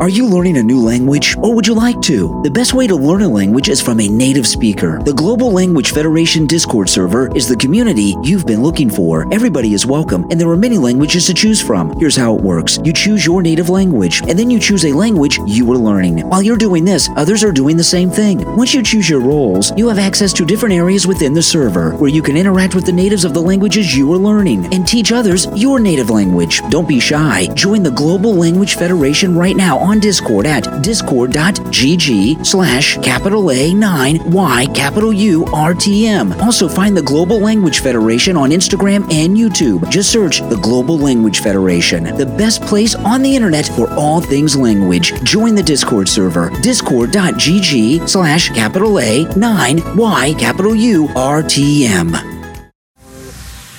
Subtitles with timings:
[0.00, 2.40] Are you learning a new language or would you like to?
[2.42, 5.00] The best way to learn a language is from a native speaker.
[5.04, 9.32] The Global Language Federation Discord server is the community you've been looking for.
[9.32, 11.96] Everybody is welcome and there are many languages to choose from.
[12.00, 12.80] Here's how it works.
[12.82, 16.28] You choose your native language and then you choose a language you are learning.
[16.28, 18.44] While you're doing this, others are doing the same thing.
[18.56, 22.10] Once you choose your roles, you have access to different areas within the server where
[22.10, 25.46] you can interact with the natives of the languages you are learning and teach others
[25.54, 26.62] your native language.
[26.68, 27.46] Don't be shy.
[27.54, 34.66] Join the Global Language Federation right now on Discord at discord.gg slash capital A9 Y
[34.74, 36.32] capital U R T M.
[36.40, 39.88] Also find the Global Language Federation on Instagram and YouTube.
[39.90, 44.56] Just search the Global Language Federation, the best place on the internet for all things
[44.56, 45.12] language.
[45.22, 52.33] Join the Discord server, discord.gg slash capital A9 Y capital U R T M.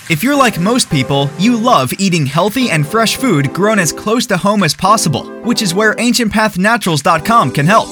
[0.07, 4.27] If you're like most people, you love eating healthy and fresh food grown as close
[4.27, 7.89] to home as possible, which is where AncientPathNaturals.com can help.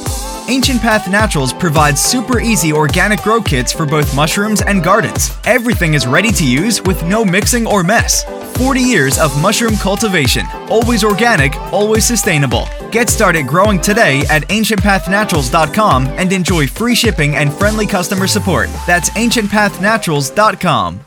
[0.47, 5.35] Ancient Path Naturals provides super easy organic grow kits for both mushrooms and gardens.
[5.45, 8.23] Everything is ready to use with no mixing or mess.
[8.57, 12.67] 40 years of mushroom cultivation, always organic, always sustainable.
[12.91, 18.69] Get started growing today at ancientpathnaturals.com and enjoy free shipping and friendly customer support.
[18.85, 21.05] That's ancientpathnaturals.com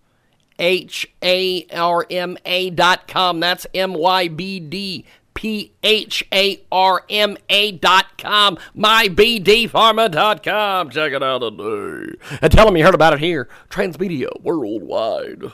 [0.60, 3.40] H A R M A dot com.
[3.40, 10.90] That's M Y B D P H A R M A dot com, dot com.
[10.90, 12.16] Check it out today.
[12.42, 13.50] And tell them you heard about it here.
[13.70, 15.52] Transmedia Worldwide.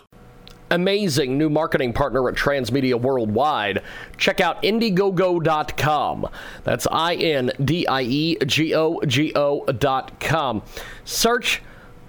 [0.72, 3.82] Amazing new marketing partner at Transmedia Worldwide.
[4.18, 6.28] Check out Indiegogo.com.
[6.64, 10.62] That's I N D I E G O G O dot com.
[11.06, 11.62] Search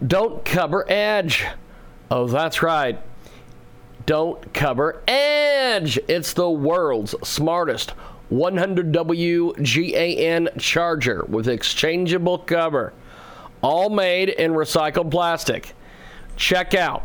[0.06, 1.46] Don't Cover Edge.
[2.10, 3.00] Oh, that's right
[4.06, 5.98] don't cover Edge.
[6.08, 7.92] It's the world's smartest
[8.32, 12.92] 100W GAN charger with exchangeable cover,
[13.62, 15.74] all made in recycled plastic.
[16.36, 17.04] Check out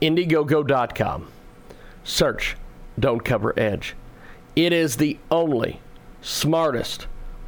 [0.00, 1.28] Indiegogo.com.
[2.04, 2.56] Search
[2.98, 3.94] Don't Cover Edge.
[4.54, 5.80] It is the only
[6.20, 7.06] smartest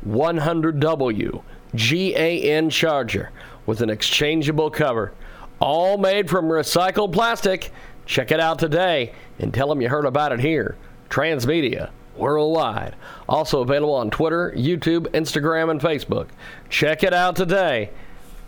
[0.09, 1.43] 100W
[1.75, 3.31] GAN charger
[3.67, 5.13] with an exchangeable cover,
[5.61, 7.71] all made from recycled plastic
[8.07, 10.77] Check it out today and tell them you heard about it here.
[11.09, 12.95] Transmedia worldwide.
[13.29, 16.29] Also available on Twitter, YouTube, Instagram, and Facebook.
[16.69, 17.91] Check it out today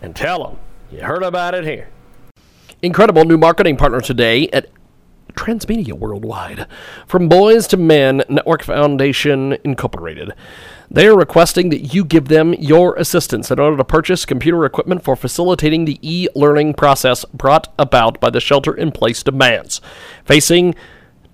[0.01, 0.59] and tell them
[0.91, 1.89] you heard about it here.
[2.83, 4.69] Incredible new marketing partner today at
[5.37, 6.67] Transmedia Worldwide.
[7.07, 10.33] From Boys to Men Network Foundation Incorporated.
[10.91, 15.05] They are requesting that you give them your assistance in order to purchase computer equipment
[15.05, 19.81] for facilitating the e learning process brought about by the shelter in place demands
[20.25, 20.75] facing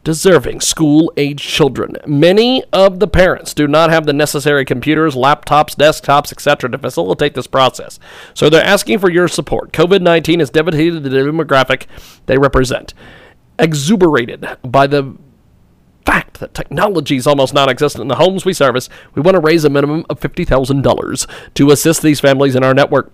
[0.04, 1.96] deserving school age children.
[2.06, 6.70] Many of the parents do not have the necessary computers, laptops, desktops, etc.
[6.70, 8.00] to facilitate this process.
[8.34, 9.72] So they're asking for your support.
[9.72, 11.86] COVID 19 has devastated the demographic
[12.26, 12.94] they represent.
[13.62, 15.16] Exuberated by the
[16.04, 19.40] fact that technology is almost non existent in the homes we service, we want to
[19.40, 23.12] raise a minimum of $50,000 to assist these families in our network.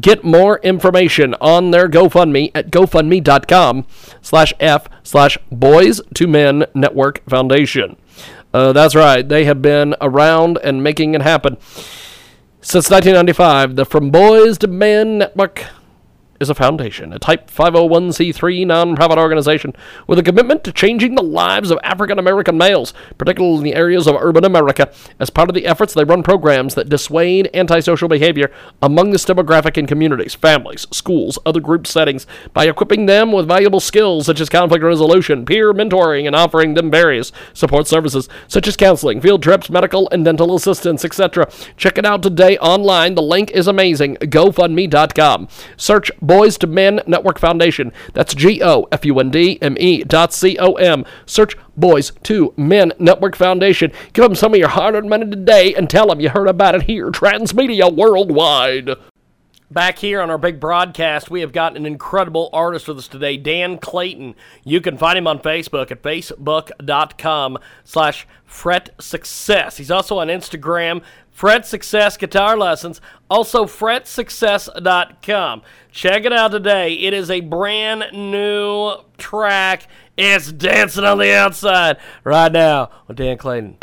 [0.00, 3.86] Get more information on their GoFundMe at gofundme.com
[4.22, 7.96] slash F slash Boys to Men Network Foundation.
[8.54, 11.56] Uh, that's right, they have been around and making it happen.
[12.60, 15.64] Since 1995, the From Boys to Men Network
[16.40, 19.74] is a foundation, a type 501c3 nonprofit organization
[20.06, 24.06] with a commitment to changing the lives of African American males, particularly in the areas
[24.06, 24.92] of urban America.
[25.18, 28.50] As part of the efforts, they run programs that dissuade antisocial behavior
[28.82, 33.80] among this demographic in communities, families, schools, other group settings by equipping them with valuable
[33.80, 38.76] skills such as conflict resolution, peer mentoring, and offering them various support services such as
[38.76, 41.50] counseling, field trips, medical and dental assistance, etc.
[41.76, 43.14] Check it out today online.
[43.14, 44.16] The link is amazing.
[44.16, 45.48] GoFundMe.com.
[45.76, 47.90] Search Boys to Men Network Foundation.
[48.12, 51.06] That's G O F U N D M E dot C O M.
[51.24, 53.90] Search Boys to Men Network Foundation.
[54.12, 56.74] Give them some of your hard earned money today and tell them you heard about
[56.74, 58.90] it here, Transmedia Worldwide.
[59.70, 63.36] Back here on our big broadcast, we have got an incredible artist with us today,
[63.36, 64.34] Dan Clayton.
[64.64, 69.76] You can find him on Facebook at facebook.com slash fret success.
[69.76, 71.02] He's also on Instagram,
[71.38, 73.00] Fret Success Guitar Lessons,
[73.30, 75.62] also fretsuccess.com.
[75.92, 76.94] Check it out today.
[76.94, 79.86] It is a brand new track.
[80.16, 83.76] It's dancing on the outside right now with Dan Clayton.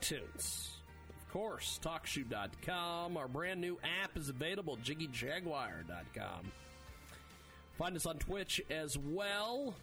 [0.00, 0.68] iTunes,
[1.10, 3.16] of course, TalkShoe.com.
[3.16, 6.52] Our brand new app is available, JiggyJaguar.com.
[7.78, 9.74] Find us on Twitch as well.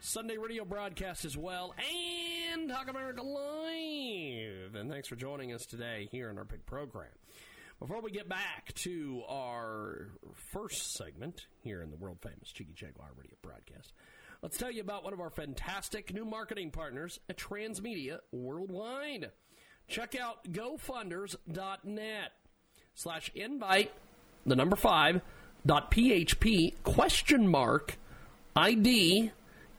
[0.00, 1.74] Sunday radio broadcast as well,
[2.54, 4.74] and Talk America Live.
[4.74, 7.10] And thanks for joining us today here in our big program.
[7.78, 10.08] Before we get back to our
[10.52, 13.92] first segment here in the world famous Jiggy Jaguar radio broadcast,
[14.42, 19.30] let's tell you about one of our fantastic new marketing partners at Transmedia Worldwide.
[19.88, 22.32] Check out gofunders.net
[22.94, 23.92] slash invite
[24.46, 25.20] the number five
[25.66, 27.98] dot php question mark
[28.56, 29.30] ID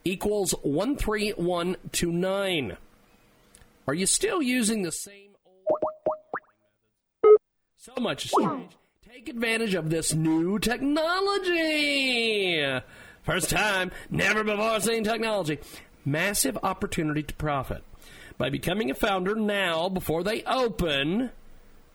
[0.03, 2.77] equals 13129.
[3.87, 5.79] Are you still using the same old
[7.77, 8.75] So much has changed.
[9.07, 12.61] Take advantage of this new technology.
[13.23, 15.59] First time, never before seen technology.
[16.03, 17.83] Massive opportunity to profit.
[18.37, 21.31] By becoming a founder now before they open,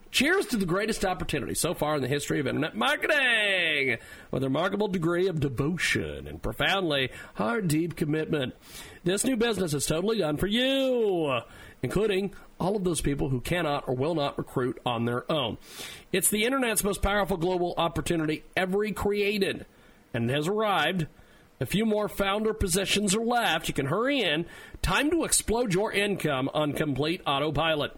[0.09, 3.97] Cheers to the greatest opportunity so far in the history of internet marketing
[4.31, 8.55] with a remarkable degree of devotion and profoundly hard, deep commitment.
[9.03, 11.41] This new business is totally done for you,
[11.83, 15.57] including all of those people who cannot or will not recruit on their own.
[16.11, 19.65] It's the internet's most powerful global opportunity ever created,
[20.13, 21.07] and it has arrived.
[21.59, 23.67] A few more founder positions are left.
[23.67, 24.45] You can hurry in.
[24.81, 27.97] Time to explode your income on complete autopilot.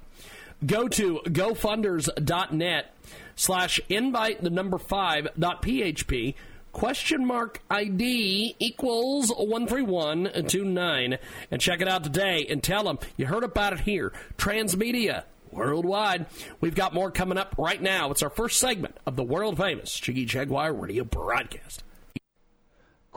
[0.66, 2.96] Go to gofunders.net
[3.36, 6.36] slash invite the number five dot php
[6.72, 11.18] question mark ID equals 13129
[11.50, 14.14] and check it out today and tell them you heard about it here.
[14.38, 16.28] Transmedia worldwide.
[16.62, 18.12] We've got more coming up right now.
[18.12, 21.84] It's our first segment of the world famous Jiggy Jaguar radio broadcast.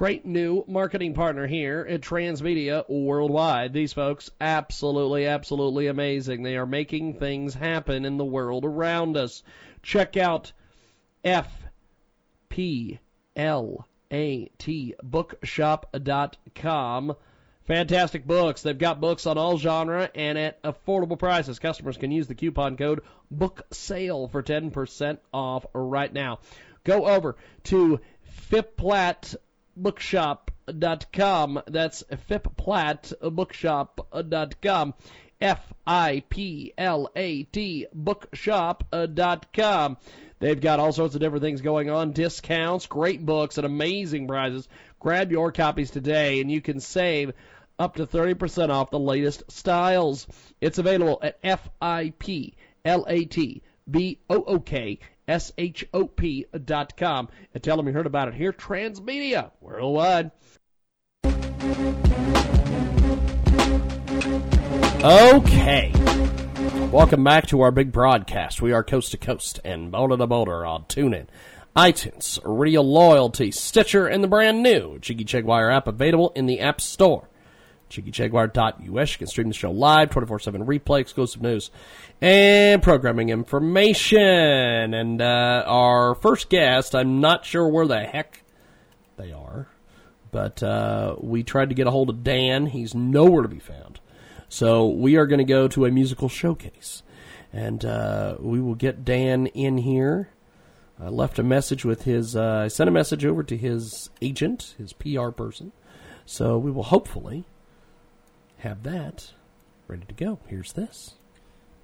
[0.02, 3.72] Great new marketing partner here at Transmedia Worldwide.
[3.72, 6.42] These folks, absolutely, absolutely amazing.
[6.42, 9.44] They are making things happen in the world around us.
[9.80, 10.50] Check out
[11.24, 12.98] FPLAT
[15.04, 17.16] bookshop.com.
[17.68, 18.62] Fantastic books.
[18.62, 21.60] They've got books on all genre and at affordable prices.
[21.60, 26.40] Customers can use the coupon code BOOKSALE for 10% off right now.
[26.82, 28.00] Go over to
[28.50, 29.36] FIPLAT
[29.76, 31.62] bookshop.com.
[31.66, 34.94] That's fipplatbookshop.com.
[35.40, 39.96] F I P L A T bookshop.com.
[40.38, 44.68] They've got all sorts of different things going on, discounts, great books, and amazing prizes.
[45.00, 47.32] Grab your copies today, and you can save
[47.78, 50.26] up to 30% off the latest styles.
[50.60, 56.96] It's available at F I P L A T B O O K S-H-O-P dot
[56.96, 58.52] com and tell them you heard about it here.
[58.52, 60.30] Transmedia worldwide.
[65.04, 65.92] Okay.
[66.90, 68.60] Welcome back to our big broadcast.
[68.62, 71.26] We are coast to coast and boulder to boulder on TuneIn,
[71.74, 76.80] iTunes, Radio Loyalty, Stitcher, and the brand new Jiggy Jaguar app available in the App
[76.80, 77.28] Store.
[77.92, 79.12] JiggyJaguar.us.
[79.12, 81.70] You can stream the show live, 24 7 replay, exclusive news,
[82.20, 84.94] and programming information.
[84.94, 88.42] And uh, our first guest, I'm not sure where the heck
[89.16, 89.68] they are,
[90.30, 92.66] but uh, we tried to get a hold of Dan.
[92.66, 94.00] He's nowhere to be found.
[94.48, 97.02] So we are going to go to a musical showcase.
[97.52, 100.30] And uh, we will get Dan in here.
[101.00, 104.74] I left a message with his, uh, I sent a message over to his agent,
[104.78, 105.72] his PR person.
[106.24, 107.44] So we will hopefully
[108.62, 109.32] have that
[109.88, 110.38] ready to go.
[110.46, 111.14] Here's this.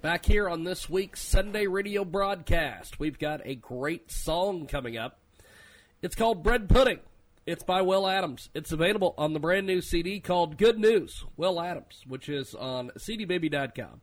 [0.01, 5.19] Back here on this week's Sunday radio broadcast, we've got a great song coming up.
[6.01, 6.99] It's called Bread Pudding.
[7.45, 8.49] It's by Will Adams.
[8.53, 12.91] It's available on the brand new CD called Good News, Will Adams, which is on
[12.97, 13.99] cdbaby.com,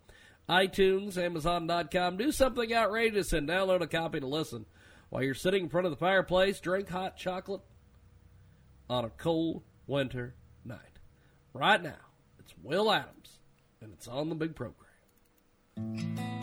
[0.47, 2.19] iTunes, Amazon.com.
[2.19, 4.67] Do something outrageous and download a copy to listen.
[5.09, 7.63] While you're sitting in front of the fireplace, drink hot chocolate
[8.91, 10.99] on a cold winter night.
[11.55, 12.06] Right now.
[12.63, 13.39] Will Adams,
[13.81, 16.36] and it's on the big program.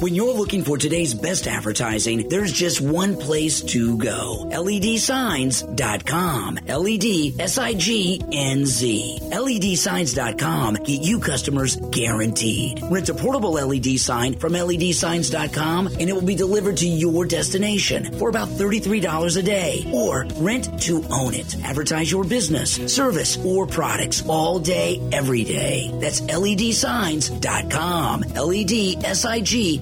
[0.00, 4.46] When you're looking for today's best advertising, there's just one place to go.
[4.50, 6.58] LEDsignz.com.
[6.66, 9.18] LED S-I-G-N-Z.
[9.22, 12.82] LEDsignz.com get you customers guaranteed.
[12.90, 18.18] Rent a portable LED sign from LEDsignz.com and it will be delivered to your destination
[18.18, 19.88] for about $33 a day.
[19.92, 21.56] Or rent to own it.
[21.64, 25.90] Advertise your business, service, or products all day, every day.
[26.00, 28.24] That's LEDsignz.com.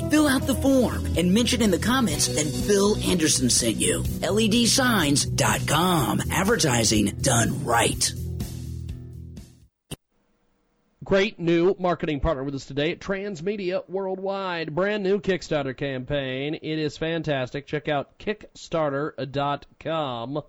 [0.09, 4.03] Fill out the form and mention in the comments that Phil Anderson sent you.
[4.21, 6.21] LEDsignz.com.
[6.31, 8.13] Advertising done right.
[11.03, 14.75] Great new marketing partner with us today at Transmedia Worldwide.
[14.75, 16.53] Brand new Kickstarter campaign.
[16.53, 17.65] It is fantastic.
[17.65, 20.43] Check out Kickstarter.com.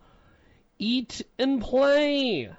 [0.79, 2.51] Eat and play.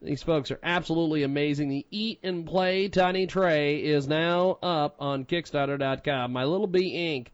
[0.00, 1.68] These folks are absolutely amazing.
[1.68, 6.32] The Eat and Play Tiny Tray is now up on Kickstarter.com.
[6.32, 7.26] My Little Bee Inc.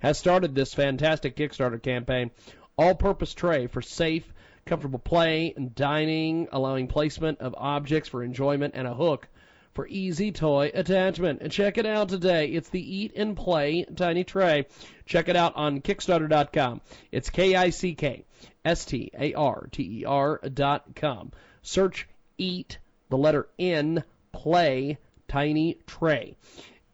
[0.00, 2.32] has started this fantastic Kickstarter campaign.
[2.76, 4.24] All purpose tray for safe,
[4.66, 9.28] comfortable play and dining, allowing placement of objects for enjoyment and a hook
[9.74, 11.50] for easy toy attachment.
[11.50, 12.48] Check it out today.
[12.48, 14.66] It's the Eat and Play Tiny Tray.
[15.06, 16.80] Check it out on Kickstarter.com.
[17.10, 18.24] It's K I C K
[18.64, 21.32] S T A R T E R dot com.
[21.62, 22.08] Search
[22.38, 26.36] Eat, the letter N, Play Tiny Tray.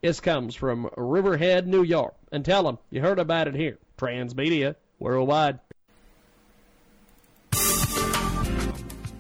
[0.01, 2.15] This comes from Riverhead, New York.
[2.31, 3.79] And tell them you heard about it here.
[3.97, 5.59] Transmedia Worldwide.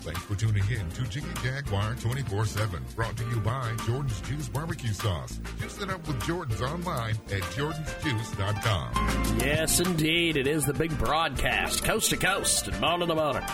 [0.09, 2.83] Thanks for tuning in to Jiggy Jaguar 24 7.
[2.97, 5.39] Brought to you by Jordan's Juice Barbecue Sauce.
[5.61, 9.39] Juice it up with Jordan's online at jordansjuice.com.
[9.39, 10.39] Yes, indeed.
[10.39, 13.45] It is the big broadcast, coast to coast and mountain to mountain.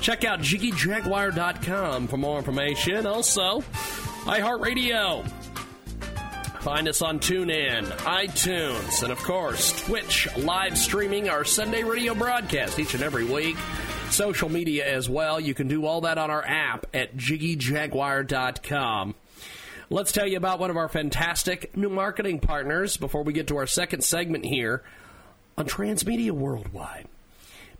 [0.00, 3.06] Check out JiggyJaguar.com for more information.
[3.06, 3.60] Also,
[4.24, 5.24] iHeartRadio.
[6.62, 12.80] Find us on TuneIn, iTunes, and of course, Twitch live streaming our Sunday radio broadcast
[12.80, 13.56] each and every week.
[14.10, 15.40] Social media as well.
[15.40, 19.14] You can do all that on our app at JiggyJaguar.com.
[19.88, 23.56] Let's tell you about one of our fantastic new marketing partners before we get to
[23.56, 24.82] our second segment here
[25.58, 27.08] on Transmedia Worldwide.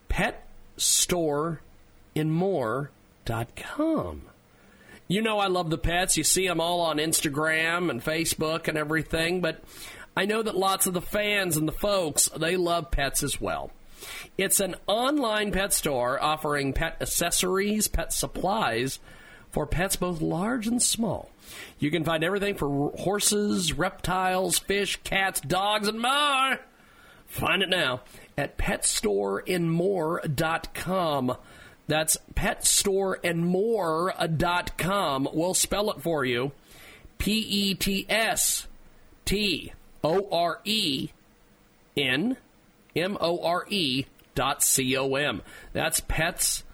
[0.09, 1.61] Pet Store
[2.17, 4.23] and More.com.
[5.07, 6.17] You know I love the pets.
[6.17, 9.63] You see them all on Instagram and Facebook and everything, but
[10.17, 13.71] I know that lots of the fans and the folks, they love pets as well.
[14.39, 18.99] It's an online pet store offering pet accessories, pet supplies
[19.51, 21.31] for pets both large and small.
[21.79, 26.61] You can find everything for horses, reptiles, fish, cats, dogs, and more.
[27.27, 28.03] Find it now
[28.37, 31.37] at petstoreandmore.com.
[31.87, 35.29] That's petstoreandmore.com.
[35.33, 36.53] We'll spell it for you.
[37.19, 38.67] P E T S
[39.25, 41.11] T O R E
[41.97, 42.37] N
[42.95, 45.43] M O R E dot C O M.
[45.73, 46.65] That's pets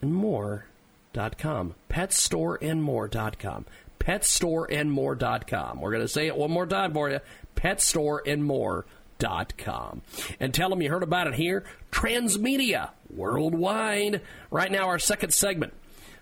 [0.00, 0.66] and more
[1.12, 1.74] dot com.
[1.88, 3.64] Pet Store and More dot com.
[3.98, 5.80] Pet Store and More dot com.
[5.80, 7.20] We're going to say it one more time for you.
[7.56, 10.02] Petstoreandmore.com.
[10.38, 11.64] And tell them you heard about it here.
[11.90, 14.20] Transmedia worldwide.
[14.50, 15.74] Right now, our second segment.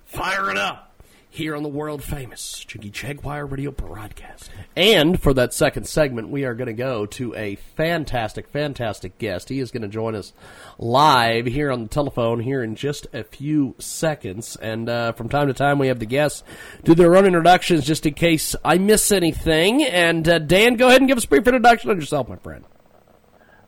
[0.07, 0.95] Fire it up
[1.31, 4.51] here on the world famous Jiggy Jaguar radio broadcast.
[4.75, 9.49] And for that second segment, we are going to go to a fantastic, fantastic guest.
[9.49, 10.33] He is going to join us
[10.79, 14.57] live here on the telephone here in just a few seconds.
[14.57, 16.43] And uh, from time to time, we have the guests
[16.85, 19.85] do their own introductions just in case I miss anything.
[19.85, 22.65] And uh, Dan, go ahead and give us a brief introduction on yourself, my friend.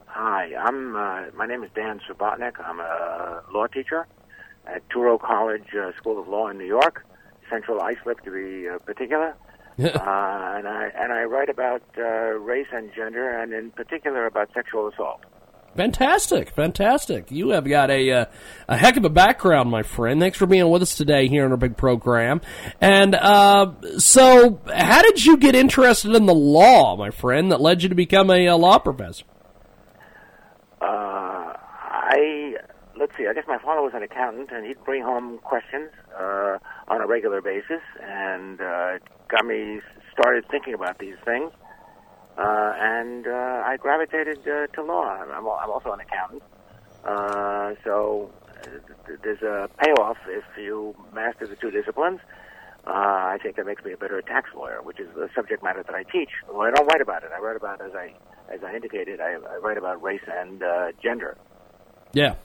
[0.07, 0.97] Hi, I'm.
[0.97, 2.55] Uh, my name is Dan Subotnik.
[2.59, 4.07] I'm a law teacher
[4.67, 7.05] at Touro College uh, School of Law in New York.
[7.51, 9.35] Central Islip to be uh, particular.
[9.79, 14.51] uh, and I and I write about uh, race and gender, and in particular about
[14.53, 15.21] sexual assault.
[15.77, 17.31] Fantastic, fantastic.
[17.31, 18.25] You have got a uh,
[18.67, 20.21] a heck of a background, my friend.
[20.21, 22.41] Thanks for being with us today here on our big program.
[22.81, 27.85] And uh, so, how did you get interested in the law, my friend, that led
[27.85, 29.25] you to become a, uh, law professor?
[30.81, 32.55] Uh, I
[33.09, 33.27] let's see.
[33.27, 37.07] I guess my father was an accountant, and he'd bring home questions uh, on a
[37.07, 39.81] regular basis, and uh, got me
[40.13, 41.51] started thinking about these things.
[42.37, 45.07] Uh, and uh, I gravitated uh, to law.
[45.07, 46.43] I'm, I'm also an accountant,
[47.05, 48.31] uh, so
[49.23, 52.21] there's a payoff if you master the two disciplines.
[52.87, 52.91] Uh,
[53.35, 55.95] I think that makes me a better tax lawyer, which is the subject matter that
[55.95, 56.31] I teach.
[56.49, 57.31] Well, I don't write about it.
[57.37, 58.15] I write about, as I
[58.53, 61.37] as I indicated, I, I write about race and uh, gender.
[62.15, 62.37] Yeah,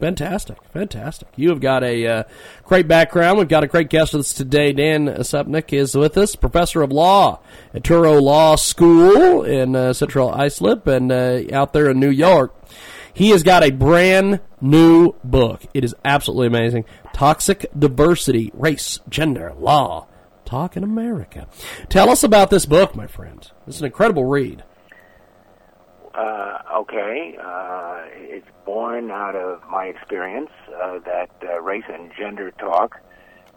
[0.00, 1.28] Fantastic, fantastic.
[1.34, 2.22] You have got a uh,
[2.64, 3.38] great background.
[3.38, 4.72] We've got a great guest with us today.
[4.72, 7.40] Dan Subotnik is with us, professor of law
[7.74, 12.54] at Touro Law School in uh, Central Islip and uh, out there in New York.
[13.12, 15.62] He has got a brand new book.
[15.74, 16.84] It is absolutely amazing.
[17.12, 20.06] Toxic Diversity, Race, Gender, Law.
[20.44, 21.48] Talk in America.
[21.88, 23.50] Tell us about this book, my friend.
[23.66, 24.62] It's an incredible read.
[26.18, 28.02] Uh, okay, uh,
[28.34, 30.50] it's born out of my experience
[30.82, 32.90] uh, that uh, race and gender talk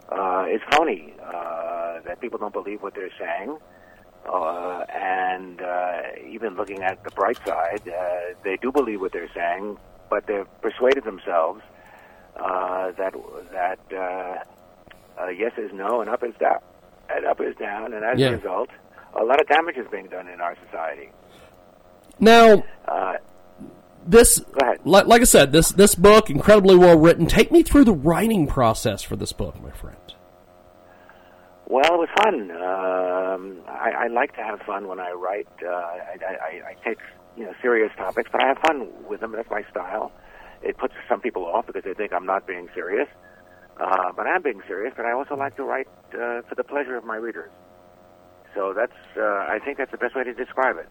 [0.09, 1.13] uh, is phony.
[1.23, 3.57] Uh, that people don't believe what they're saying,
[4.31, 9.33] uh, and uh, even looking at the bright side, uh, they do believe what they're
[9.33, 9.77] saying,
[10.09, 11.61] but they've persuaded themselves
[12.37, 13.13] uh, that
[13.51, 16.59] that uh, uh, yes is no and up is down,
[17.09, 18.29] and up is down, and as Yeah.
[18.29, 18.69] a result,
[19.19, 21.09] a lot of damage is being done in our society.
[22.21, 23.17] Now, Uh,
[24.05, 24.43] this
[24.83, 27.25] like, like I said, this this book incredibly well written.
[27.27, 29.97] Take me through the writing process for this book, my friend.
[31.67, 32.51] Well, it was fun.
[32.51, 35.47] Um, I, I like to have fun when I write.
[35.63, 36.99] Uh, I, I, I take
[37.37, 39.31] you know serious topics, but I have fun with them.
[39.31, 40.11] That's my style.
[40.61, 43.07] It puts some people off because they think I'm not being serious,
[43.79, 44.93] uh, but I'm being serious.
[44.97, 47.51] But I also like to write uh, for the pleasure of my readers.
[48.53, 49.21] So that's uh,
[49.55, 50.89] I think that's the best way to describe it.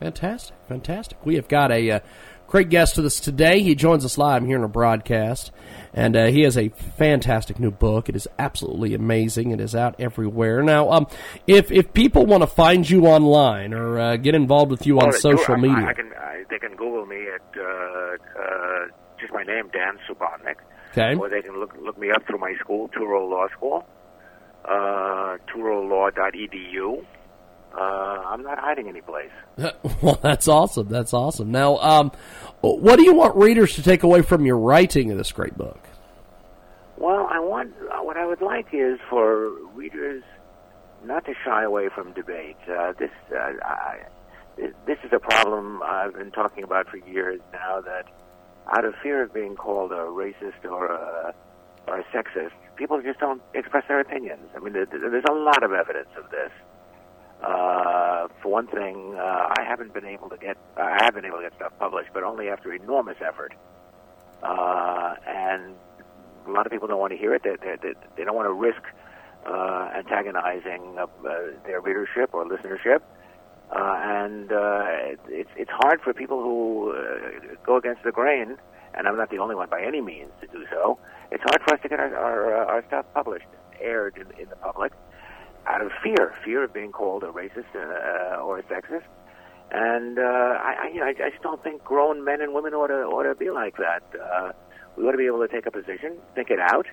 [0.00, 1.18] Fantastic, fantastic.
[1.24, 2.00] We have got a uh,
[2.46, 3.62] great guest with us today.
[3.62, 5.50] He joins us live here in a broadcast,
[5.94, 8.08] and uh, he has a fantastic new book.
[8.10, 9.52] It is absolutely amazing.
[9.52, 10.90] It is out everywhere now.
[10.90, 11.06] Um,
[11.46, 15.04] if if people want to find you online or uh, get involved with you on
[15.06, 18.86] Well, they social I- media, I, can I, they can Google me at uh, uh,
[19.18, 20.56] just my name, Dan Subotnick.
[20.92, 21.14] Okay.
[21.18, 23.86] Or they can look look me up through my school, Touro Law School,
[24.66, 27.04] uh, tourolaw.edu.
[27.74, 29.30] Uh, I'm not hiding any place.
[30.02, 30.88] well, that's awesome.
[30.88, 31.50] That's awesome.
[31.50, 32.12] Now, um,
[32.60, 35.78] what do you want readers to take away from your writing of this great book?
[36.96, 40.22] Well, I want uh, what I would like is for readers
[41.04, 42.56] not to shy away from debate.
[42.66, 43.98] Uh, this uh, I,
[44.56, 47.82] this is a problem I've been talking about for years now.
[47.82, 48.06] That
[48.72, 51.34] out of fear of being called a racist or a,
[51.86, 54.48] or a sexist, people just don't express their opinions.
[54.56, 56.50] I mean, there's a lot of evidence of this.
[57.42, 61.38] Uh, for one thing, uh, I haven't been able to get I have been able
[61.38, 63.52] to get stuff published, but only after enormous effort.
[64.42, 65.74] Uh, and
[66.46, 67.42] a lot of people don't want to hear it.
[67.42, 68.82] They, they, they, they don't want to risk
[69.46, 73.00] uh, antagonizing uh, uh, their readership or listenership.
[73.70, 74.84] Uh, and uh,
[75.28, 78.56] it's it's hard for people who uh, go against the grain,
[78.94, 80.98] and I'm not the only one by any means to do so.
[81.32, 83.46] It's hard for us to get our our, uh, our stuff published,
[83.80, 84.92] aired in, in the public,
[85.66, 89.04] out of fear, fear of being called a racist uh, or a sexist.
[89.70, 92.72] And uh, I, I, you know, I, I just don't think grown men and women
[92.72, 94.02] ought to ought to be like that.
[94.14, 94.52] Uh,
[94.96, 96.86] we ought to be able to take a position, think it out,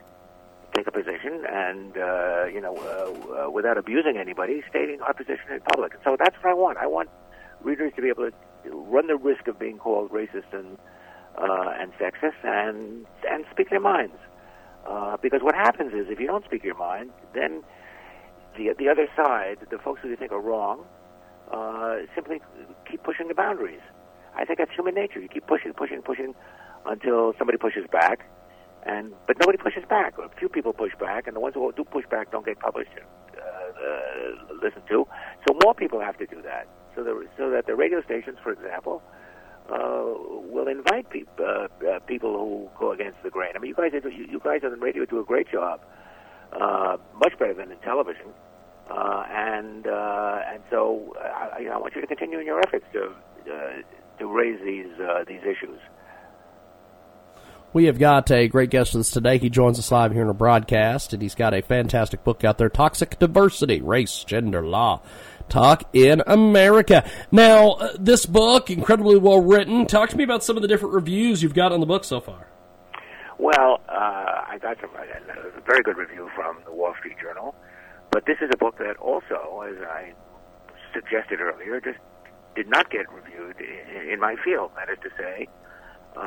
[0.76, 5.52] take a position, and uh, you know, uh, uh, without abusing anybody, stating our position
[5.52, 5.94] in public.
[6.04, 6.78] So that's what I want.
[6.80, 7.10] I want
[7.62, 8.34] readers to be able to
[8.72, 10.78] run the risk of being called racist and
[11.38, 14.16] uh, and sexist, and and speak their minds.
[14.86, 17.64] Uh, because what happens is, if you don't speak your mind, then
[18.58, 20.86] the the other side, the folks who you think are wrong,
[21.52, 22.42] uh, simply
[22.90, 23.82] keep pushing the boundaries.
[24.36, 25.20] I think that's human nature.
[25.20, 26.34] You keep pushing, pushing, pushing
[26.86, 28.26] until somebody pushes back,
[28.86, 30.18] and but nobody pushes back.
[30.18, 32.92] A few people push back, and the ones who do push back don't get published
[32.96, 33.06] and
[33.38, 35.08] uh, uh, listened to.
[35.48, 36.68] So more people have to do that.
[36.96, 39.02] So the, so that the radio stations, for example,
[39.70, 40.14] uh,
[40.54, 43.54] will invite peop, uh, uh, people who go against the grain.
[43.56, 45.82] I mean, you guys, you, you guys on the radio do a great job,
[46.60, 48.28] uh, much better than in television.
[48.90, 52.60] Uh, and uh, and so uh, you know, I want you to continue in your
[52.60, 53.12] efforts to
[53.52, 53.82] uh,
[54.20, 55.80] to raise these uh, these issues.
[57.72, 59.40] We have got a great guest with us today.
[59.40, 62.60] He joins us live here in a broadcast, and he's got a fantastic book out
[62.60, 65.02] there, Toxic Diversity, Race, Gender, Law.
[65.50, 67.10] Talk in America.
[67.32, 69.88] Now, this book, incredibly well written.
[69.88, 72.22] Talk to me about some of the different reviews you've got on the book so
[72.22, 72.48] far.
[73.40, 77.56] Well, uh, I got some, a very good review from the Wall Street Journal,
[78.12, 80.14] but this is a book that also, as I
[80.94, 82.00] suggested earlier, just
[82.56, 84.72] did not get reviewed in, in my field.
[84.76, 85.48] That is to say,
[86.16, 86.20] uh,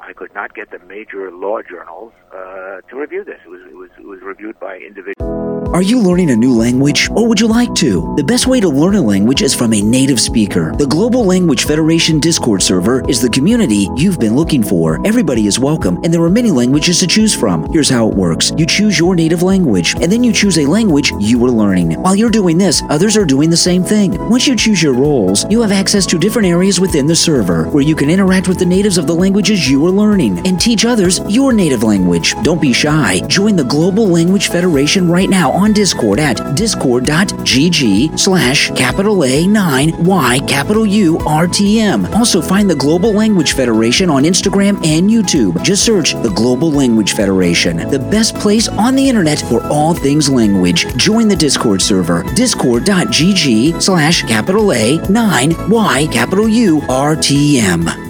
[0.00, 3.38] I could not get the major law journals uh, to review this.
[3.44, 5.37] It was, it was it was reviewed by individuals.
[5.74, 8.14] Are you learning a new language or would you like to?
[8.16, 10.74] The best way to learn a language is from a native speaker.
[10.74, 14.98] The Global Language Federation Discord server is the community you've been looking for.
[15.06, 17.70] Everybody is welcome and there are many languages to choose from.
[17.70, 18.50] Here's how it works.
[18.56, 22.00] You choose your native language and then you choose a language you are learning.
[22.00, 24.16] While you're doing this, others are doing the same thing.
[24.30, 27.84] Once you choose your roles, you have access to different areas within the server where
[27.84, 31.20] you can interact with the natives of the languages you are learning and teach others
[31.28, 32.34] your native language.
[32.42, 33.20] Don't be shy.
[33.28, 40.04] Join the Global Language Federation right now on Discord at discord.gg slash capital A 9
[40.04, 42.06] Y capital U R T M.
[42.14, 45.60] Also find the Global Language Federation on Instagram and YouTube.
[45.62, 50.30] Just search the Global Language Federation, the best place on the internet for all things
[50.30, 50.86] language.
[50.96, 58.07] Join the Discord server, discord.gg slash capital A 9 Y capital U R T M.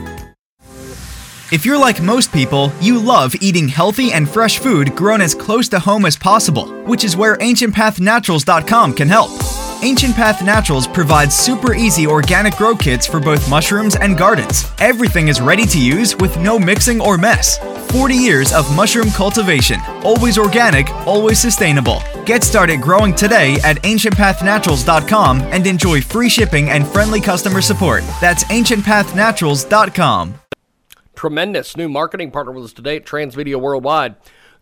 [1.50, 5.66] If you're like most people, you love eating healthy and fresh food grown as close
[5.70, 9.30] to home as possible, which is where AncientPathNaturals.com can help.
[9.82, 14.70] Ancient Path Naturals provides super easy organic grow kits for both mushrooms and gardens.
[14.78, 17.56] Everything is ready to use with no mixing or mess.
[17.92, 22.02] 40 years of mushroom cultivation, always organic, always sustainable.
[22.26, 28.02] Get started growing today at ancientpathnaturals.com and enjoy free shipping and friendly customer support.
[28.20, 30.40] That's ancientpathnaturals.com
[31.18, 34.14] tremendous new marketing partner with us today at Transmedia Worldwide.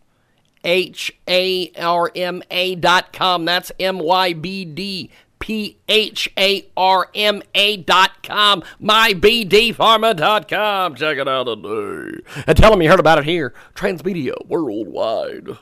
[0.63, 3.45] H A R M A dot com.
[3.45, 10.47] That's M Y B D P H A R M A dot com, mybdpharma dot
[10.47, 10.95] com.
[10.95, 12.21] Check it out today.
[12.47, 13.53] And tell them you heard about it here.
[13.73, 15.57] Transmedia Worldwide.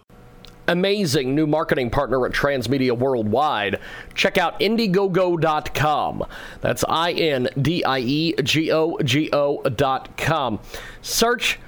[0.69, 3.79] Amazing new marketing partner at Transmedia Worldwide.
[4.15, 6.25] Check out Indiegogo.com.
[6.59, 10.59] That's I N D I E G O G O dot com.
[11.01, 11.59] Search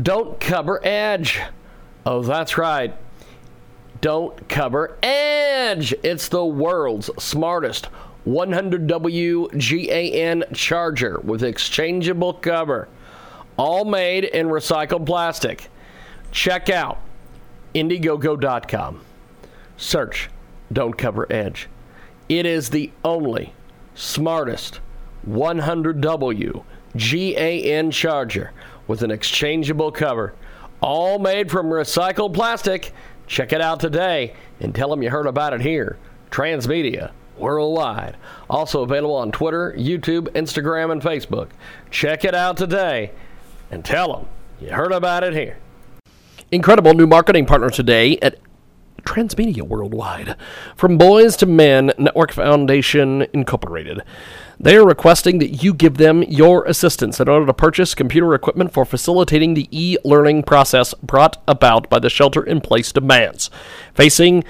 [0.00, 1.42] Don't Cover Edge.
[2.06, 2.96] Oh, that's right.
[4.00, 5.94] Don't cover Edge.
[6.02, 7.88] It's the world's smartest
[8.26, 12.88] 100W GAN charger with exchangeable cover,
[13.56, 15.68] all made in recycled plastic.
[16.32, 16.98] Check out
[17.74, 19.02] Indiegogo.com.
[19.76, 20.28] Search
[20.72, 21.68] Don't Cover Edge.
[22.28, 23.54] It is the only
[23.94, 24.80] smartest
[25.28, 26.64] 100W
[26.96, 28.52] GAN charger
[28.88, 30.34] with an exchangeable cover,
[30.80, 32.92] all made from recycled plastic.
[33.26, 35.98] Check it out today and tell them you heard about it here.
[36.30, 38.16] Transmedia worldwide.
[38.48, 41.48] Also available on Twitter, YouTube, Instagram, and Facebook.
[41.90, 43.12] Check it out today
[43.70, 44.28] and tell them
[44.60, 45.58] you heard about it here.
[46.50, 48.38] Incredible new marketing partner today at
[49.02, 50.36] Transmedia Worldwide.
[50.76, 54.02] From Boys to Men Network Foundation Incorporated.
[54.58, 58.72] They are requesting that you give them your assistance in order to purchase computer equipment
[58.72, 63.50] for facilitating the e learning process brought about by the shelter in place demands.
[63.94, 64.44] Facing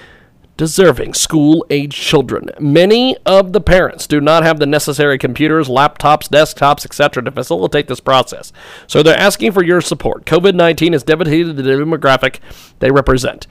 [0.57, 2.49] deserving school age children.
[2.59, 7.23] Many of the parents do not have the necessary computers, laptops, desktops, etc.
[7.25, 8.53] to facilitate this process.
[8.87, 10.25] So they're asking for your support.
[10.25, 12.39] COVID 19 has devastated the demographic
[12.79, 13.47] they represent.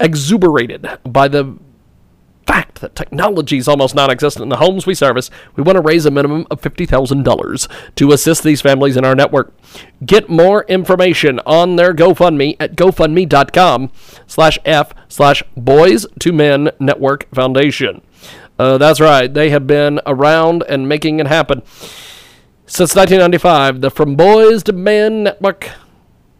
[0.00, 1.56] Exuberated by the
[2.46, 5.82] fact that technology is almost non existent in the homes we service, we want to
[5.82, 9.52] raise a minimum of $50,000 to assist these families in our network.
[10.04, 13.90] Get more information on their GoFundMe at gofundme.com
[14.26, 18.02] slash F slash Boys to Men Network Foundation.
[18.58, 21.62] Uh, that's right, they have been around and making it happen.
[22.66, 25.70] Since 1995, the From Boys to Men Network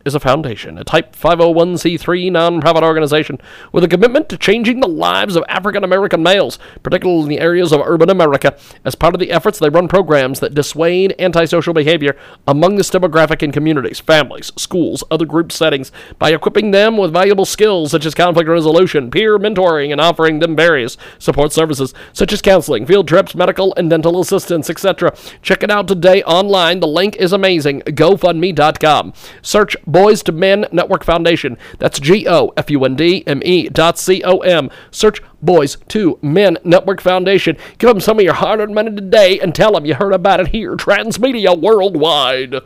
[0.04, 3.40] is a foundation, a Type 501c3 nonprofit organization
[3.72, 7.72] with a commitment to changing the lives of African American males, particularly in the areas
[7.72, 8.56] of urban America.
[8.84, 13.42] As part of the efforts, they run programs that dissuade antisocial behavior among this demographic
[13.42, 18.14] in communities, families, schools, other group settings by equipping them with valuable skills such as
[18.14, 23.34] conflict resolution, peer mentoring, and offering them various support services such as counseling, field trips,
[23.34, 25.14] medical and dental assistance, etc.
[25.42, 26.80] Check it out today online.
[26.80, 27.80] The link is amazing.
[27.82, 29.12] GoFundMe.com.
[29.42, 31.56] Search Boys to Men Network Foundation.
[31.78, 34.68] That's G O F U N D M E dot C O M.
[34.90, 37.56] Search Boys to Men Network Foundation.
[37.78, 40.40] Give them some of your hard earned money today and tell them you heard about
[40.40, 42.56] it here, Transmedia Worldwide.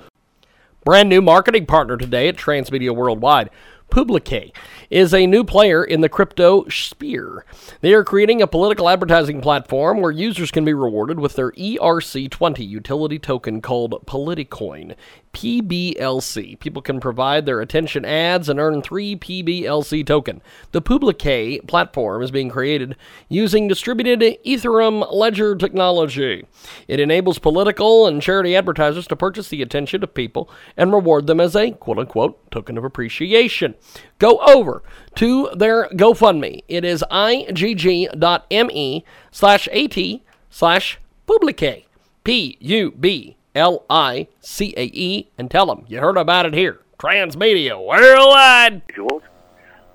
[0.87, 3.51] Brand new marketing partner today at Transmedia Worldwide.
[3.91, 4.55] Publique
[4.91, 7.45] is a new player in the crypto sphere.
[7.81, 12.67] They are creating a political advertising platform where users can be rewarded with their ERC20
[12.67, 14.95] utility token called Politicoin.
[15.33, 16.59] PBLC.
[16.59, 20.43] People can provide their attention ads and earn 3 PBLC token.
[20.73, 22.97] The Publique platform is being created
[23.29, 26.45] using distributed Ethereum ledger technology.
[26.89, 31.41] It enables political and charity advertisers to purchase the attention of people and reward them
[31.41, 33.75] as a quote unquote token of appreciation.
[34.19, 34.83] Go over
[35.17, 36.63] to their GoFundMe.
[36.69, 41.85] It is igg.me slash at slash publique.
[42.25, 46.55] P U B L I C A E and tell them you heard about it
[46.55, 46.81] here.
[46.99, 48.83] Transmedia Worldwide.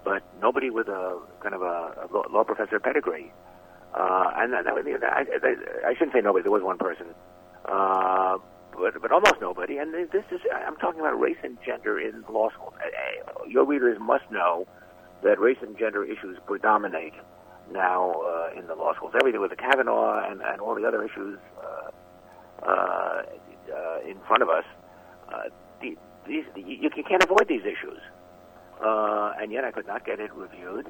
[0.04, 3.32] but nobody with a kind of a, law professor pedigree.
[3.94, 6.44] Uh, and that, that, I, I, I shouldn't say nobody.
[6.44, 7.08] There was one person,
[7.66, 8.38] uh,
[8.78, 9.78] but but almost nobody.
[9.78, 12.74] And this is I'm talking about race and gender in law school.
[12.78, 14.68] Uh, uh, Your readers must know
[15.24, 17.14] that race and gender issues predominate
[17.72, 19.14] now uh, in the law schools.
[19.20, 23.24] Everything with the Kavanaugh and, and all the other issues uh, uh,
[23.74, 24.66] uh, in front of us.
[25.32, 25.44] Uh,
[25.82, 28.00] the, these, you, can't avoid these issues
[28.84, 30.90] uh, and yet I could not get it reviewed.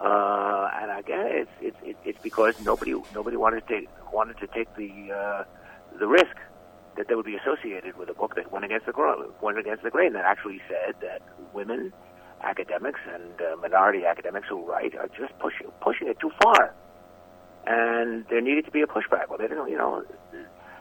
[0.00, 5.44] And again, it's it's it's- because nobody nobody wanted to take, wanted to take the
[5.98, 6.36] the risk
[6.96, 9.82] that they would be associated with a book that went against the grain, went against
[9.82, 10.12] the grain.
[10.12, 11.22] That actually said that
[11.54, 11.92] women
[12.42, 16.74] academics and uh, minority academics who write are just pushing pushing it too far,
[17.66, 19.28] and there needed to be a pushback.
[19.28, 20.04] Well, they didn't, you know.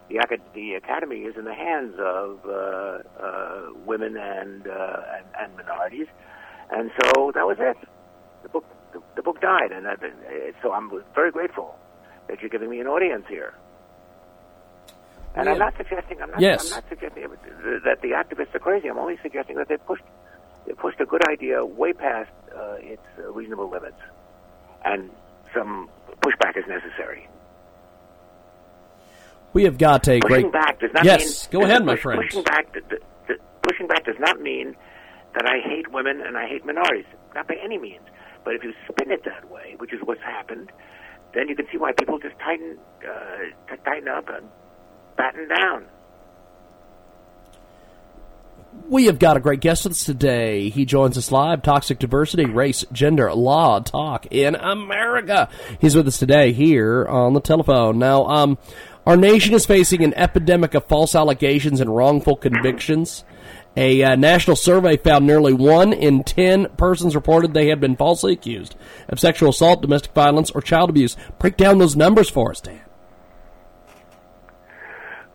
[0.10, 5.26] The, acad- the academy is in the hands of uh, uh, women and, uh, and
[5.40, 6.08] and minorities,
[6.70, 7.78] and so that was it.
[8.44, 11.76] The book, the, the book died, and been, uh, so I'm very grateful
[12.28, 13.54] that you're giving me an audience here.
[15.36, 16.72] And I'm not suggesting I'm not, Yes.
[16.72, 17.24] I'm not suggesting
[17.86, 18.90] that the activists are crazy.
[18.90, 20.04] I'm only suggesting that they pushed
[20.68, 23.98] they pushed a good idea way past uh, its uh, reasonable limits,
[24.86, 25.10] and
[25.56, 25.90] some
[26.22, 27.28] pushback is necessary.
[29.54, 30.52] We have got a Pushing great.
[30.54, 32.22] back does not Yes, mean go ahead, my push- friend.
[32.22, 32.74] Pushing back,
[33.64, 34.76] pushing back does not mean
[35.34, 37.06] that I hate women and I hate minorities,
[37.36, 38.04] not by any means.
[38.44, 40.72] But if you spin it that way, which is what's happened,
[41.34, 42.78] then you can see why people just tighten,
[43.08, 44.48] uh, tighten up and
[45.48, 45.86] down.
[48.88, 50.70] We have got a great guest with us today.
[50.70, 51.62] He joins us live.
[51.62, 55.50] Toxic diversity, race, gender, law, talk in America.
[55.80, 58.00] He's with us today here on the telephone.
[58.00, 58.58] Now, um,
[59.06, 63.24] our nation is facing an epidemic of false allegations and wrongful convictions.
[63.78, 68.34] A uh, national survey found nearly one in ten persons reported they had been falsely
[68.34, 68.76] accused
[69.08, 71.16] of sexual assault, domestic violence, or child abuse.
[71.40, 72.82] Break down those numbers for us, Dan.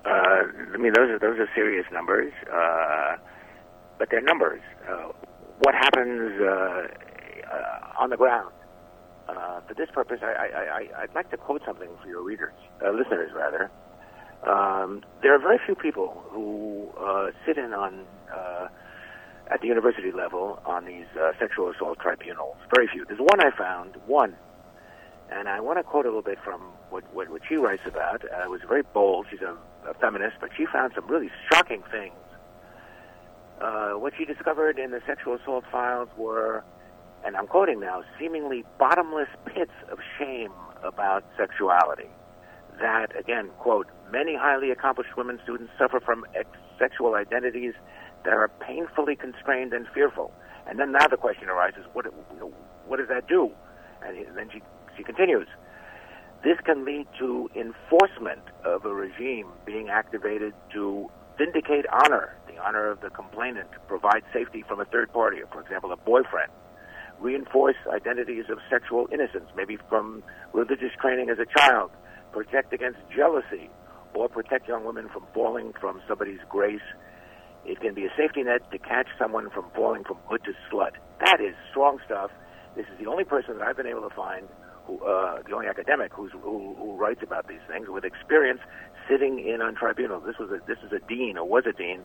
[0.04, 0.42] Uh,
[0.76, 3.16] I mean, those are those are serious numbers, uh,
[3.98, 4.60] but they're numbers.
[4.86, 5.12] Uh,
[5.60, 8.52] what happens uh, uh, on the ground?
[9.28, 12.52] uh, for this purpose, I, I, I'd like to quote something for your readers,
[12.84, 13.70] uh, listeners rather.
[14.46, 16.92] Um, there are very few people who
[17.46, 18.04] sit in on
[19.48, 21.06] at the university level on these
[21.38, 22.56] sexual assault tribunals.
[22.74, 23.04] Very few.
[23.04, 24.36] There's one I found, one,
[25.30, 26.60] and I want to quote a little bit from
[26.90, 28.24] what, what, what she writes about.
[28.24, 29.26] Uh, it was very bold.
[29.30, 29.56] She's a,
[29.88, 32.14] a feminist, but she found some really shocking things.
[33.60, 36.62] Uh, what she discovered in the sexual assault files were,
[37.24, 40.52] and I'm quoting now, seemingly bottomless pits of shame
[40.84, 42.10] about sexuality.
[42.80, 46.48] That, again, quote, many highly accomplished women students suffer from ex-
[46.78, 47.72] sexual identities
[48.24, 50.32] that are painfully constrained and fearful.
[50.66, 52.52] And then now the question arises, what, you know,
[52.86, 53.50] what does that do?
[54.02, 54.60] And then she,
[54.96, 55.48] she continues,
[56.44, 62.90] this can lead to enforcement of a regime being activated to vindicate honor, the honor
[62.90, 66.50] of the complainant, provide safety from a third party, for example, a boyfriend,
[67.20, 70.22] reinforce identities of sexual innocence, maybe from
[70.52, 71.90] religious training as a child,
[72.32, 73.70] protect against jealousy,
[74.14, 76.86] or protect young women from falling from somebody's grace.
[77.64, 80.92] It can be a safety net to catch someone from falling from hood to slut.
[81.24, 82.30] That is strong stuff.
[82.76, 84.46] This is the only person that I've been able to find,
[84.88, 88.60] uh, the only academic who's, who, who writes about these things with experience
[89.08, 90.24] sitting in on tribunals.
[90.26, 92.00] This was a, this is a dean or was a dean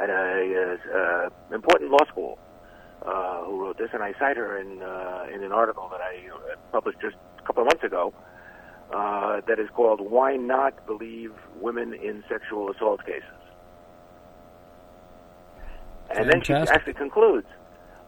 [0.00, 2.38] at a, uh, uh, important law school
[3.04, 6.28] uh, who wrote this, and I cite her in uh, in an article that I
[6.32, 8.14] uh, published just a couple of months ago.
[8.94, 13.24] Uh, that is called "Why Not Believe Women in Sexual Assault Cases,"
[16.14, 17.46] and then she actually concludes: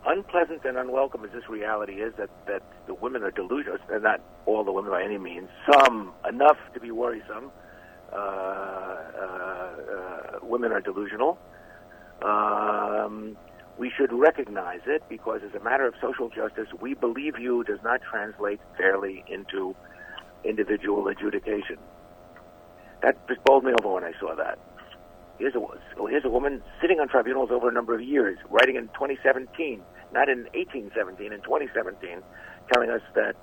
[0.07, 3.79] "Unpleasant and unwelcome as this reality is, that that the women are delusional.
[3.91, 5.49] And not all the women by any means.
[5.73, 7.51] Some enough to be worrisome.
[8.13, 11.39] Uh, uh, uh, women are delusional."
[12.23, 13.37] Um,
[13.79, 17.79] we should recognize it because, as a matter of social justice, we believe you does
[17.85, 19.77] not translate fairly into
[20.45, 21.77] individual adjudication.
[23.03, 24.59] That just bowled me over when I saw that.
[25.39, 25.61] Here's a,
[26.09, 29.83] here's a woman sitting on tribunals over a number of years, writing in 2017,
[30.13, 32.23] not in 1817, in 2017,
[32.73, 33.37] telling us that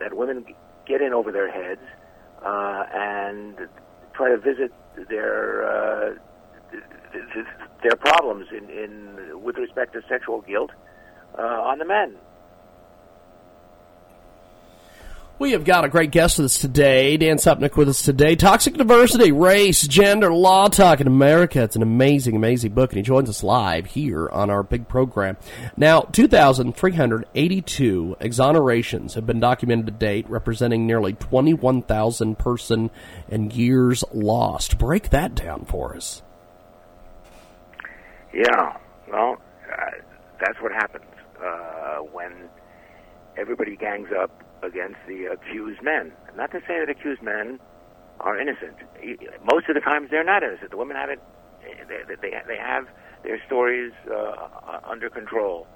[0.00, 0.44] that women
[0.86, 1.80] get in over their heads
[2.44, 3.56] uh, and
[4.14, 4.72] try to visit
[5.08, 6.14] their uh,
[6.70, 7.46] th- th-
[7.82, 10.70] their problems in, in with respect to sexual guilt
[11.38, 12.16] uh, on the men.
[15.36, 18.36] We have got a great guest with us today, Dan Subotnik with us today.
[18.36, 21.60] Toxic Diversity, Race, Gender, Law Talk in America.
[21.60, 25.36] It's an amazing, amazing book, and he joins us live here on our big program.
[25.76, 32.92] Now, 2,382 exonerations have been documented to date, representing nearly 21,000 person
[33.28, 34.78] and years lost.
[34.78, 36.22] Break that down for us.
[38.32, 38.76] Yeah,
[39.10, 39.90] well, uh,
[40.38, 41.06] that's what happens
[41.44, 42.48] uh, when
[43.36, 44.30] everybody gangs up
[44.64, 46.12] against the accused men.
[46.36, 47.60] Not to say that accused men
[48.20, 48.76] are innocent.
[49.44, 50.70] Most of the times they're not innocent.
[50.70, 51.20] The women have it.
[51.88, 52.86] They, they, they have
[53.22, 55.66] their stories uh, under control.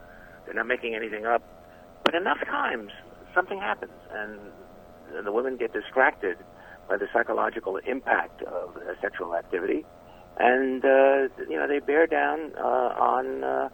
[0.44, 1.42] They're not making anything up.
[2.04, 2.90] But enough times
[3.34, 4.38] something happens, and
[5.24, 6.38] the women get distracted
[6.88, 9.84] by the psychological impact of uh, sexual activity,
[10.38, 13.68] and uh, you know they bear down uh, on uh,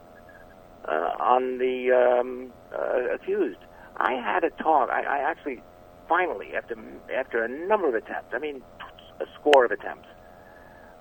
[0.89, 3.59] uh, on the um, uh, accused.
[3.97, 4.91] I had a talk.
[4.91, 5.63] I, I actually
[6.09, 6.77] finally, after
[7.15, 8.63] after a number of attempts, I mean,
[9.21, 10.09] a score of attempts,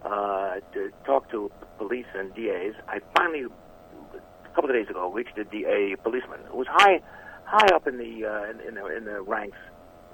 [0.05, 5.37] uh, to talk to police and DAs, I finally, a couple of days ago, reached
[5.37, 7.01] a DA policeman who was high
[7.45, 9.57] high up in the uh, in, in the in the ranks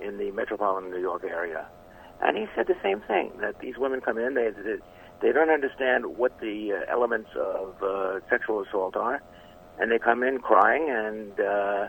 [0.01, 1.67] in the metropolitan New York area,
[2.21, 4.77] and he said the same thing that these women come in, they they,
[5.21, 9.21] they don't understand what the uh, elements of uh, sexual assault are,
[9.80, 11.39] and they come in crying and.
[11.39, 11.88] Uh,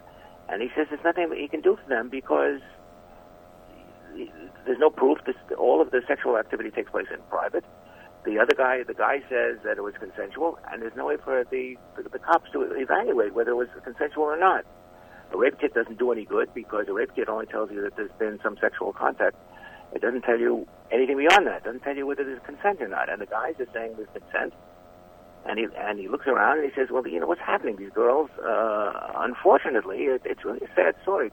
[0.51, 2.61] and he says there's nothing that he can do for them because
[4.67, 5.19] there's no proof.
[5.25, 7.65] This, all of the sexual activity takes place in private.
[8.25, 11.45] The other guy, the guy says that it was consensual, and there's no way for
[11.51, 14.67] the, the, the cops to evaluate whether it was consensual or not.
[15.33, 17.97] A rape kit doesn't do any good because a rape kit only tells you that
[17.97, 19.37] there's been some sexual contact.
[19.95, 21.59] It doesn't tell you anything beyond that.
[21.59, 23.09] It doesn't tell you whether there's consent or not.
[23.09, 24.53] And the guys are saying there's consent.
[25.47, 27.77] And he and he looks around and he says, "Well, you know what's happening?
[27.77, 31.31] These girls, uh, unfortunately, it, it's really a sad story.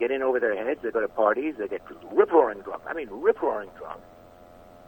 [0.00, 0.80] Get in over their heads.
[0.82, 1.54] They go to parties.
[1.58, 1.82] They get
[2.12, 2.82] rip roaring drunk.
[2.86, 4.00] I mean, rip roaring drunk.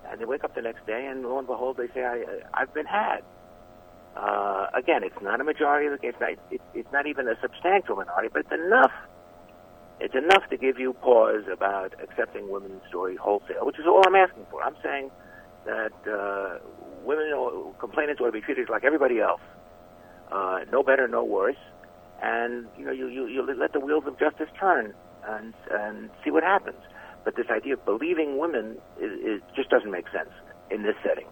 [0.08, 2.24] And they wake up the next day, and lo and behold, they say, I,
[2.54, 3.22] "I've been had."
[4.16, 6.14] Uh, again, it's not a majority of the case.
[6.14, 8.92] It's not, it, it's not even a substantial minority, but it's enough.
[10.00, 14.16] It's enough to give you pause about accepting women's story wholesale, which is all I'm
[14.16, 14.62] asking for.
[14.62, 15.10] I'm saying
[15.64, 16.58] that uh,
[17.04, 19.40] women or complainants ought to be treated like everybody else,
[20.32, 21.56] uh, no better, no worse,
[22.22, 24.94] and you know you, you you let the wheels of justice turn
[25.26, 26.78] and and see what happens.
[27.24, 30.30] But this idea of believing women is, is just doesn't make sense
[30.70, 31.26] in this setting.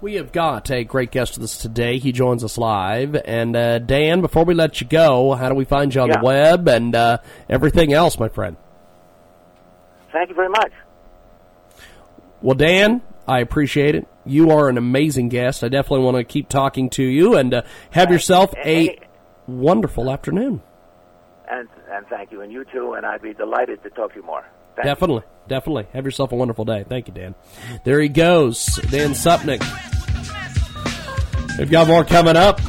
[0.00, 1.98] We have got a great guest with us today.
[1.98, 3.16] He joins us live.
[3.24, 6.18] And uh, Dan, before we let you go, how do we find you on Yeah.
[6.20, 7.18] the web and uh,
[7.50, 8.56] everything else, my friend?
[10.12, 10.72] Thank you very much.
[12.40, 14.06] Well, Dan, I appreciate it.
[14.24, 15.64] You are an amazing guest.
[15.64, 18.98] I definitely want to keep talking to you and uh, have yourself a
[19.46, 20.62] wonderful afternoon.
[21.50, 22.92] And and thank you, and you too.
[22.92, 24.42] And I'd be delighted to talk to you more.
[24.76, 24.90] Thank you.
[24.90, 25.86] Definitely, definitely.
[25.94, 26.84] Have yourself a wonderful day.
[26.88, 27.34] Thank you, Dan.
[27.84, 29.64] There he goes, Dan Subotnik.
[31.58, 32.60] We've got more coming up.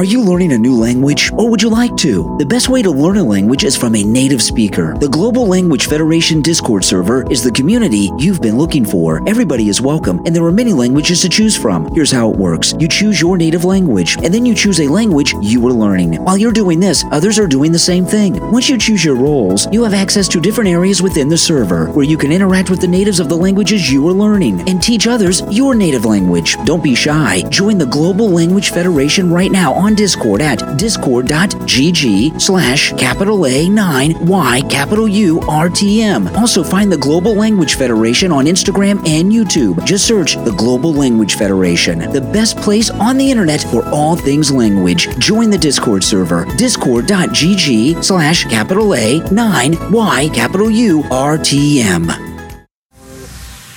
[0.00, 2.34] Are you learning a new language or would you like to?
[2.38, 4.96] The best way to learn a language is from a native speaker.
[4.96, 9.20] The Global Language Federation Discord server is the community you've been looking for.
[9.28, 11.94] Everybody is welcome and there are many languages to choose from.
[11.94, 12.72] Here's how it works.
[12.78, 16.14] You choose your native language and then you choose a language you are learning.
[16.24, 18.40] While you're doing this, others are doing the same thing.
[18.50, 22.06] Once you choose your roles, you have access to different areas within the server where
[22.06, 25.42] you can interact with the natives of the languages you are learning and teach others
[25.50, 26.56] your native language.
[26.64, 27.42] Don't be shy.
[27.50, 34.26] Join the Global Language Federation right now on Discord at discord.gg slash capital A 9
[34.26, 36.28] Y capital U R T M.
[36.36, 39.84] Also find the Global Language Federation on Instagram and YouTube.
[39.84, 44.50] Just search the Global Language Federation, the best place on the internet for all things
[44.50, 45.08] language.
[45.18, 52.29] Join the Discord server, discord.gg slash capital A 9 Y capital U R T M.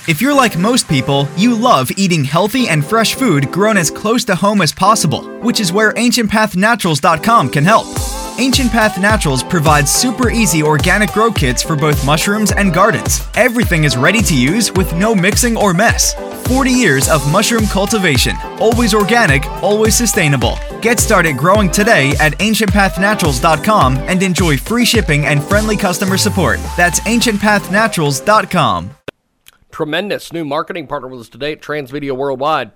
[0.06, 4.22] If you're like most people, you love eating healthy and fresh food grown as close
[4.26, 7.86] to home as possible, which is where AncientPathNaturals.com can help.
[8.38, 13.26] Ancient Path Naturals provides super easy organic grow kits for both mushrooms and gardens.
[13.34, 16.12] Everything is ready to use with no mixing or mess.
[16.48, 20.58] 40 years of mushroom cultivation, always organic, always sustainable.
[20.82, 26.58] Get started growing today at ancientpathnaturals.com and enjoy free shipping and friendly customer support.
[26.76, 28.90] That's ancientpathnaturals.com.
[29.74, 32.70] Tremendous new marketing partner with us today at Transmedia Worldwide.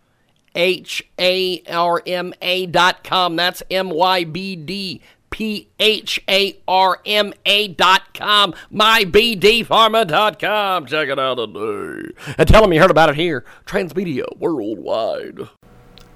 [0.55, 3.36] H A R M A dot com.
[3.36, 5.01] That's M Y B D
[5.31, 8.55] P H A R M A dot com.
[8.72, 10.87] MyBDPharma dot com.
[10.87, 12.12] Check it out today.
[12.39, 13.45] And tell them you heard about it here.
[13.66, 15.49] Transmedia Worldwide.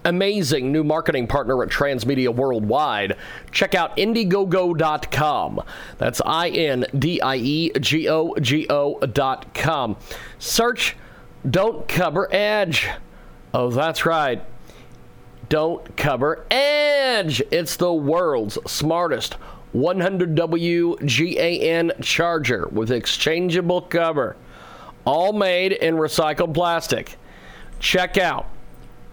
[0.07, 3.17] Amazing new marketing partner at Transmedia Worldwide.
[3.53, 5.63] Check out Indiegogo.com.
[5.97, 9.97] That's I N D I E G O G O dot com.
[10.39, 10.97] Search
[11.49, 12.91] Don't Cover Edge.
[13.55, 14.45] Oh, that's right.
[15.55, 17.41] Don't cover Edge.
[17.53, 19.37] It's the world's smartest
[19.73, 24.35] 100W GAN charger with exchangeable cover,
[25.05, 27.17] all made in recycled plastic.
[27.79, 28.49] Check out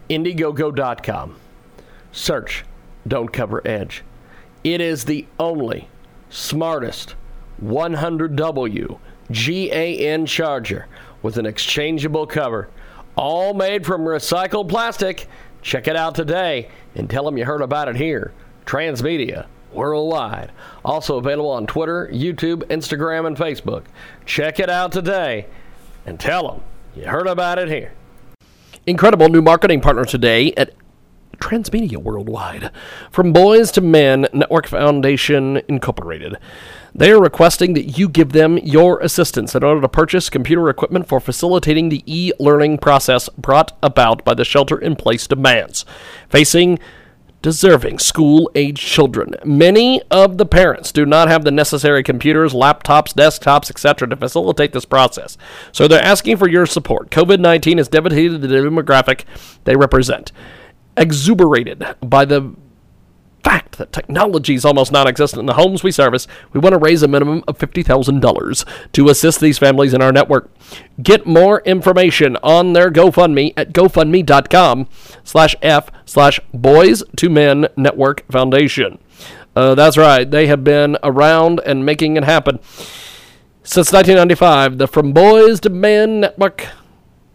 [0.09, 1.35] Indiegogo.com.
[2.11, 2.65] Search
[3.07, 4.03] Don't Cover Edge.
[4.63, 5.89] It is the only
[6.31, 7.13] smartest
[7.63, 8.97] 100W
[9.31, 10.87] GAN charger
[11.21, 12.67] with an exchangeable cover,
[13.15, 15.27] all made from recycled plastic.
[15.61, 18.33] Check it out today and tell them you heard about it here.
[18.65, 20.51] Transmedia worldwide.
[20.83, 23.83] Also available on Twitter, YouTube, Instagram, and Facebook.
[24.25, 25.47] Check it out today
[26.05, 26.61] and tell them
[26.95, 27.93] you heard about it here.
[28.85, 30.73] Incredible new marketing partner today at
[31.37, 32.71] Transmedia Worldwide.
[33.11, 36.37] From Boys to Men Network Foundation Incorporated.
[36.93, 41.07] They are requesting that you give them your assistance in order to purchase computer equipment
[41.07, 45.85] for facilitating the e learning process brought about by the shelter in place demands
[46.29, 46.79] facing
[47.41, 49.33] deserving school age children.
[49.43, 54.07] Many of the parents do not have the necessary computers, laptops, desktops, etc.
[54.09, 55.37] to facilitate this process.
[55.71, 57.09] So they're asking for your support.
[57.09, 59.23] COVID 19 has devastated the demographic
[59.63, 60.31] they represent.
[60.97, 62.53] Exuberated by the
[63.43, 66.79] fact that technology is almost non existent in the homes we service, we want to
[66.79, 70.49] raise a minimum of $50,000 to assist these families in our network.
[71.01, 74.87] Get more information on their GoFundMe at gofundme.com
[75.23, 78.99] slash F slash Boys to Men Network Foundation.
[79.55, 82.59] Uh, that's right, they have been around and making it happen.
[83.63, 86.67] Since 1995, the From Boys to Men Network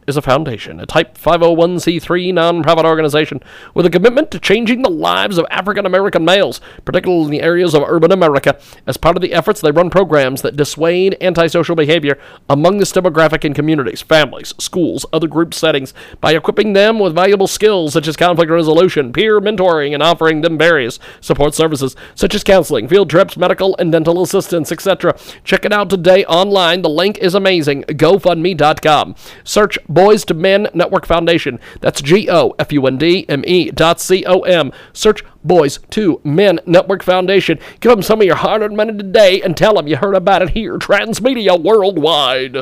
[0.07, 3.43] is a foundation, a Type 501c3 nonprofit organization
[3.75, 7.75] with a commitment to changing the lives of African American males, particularly in the areas
[7.75, 8.59] of urban America.
[8.87, 13.45] As part of the efforts, they run programs that dissuade antisocial behavior among this demographic
[13.45, 18.17] in communities, families, schools, other group settings by equipping them with valuable skills such as
[18.17, 23.37] conflict resolution, peer mentoring, and offering them various support services such as counseling, field trips,
[23.37, 25.17] medical and dental assistance, etc.
[25.45, 26.83] Check it out today online.
[26.83, 27.83] The link is amazing.
[27.85, 29.15] GoFundMe.com.
[29.45, 31.59] Search Boys to Men Network Foundation.
[31.81, 34.71] That's G O F U N D M E dot C O M.
[34.93, 37.59] Search Boys to Men Network Foundation.
[37.81, 40.43] Give them some of your hard earned money today and tell them you heard about
[40.43, 42.59] it here, Transmedia Worldwide.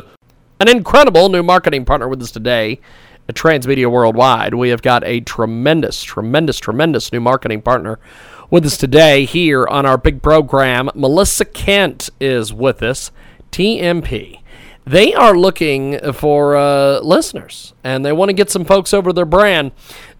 [0.61, 2.79] An incredible new marketing partner with us today
[3.27, 4.53] at Transmedia Worldwide.
[4.53, 7.99] We have got a tremendous, tremendous, tremendous new marketing partner
[8.49, 10.89] with us today here on our big program.
[10.95, 13.11] Melissa Kent is with us,
[13.51, 14.39] TMP
[14.85, 19.25] they are looking for uh, listeners and they want to get some folks over their
[19.25, 19.71] brand.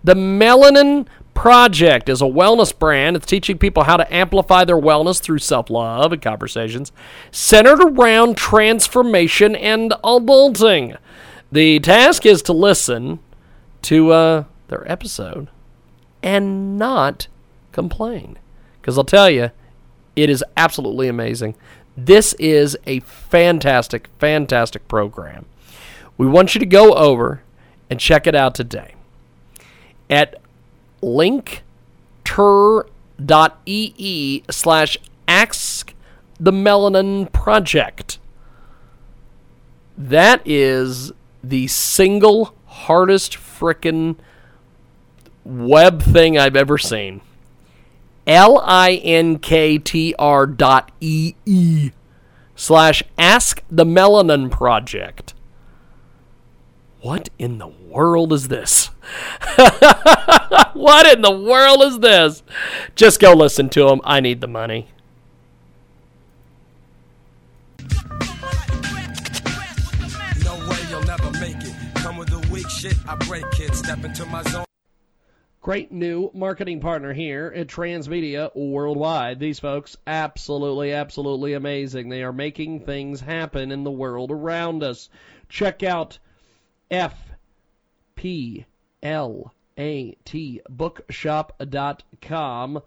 [0.03, 3.18] The Melanin Project is a wellness brand.
[3.18, 6.91] It's teaching people how to amplify their wellness through self love and conversations
[7.30, 10.97] centered around transformation and adulting.
[11.51, 13.20] The task is to listen
[13.84, 15.49] to uh, their episode
[16.24, 17.28] and not
[17.72, 18.39] complain.
[18.82, 19.51] Because I'll tell you,
[20.16, 21.55] it is absolutely amazing.
[21.98, 25.46] This is a fantastic, fantastic program.
[26.18, 27.41] We want you to go over
[27.89, 28.96] and check it out today
[30.10, 30.41] at
[31.02, 31.64] linktr.ee
[34.50, 35.93] slash ask
[36.39, 38.20] the melanin project.
[39.98, 44.18] That is the single hardest frickin'
[45.46, 47.22] web thing I've ever seen.
[48.28, 51.92] L I N K T R dot E E
[52.56, 55.34] slash Ask the Melanin Project.
[57.02, 58.88] What in the world is this?
[60.74, 62.42] what in the world is this?
[62.96, 64.02] Just go listen to them.
[64.04, 64.88] I need the money.
[70.44, 71.76] No way you'll never make it.
[71.96, 73.76] Come with the weak shit, I break it.
[73.76, 74.66] Step into my zone.
[75.66, 79.39] Great new marketing partner here at Transmedia Worldwide.
[79.39, 82.07] These folks, absolutely, absolutely amazing.
[82.07, 85.09] They are making things happen in the world around us.
[85.49, 86.20] Check out
[86.91, 88.66] FPLAT
[90.70, 92.82] bookshop.com.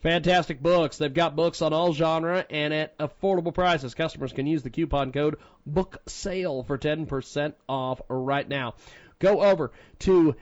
[0.00, 0.98] Fantastic books.
[0.98, 3.94] They've got books on all genre and at affordable prices.
[3.94, 8.74] Customers can use the coupon code book sale for 10% off right now.
[9.20, 9.70] Go over
[10.00, 10.34] to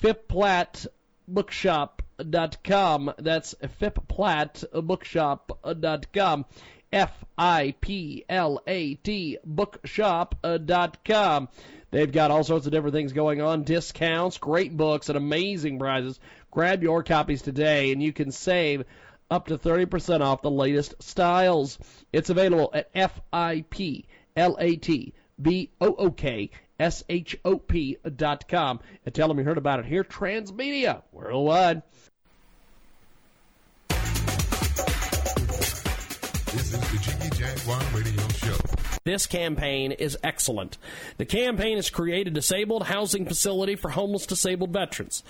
[0.00, 0.86] FIPLAT
[1.32, 3.14] bookshop.com.
[3.18, 6.44] That's fipplatbookshop.com.
[6.92, 11.48] F I P L A T bookshop.com.
[11.92, 16.20] They've got all sorts of different things going on, discounts, great books, and amazing prizes.
[16.50, 18.84] Grab your copies today, and you can save
[19.30, 21.78] up to 30% off the latest styles.
[22.12, 24.06] It's available at F I P
[24.36, 26.50] L A T B O O K
[26.80, 31.82] S-H-O-P dot com and tell them you heard about it here, Transmedia Worldwide.
[36.46, 38.56] This is the Jiggy Jaguar Radio Show.
[39.04, 40.78] This campaign is excellent.
[41.16, 45.22] The campaign has created a disabled housing facility for homeless disabled veterans.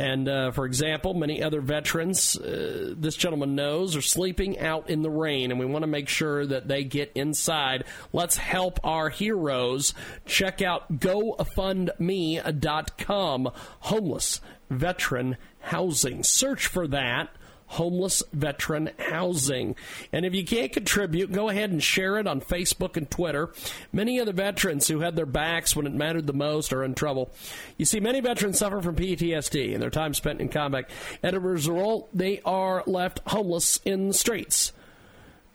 [0.00, 5.02] And uh, for example, many other veterans, uh, this gentleman knows, are sleeping out in
[5.02, 7.84] the rain, and we want to make sure that they get inside.
[8.10, 9.92] Let's help our heroes.
[10.24, 14.40] Check out GoFundMe.com, homeless
[14.70, 16.22] veteran housing.
[16.22, 17.28] Search for that
[17.70, 19.76] homeless veteran housing.
[20.12, 23.52] And if you can't contribute, go ahead and share it on Facebook and Twitter.
[23.92, 26.96] Many of the veterans who had their backs when it mattered the most are in
[26.96, 27.30] trouble.
[27.76, 30.90] You see, many veterans suffer from PTSD and their time spent in combat.
[31.22, 34.72] And as a result, they are left homeless in the streets.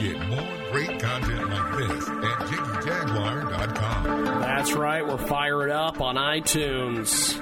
[0.00, 4.04] Get more great content like this at JiggyJaguar.com.
[4.40, 5.04] That's right.
[5.04, 7.36] We're fired up on iTunes.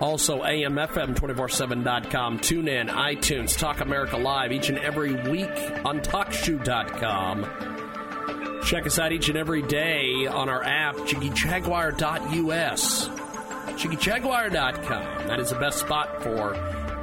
[0.00, 5.48] Also, AMFM247.com, TuneIn, iTunes, Talk America Live each and every week
[5.84, 8.62] on TalkShoe.com.
[8.64, 13.08] Check us out each and every day on our app, JiggyJaguar.us.
[13.08, 15.28] JiggyJaguar.com.
[15.28, 16.56] That is the best spot for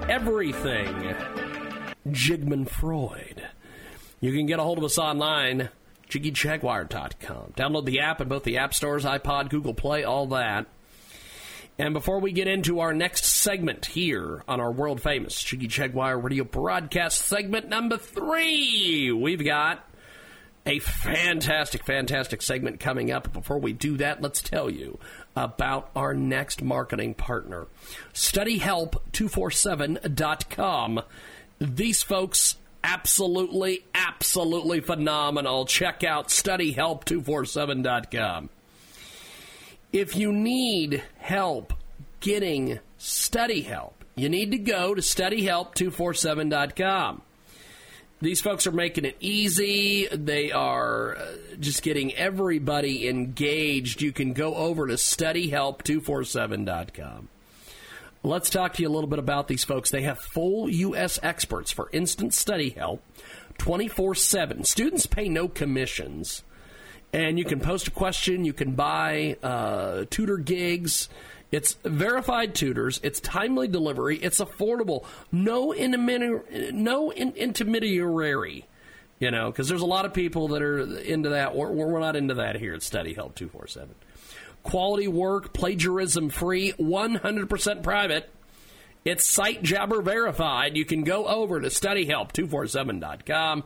[0.09, 1.15] everything
[2.09, 3.46] Jigman Freud.
[4.19, 5.69] You can get a hold of us online,
[6.09, 7.53] JiggyJaguar.com.
[7.55, 10.65] Download the app in both the app stores, iPod, Google Play, all that.
[11.79, 16.17] And before we get into our next segment here on our world famous Jiggy Jaguar
[16.17, 19.87] radio broadcast segment number three, we've got
[20.65, 23.31] a fantastic, fantastic segment coming up.
[23.31, 24.97] Before we do that, let's tell you
[25.35, 27.67] about our next marketing partner,
[28.13, 31.01] StudyHelp247.com.
[31.59, 32.55] These folks
[32.87, 35.65] absolutely, absolutely phenomenal.
[35.65, 38.49] Check out StudyHelp247.com.
[39.91, 41.73] If you need help
[42.21, 47.23] getting study help, you need to go to StudyHelp247.com.
[48.19, 50.07] These folks are making it easy.
[50.07, 54.01] They are uh, just getting everybody engaged.
[54.01, 57.29] You can go over to StudyHelp247.com.
[58.23, 59.91] Let's talk to you a little bit about these folks.
[59.91, 61.19] They have full U.S.
[61.21, 63.03] experts for instant study help
[63.57, 64.63] 24 7.
[64.63, 66.43] Students pay no commissions.
[67.13, 71.07] And you can post a question, you can buy uh, tutor gigs.
[71.51, 72.99] It's verified tutors.
[73.01, 74.17] It's timely delivery.
[74.17, 75.05] It's affordable.
[75.31, 78.65] No, intermediary, no in- intermediary.
[79.19, 81.55] You know, because there's a lot of people that are into that.
[81.55, 83.95] We're, we're not into that here at Study Help 247.
[84.67, 88.29] Quality work, plagiarism free, 100% private.
[89.05, 90.75] It's Sitejabber verified.
[90.75, 93.63] You can go over to studyhelp247.com.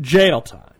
[0.00, 0.73] jail time.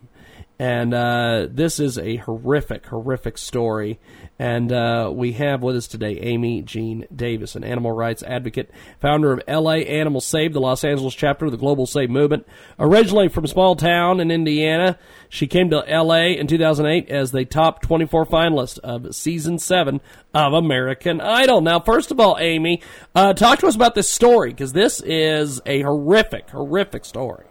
[0.59, 3.99] And uh, this is a horrific, horrific story.
[4.39, 9.33] And uh, we have with us today Amy Jean Davis, an animal rights advocate, founder
[9.33, 12.47] of LA Animal Save, the Los Angeles chapter of the Global Save movement.
[12.79, 14.97] Originally from a small town in Indiana,
[15.29, 20.01] she came to LA in 2008 as the top 24 finalist of season seven
[20.33, 21.63] of American Idol.
[21.63, 22.81] Now, first of all, Amy,
[23.15, 27.47] uh, talk to us about this story because this is a horrific, horrific story.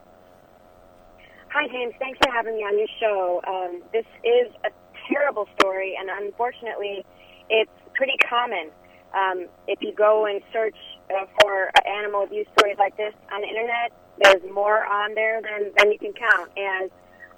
[1.54, 1.93] Hi, James.
[1.99, 3.39] Thanks for having me on your show.
[3.45, 4.74] Um, this is a
[5.06, 7.06] terrible story, and unfortunately,
[7.47, 8.72] it's pretty common.
[9.14, 10.74] Um, if you go and search
[11.14, 15.70] uh, for animal abuse stories like this on the internet, there's more on there than,
[15.78, 16.49] than you can count.
[16.58, 16.89] And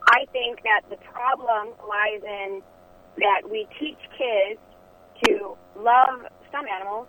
[0.07, 2.61] I think that the problem lies in
[3.17, 4.63] that we teach kids
[5.27, 7.07] to love some animals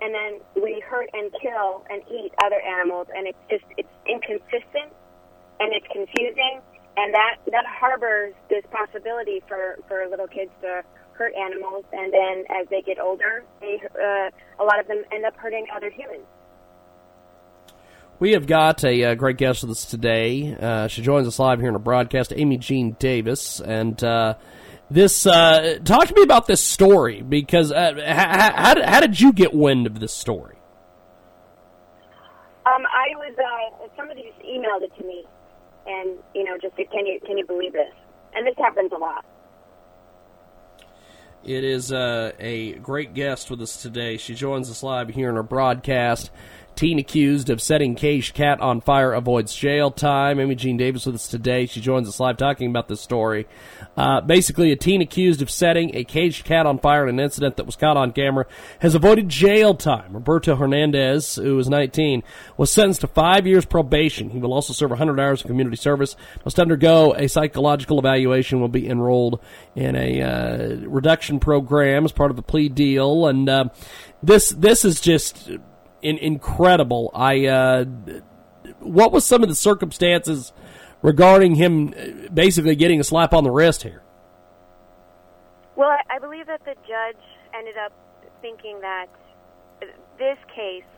[0.00, 4.94] and then we hurt and kill and eat other animals and it's just it's inconsistent
[5.60, 6.60] and it's confusing
[6.96, 10.82] and that that harbors this possibility for for little kids to
[11.12, 14.30] hurt animals and then as they get older they uh,
[14.62, 16.24] a lot of them end up hurting other humans
[18.18, 20.56] we have got a, uh, great guest with us today.
[20.58, 24.36] Uh, she joins us live here in a broadcast, Amy Jean Davis, and uh,
[24.90, 25.26] this.
[25.26, 29.34] Uh, talk to me about this story because uh, how, how, did, how did you
[29.34, 30.56] get wind of this story?
[32.64, 35.24] Um, I was uh, somebody just emailed it to me,
[35.86, 37.92] and you know, just can you can you believe this?
[38.34, 39.24] And this happens a lot.
[41.44, 44.16] It is uh, a great guest with us today.
[44.16, 46.30] She joins us live here in our broadcast.
[46.76, 50.54] Teen accused of setting caged cat on fire avoids jail time.
[50.56, 51.64] Jean Davis with us today.
[51.64, 53.46] She joins us live talking about this story.
[53.96, 57.56] Uh, basically, a teen accused of setting a caged cat on fire in an incident
[57.56, 58.44] that was caught on camera
[58.80, 60.12] has avoided jail time.
[60.12, 62.22] Roberto Hernandez, who is 19,
[62.58, 64.28] was sentenced to five years probation.
[64.28, 66.14] He will also serve 100 hours of community service,
[66.44, 69.40] must undergo a psychological evaluation, will be enrolled
[69.74, 73.26] in a uh, reduction program as part of the plea deal.
[73.26, 73.64] And uh,
[74.22, 75.48] this this is just
[76.06, 77.10] in, incredible.
[77.14, 77.84] I uh,
[78.80, 80.52] what was some of the circumstances
[81.02, 84.02] regarding him uh, basically getting a slap on the wrist here?
[85.74, 87.22] Well, I believe that the judge
[87.54, 87.92] ended up
[88.40, 89.06] thinking that
[90.18, 90.88] this case,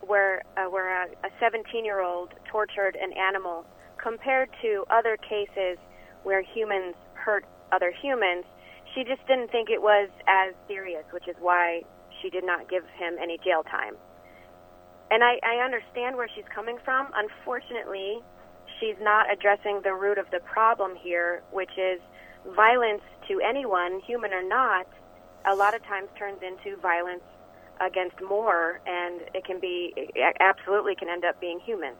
[0.00, 3.66] where uh, where a 17 year old tortured an animal,
[4.02, 5.78] compared to other cases
[6.22, 8.44] where humans hurt other humans,
[8.94, 11.82] she just didn't think it was as serious, which is why
[12.22, 13.94] she did not give him any jail time.
[15.14, 17.06] And I, I understand where she's coming from.
[17.14, 18.18] Unfortunately,
[18.80, 22.00] she's not addressing the root of the problem here, which is
[22.56, 24.88] violence to anyone, human or not,
[25.48, 27.22] a lot of times turns into violence
[27.80, 31.94] against more, and it can be, it absolutely can end up being human.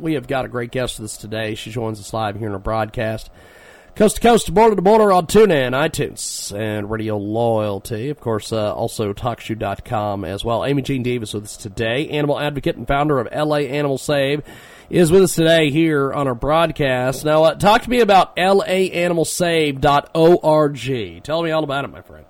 [0.00, 1.54] We have got a great guest with us today.
[1.54, 3.30] She joins us live here in our broadcast
[3.96, 8.10] coast to coast, border to border on TuneIn, iTunes, and Radio Loyalty.
[8.10, 10.66] Of course, uh, also TalkShoe.com as well.
[10.66, 14.42] Amy Jean Davis with us today, animal advocate and founder of LA Animal Save,
[14.90, 17.24] is with us today here on our broadcast.
[17.24, 21.24] Now, uh, talk to me about LAAnimalSave.org.
[21.24, 22.26] Tell me all about it, my friend.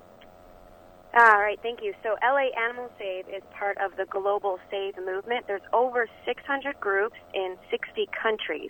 [1.19, 1.93] All right, thank you.
[2.01, 5.47] So, LA Animal Save is part of the global save movement.
[5.47, 8.69] There's over 600 groups in 60 countries.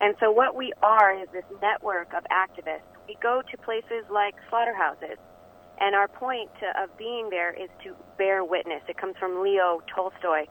[0.00, 2.86] And so what we are is this network of activists.
[3.08, 5.18] We go to places like slaughterhouses,
[5.80, 8.82] and our point to, of being there is to bear witness.
[8.88, 10.46] It comes from Leo Tolstoy.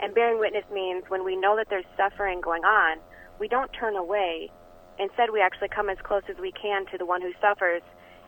[0.00, 2.98] And bearing witness means when we know that there's suffering going on,
[3.38, 4.50] we don't turn away.
[4.98, 7.82] Instead, we actually come as close as we can to the one who suffers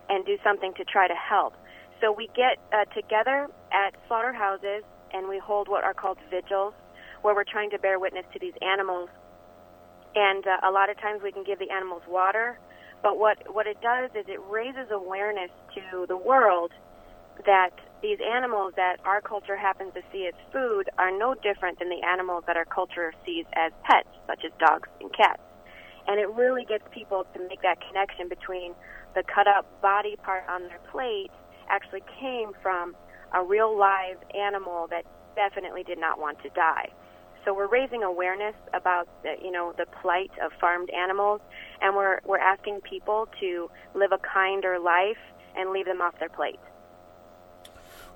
[0.09, 1.55] and do something to try to help.
[2.01, 6.75] So we get uh, together at slaughterhouses and we hold what are called vigils,
[7.23, 9.09] where we're trying to bear witness to these animals
[10.15, 12.59] and uh, a lot of times we can give the animals water.
[13.03, 16.71] But what what it does is it raises awareness to the world
[17.47, 17.71] that
[18.03, 22.03] these animals that our culture happens to see as food are no different than the
[22.07, 25.43] animals that our culture sees as pets, such as dogs and cats.
[26.07, 28.75] And it really gets people to make that connection between
[29.15, 31.31] the cut up body part on their plate
[31.69, 32.95] actually came from
[33.35, 35.05] a real live animal that
[35.35, 36.91] definitely did not want to die.
[37.45, 41.41] So we're raising awareness about the, you know the plight of farmed animals,
[41.81, 45.19] and we're we're asking people to live a kinder life
[45.57, 46.61] and leave them off their plate.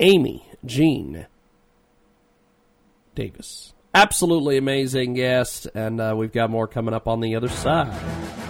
[0.00, 1.26] Amy Jean
[3.14, 3.74] Davis.
[3.94, 8.41] Absolutely amazing guest, and uh, we've got more coming up on the other side.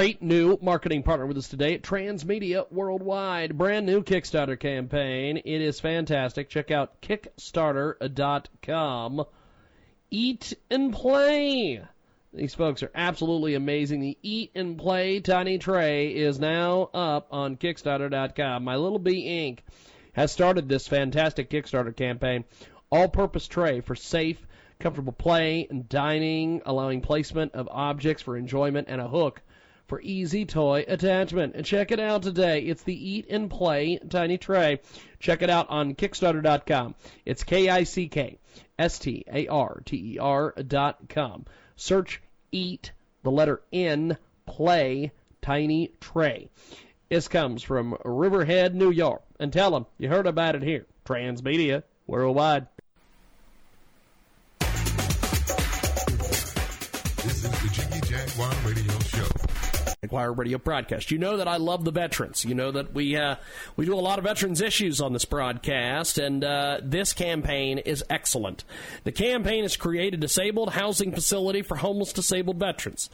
[0.00, 3.58] Great new marketing partner with us today at Transmedia Worldwide.
[3.58, 5.36] Brand new Kickstarter campaign.
[5.36, 6.48] It is fantastic.
[6.48, 9.26] Check out Kickstarter.com.
[10.10, 11.82] Eat and play.
[12.32, 14.00] These folks are absolutely amazing.
[14.00, 18.64] The Eat and Play Tiny Tray is now up on Kickstarter.com.
[18.64, 19.58] My Little Bee Inc.
[20.14, 22.46] has started this fantastic Kickstarter campaign.
[22.90, 24.46] All purpose tray for safe,
[24.78, 29.42] comfortable play and dining, allowing placement of objects for enjoyment and a hook
[29.90, 31.56] for easy toy attachment.
[31.56, 32.60] And check it out today.
[32.60, 34.78] It's the Eat and Play Tiny Tray.
[35.18, 36.94] Check it out on Kickstarter.com.
[37.26, 38.38] It's K I C K
[38.78, 41.44] S T A R T E R dot com.
[41.74, 42.22] Search
[42.52, 42.92] Eat,
[43.24, 44.16] the letter N,
[44.46, 45.10] Play
[45.42, 46.48] Tiny Tray.
[47.08, 49.22] This comes from Riverhead, New York.
[49.40, 50.86] And tell them you heard about it here.
[51.04, 52.68] Transmedia Worldwide.
[57.16, 58.99] This is the Jiggy Jaguar Radio.
[60.02, 61.10] Jaguar Radio broadcast.
[61.10, 62.42] You know that I love the veterans.
[62.42, 63.36] You know that we uh,
[63.76, 68.02] we do a lot of veterans issues on this broadcast, and uh, this campaign is
[68.08, 68.64] excellent.
[69.04, 73.10] The campaign is created a disabled housing facility for homeless disabled veterans.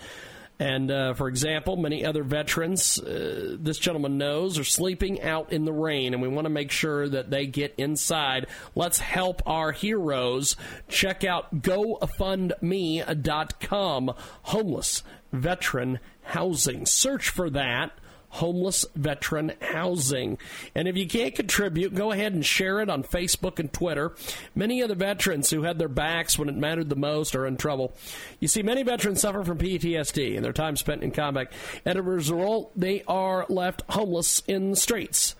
[0.61, 5.65] And uh, for example, many other veterans, uh, this gentleman knows, are sleeping out in
[5.65, 8.47] the rain, and we want to make sure that they get inside.
[8.77, 10.55] Let's help our heroes.
[10.89, 16.87] Check out GoFundMe.com, homeless veteran housing.
[16.87, 17.93] Search for that
[18.37, 20.39] homeless veteran housing.
[20.75, 24.15] And if you can't contribute, go ahead and share it on Facebook and Twitter.
[24.55, 27.57] Many of the veterans who had their backs when it mattered the most are in
[27.57, 27.95] trouble.
[28.39, 31.51] You see, many veterans suffer from PTSD and their time spent in combat,
[31.85, 35.35] and as a result, they are left homeless in the streets.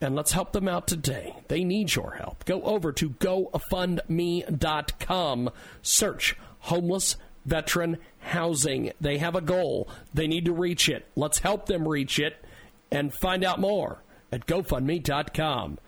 [0.00, 1.36] And let's help them out today.
[1.46, 2.44] They need your help.
[2.44, 5.50] Go over to GoFundMe.com.
[5.80, 8.92] Search homeless veteran housing.
[9.00, 9.88] They have a goal.
[10.14, 11.06] They need to reach it.
[11.16, 12.42] Let's help them reach it
[12.90, 15.78] and find out more at GoFundMe.com.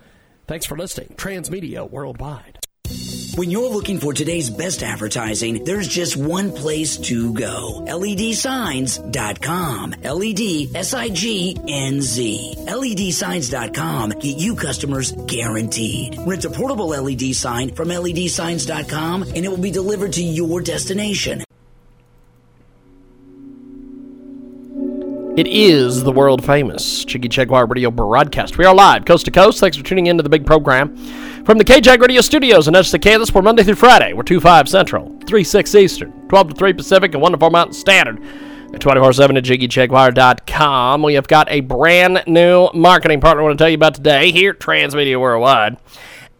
[0.46, 1.14] Thanks for listening.
[1.16, 2.58] Transmedia Worldwide.
[3.36, 7.84] When you're looking for today's best advertising, there's just one place to go.
[7.88, 9.10] LEDsignz.com.
[9.90, 12.54] LED S-I-G-N-Z.
[12.68, 14.10] LEDsignz.com.
[14.10, 16.16] Get you customers guaranteed.
[16.24, 21.42] Rent a portable LED sign from LEDsignz.com and it will be delivered to your destination.
[25.36, 28.56] It is the world famous Jiggy Jaguar Radio broadcast.
[28.56, 29.58] We are live, coast to coast.
[29.58, 30.96] Thanks for tuning in to the big program
[31.44, 33.34] from the KJAG Radio Studios in Edgerton, Kansas.
[33.34, 34.12] We're Monday through Friday.
[34.12, 37.50] We're 2 5 Central, 3 6 Eastern, 12 to 3 Pacific, and 1 to 4
[37.50, 38.22] Mountain Standard.
[38.72, 41.02] At 24 7 at JiggyJaguar.com.
[41.02, 44.30] We have got a brand new marketing partner I want to tell you about today
[44.30, 45.78] here at Transmedia Worldwide.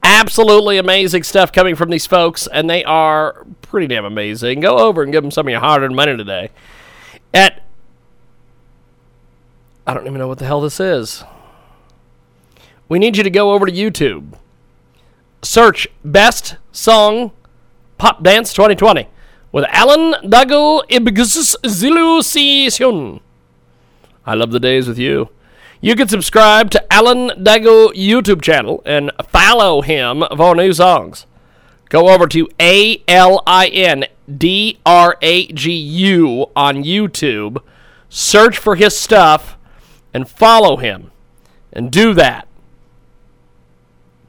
[0.04, 4.60] Absolutely amazing stuff coming from these folks, and they are pretty damn amazing.
[4.60, 6.50] Go over and give them some of your hard earned money today
[7.32, 7.63] at
[9.86, 11.24] I don't even know what the hell this is.
[12.88, 14.34] We need you to go over to YouTube.
[15.42, 17.32] Search Best Song
[17.98, 19.08] Pop Dance 2020.
[19.52, 23.20] with Alin Dragu Ibguszilusion.
[24.26, 25.28] I love the days with you.
[25.80, 31.26] You can subscribe to Alin Dragu YouTube channel and follow him for new songs.
[31.88, 37.58] Go over to A L I N D R A G U on YouTube,
[38.08, 39.53] search for his stuff,
[40.14, 41.10] and follow him.
[41.72, 42.46] And do that.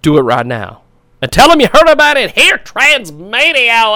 [0.01, 0.81] Do it right now.
[1.21, 3.93] And tell him you heard about it here, Transmedia.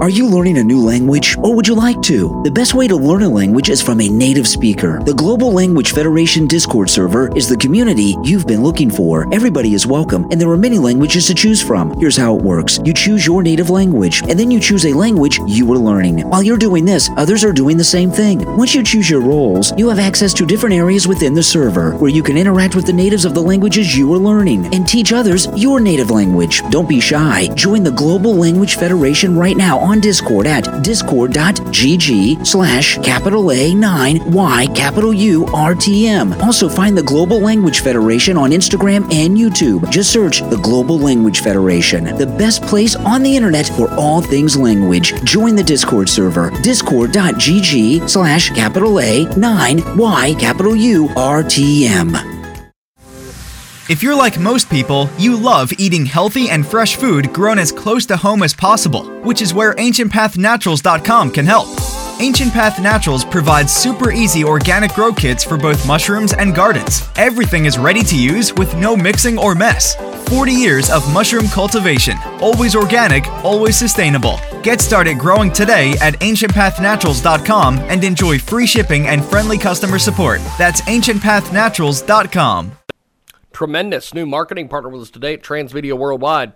[0.00, 2.42] Are you learning a new language or would you like to?
[2.42, 5.00] The best way to learn a language is from a native speaker.
[5.04, 9.32] The Global Language Federation Discord server is the community you've been looking for.
[9.32, 11.96] Everybody is welcome and there are many languages to choose from.
[12.00, 12.80] Here's how it works.
[12.84, 16.28] You choose your native language and then you choose a language you are learning.
[16.28, 18.44] While you're doing this, others are doing the same thing.
[18.56, 22.10] Once you choose your roles, you have access to different areas within the server where
[22.10, 25.46] you can interact with the natives of the languages you are learning and teach others
[25.54, 26.62] your native language.
[26.70, 27.48] Don't be shy.
[27.54, 34.66] Join the Global Language Federation right now on Discord at discord.gg slash capital A9 Y
[34.74, 36.32] capital U R T M.
[36.42, 39.88] Also find the Global Language Federation on Instagram and YouTube.
[39.90, 44.56] Just search the Global Language Federation, the best place on the internet for all things
[44.56, 45.14] language.
[45.24, 52.33] Join the Discord server, discord.gg slash capital A9 Y capital U R T M.
[53.90, 58.06] If you're like most people, you love eating healthy and fresh food grown as close
[58.06, 61.68] to home as possible, which is where AncientPathNaturals.com can help.
[62.18, 67.06] Ancient Path Naturals provides super easy organic grow kits for both mushrooms and gardens.
[67.16, 69.96] Everything is ready to use with no mixing or mess.
[70.30, 74.40] 40 years of mushroom cultivation, always organic, always sustainable.
[74.62, 80.40] Get started growing today at ancientpathnaturals.com and enjoy free shipping and friendly customer support.
[80.56, 82.72] That's ancientpathnaturals.com.
[83.54, 86.52] Tremendous new marketing partner with us today at Transmedia Worldwide.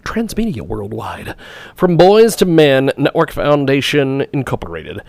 [0.00, 1.34] Transmedia Worldwide.
[1.74, 5.00] From Boys to Men Network Foundation Incorporated.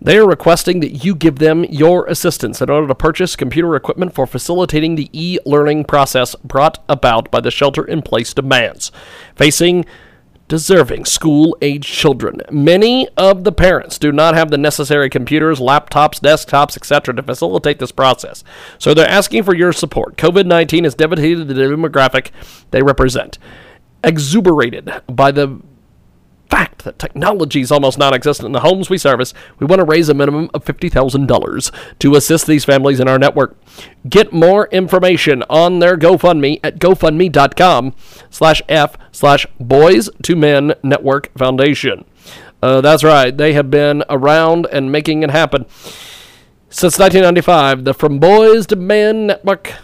[0.00, 4.14] They are requesting that you give them your assistance in order to purchase computer equipment
[4.14, 8.92] for facilitating the e learning process brought about by the shelter in place demands
[9.34, 9.84] facing
[10.48, 12.40] deserving school age children.
[12.50, 17.14] Many of the parents do not have the necessary computers, laptops, desktops, etc.
[17.14, 18.44] to facilitate this process.
[18.78, 20.16] So they're asking for your support.
[20.16, 22.30] COVID 19 has devastated the demographic
[22.70, 23.38] they represent.
[24.04, 25.60] Exuberated by the
[26.48, 29.84] fact that technology is almost non existent in the homes we service, we want to
[29.84, 33.56] raise a minimum of $50,000 to assist these families in our network.
[34.08, 37.94] Get more information on their GoFundMe at gofundme.com
[38.30, 42.04] slash F slash Boys to Men Network Foundation.
[42.62, 45.66] Uh, that's right, they have been around and making it happen.
[46.68, 49.74] Since 1995, the From Boys to Men Network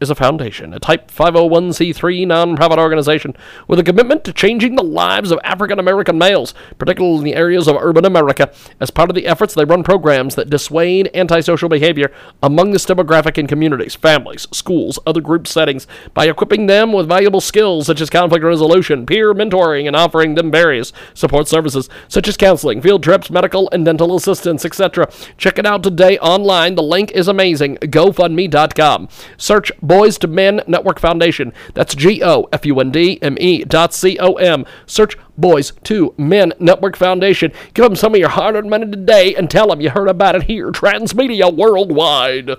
[0.00, 3.34] is a foundation, a Type 501c3 nonprofit organization
[3.66, 7.66] with a commitment to changing the lives of African American males, particularly in the areas
[7.66, 8.52] of urban America.
[8.80, 12.12] As part of the efforts, they run programs that dissuade antisocial behavior
[12.42, 17.40] among this demographic in communities, families, schools, other group settings by equipping them with valuable
[17.40, 22.36] skills such as conflict resolution, peer mentoring, and offering them various support services such as
[22.36, 25.10] counseling, field trips, medical and dental assistance, etc.
[25.36, 26.74] Check it out today online.
[26.74, 27.76] The link is amazing.
[27.78, 29.08] GoFundMe.com.
[29.36, 31.52] Search Boys to Men Network Foundation.
[31.74, 34.66] That's G O F U N D M E dot C O M.
[34.86, 37.52] Search Boys to Men Network Foundation.
[37.72, 40.36] Give them some of your hard earned money today and tell them you heard about
[40.36, 42.50] it here, Transmedia Worldwide.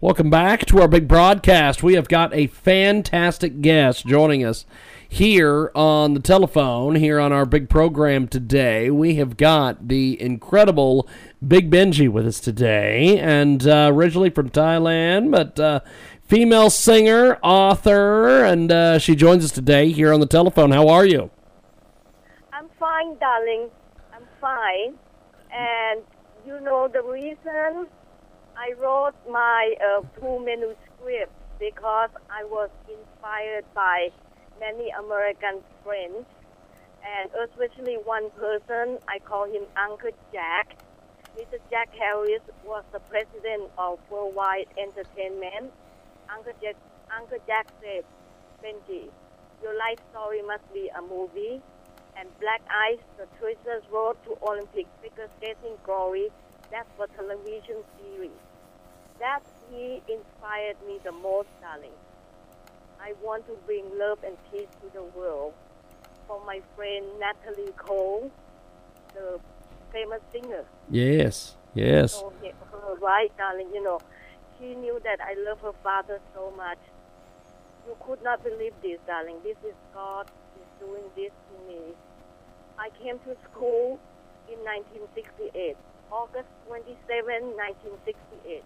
[0.00, 1.82] Welcome back to our big broadcast.
[1.82, 4.64] We have got a fantastic guest joining us
[5.08, 8.90] here on the telephone, here on our big program today.
[8.90, 11.08] We have got the incredible
[11.46, 15.80] Big Benji with us today, and uh, originally from Thailand, but uh,
[16.28, 20.70] female singer, author, and uh, she joins us today here on the telephone.
[20.70, 21.30] How are you?
[22.52, 23.70] I'm fine, darling.
[24.14, 24.94] I'm fine.
[25.50, 26.02] And
[26.46, 27.88] you know the reason
[28.56, 34.10] I wrote my uh, two manuscripts because I was inspired by
[34.60, 36.26] many American friends,
[37.02, 38.98] and especially one person.
[39.08, 40.76] I call him Uncle Jack.
[41.38, 41.58] Mr.
[41.70, 45.72] Jack Harris was the president of Worldwide Entertainment.
[46.34, 46.76] Uncle Jack,
[47.16, 48.04] Uncle Jack said,
[48.62, 49.08] Benji,
[49.62, 51.60] your life story must be a movie.
[52.16, 52.60] And Black
[52.90, 56.28] Ice, the Treasures Road to Olympic figure skating glory,
[56.70, 58.30] that's for television series.
[59.20, 61.94] That he inspired me the most, darling.
[63.00, 65.54] I want to bring love and peace to the world.
[66.26, 68.30] For my friend Natalie Cole,
[69.14, 69.38] the
[69.92, 70.64] famous singer.
[70.90, 72.12] Yes, yes.
[72.12, 72.32] So,
[72.72, 74.00] her right, darling, you know,
[74.58, 76.78] she knew that I love her father so much.
[77.86, 79.38] You could not believe this, darling.
[79.44, 80.28] This is God
[80.60, 81.94] is doing this to me.
[82.78, 83.98] I came to school
[84.48, 85.76] in 1968,
[86.12, 88.64] August 27, 1968.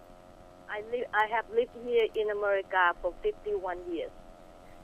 [0.71, 4.11] I, li- I have lived here in America for 51 years.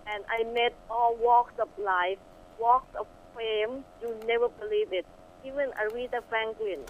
[0.06, 2.18] And I met all walks of life,
[2.60, 3.06] walks of
[3.36, 3.84] fame.
[4.02, 5.06] You never believe it.
[5.44, 6.80] Even Aretha Franklin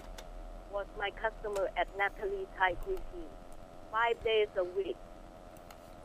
[0.71, 3.33] was my customer at Natalie Thai Cuisine,
[3.91, 4.97] five days a week.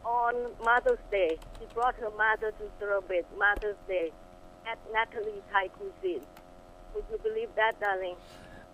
[0.05, 4.13] On Mother's Day, she brought her mother to celebrate Mother's Day
[4.71, 6.21] at Natalie Thai Cuisine.
[6.95, 8.17] Would you believe that, darling?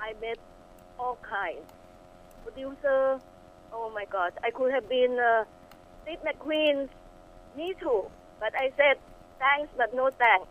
[0.00, 0.38] I met
[0.98, 1.70] all kinds.
[2.44, 3.20] Producer,
[3.72, 5.44] oh my God, I could have been uh,
[6.02, 6.90] Steve McQueen's
[7.56, 8.06] me too.
[8.40, 8.96] But I said,
[9.38, 10.48] thanks, but no thanks.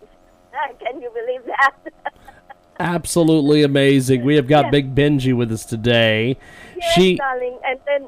[0.80, 1.76] Can you believe that?
[2.80, 4.24] Absolutely amazing.
[4.24, 4.72] We have got Yes.
[4.72, 6.38] Big Benji with us today.
[6.78, 7.60] yes, she darling.
[7.66, 8.08] And then,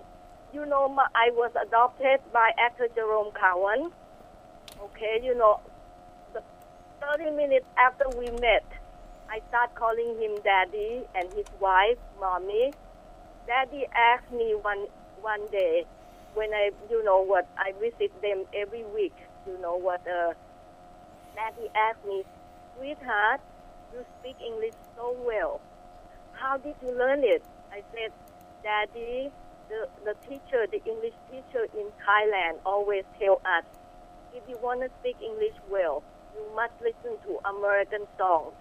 [0.53, 3.91] you know, my, I was adopted by actor Jerome Cowan.
[4.81, 5.59] Okay, you know,
[7.01, 8.65] 30 minutes after we met,
[9.29, 12.73] I start calling him daddy and his wife, mommy.
[13.47, 14.85] Daddy asked me one
[15.21, 15.85] one day
[16.33, 19.13] when I, you know what, I visit them every week.
[19.47, 20.01] You know what?
[20.07, 20.33] Uh,
[21.35, 22.23] Daddy asked me,
[22.77, 23.41] sweetheart,
[23.93, 25.61] you speak English so well.
[26.33, 27.43] How did you learn it?
[27.71, 28.11] I said,
[28.63, 29.31] Daddy,
[29.71, 33.63] the, the teacher, the English teacher in Thailand always tell us,
[34.35, 36.03] if you want to speak English well,
[36.35, 38.53] you must listen to American songs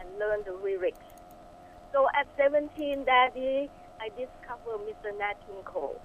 [0.00, 1.04] and learn the lyrics.
[1.92, 3.70] So at 17, Daddy,
[4.00, 5.16] I discovered Mr.
[5.18, 6.00] Nat King Cole.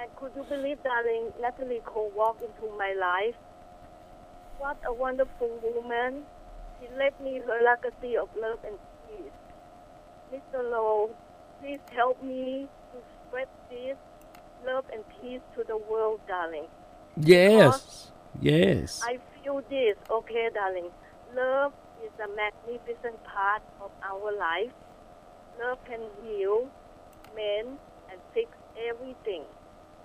[0.00, 3.36] And could you believe, darling, Natalie Cole walked into my life?
[4.58, 6.24] What a wonderful woman.
[6.80, 8.76] She left me her legacy of love and
[9.08, 9.38] peace.
[10.32, 10.62] Mr.
[10.62, 11.10] Lowe,
[11.60, 12.68] please help me
[13.32, 13.96] spread this
[14.66, 16.66] love and peace to the world, darling.
[17.16, 18.10] yes,
[18.40, 19.00] yes.
[19.02, 20.90] I feel this, okay, darling.
[21.34, 21.72] Love
[22.04, 24.72] is a magnificent part of our life.
[25.58, 26.68] Love can heal,
[27.34, 27.78] mend,
[28.10, 29.44] and fix everything,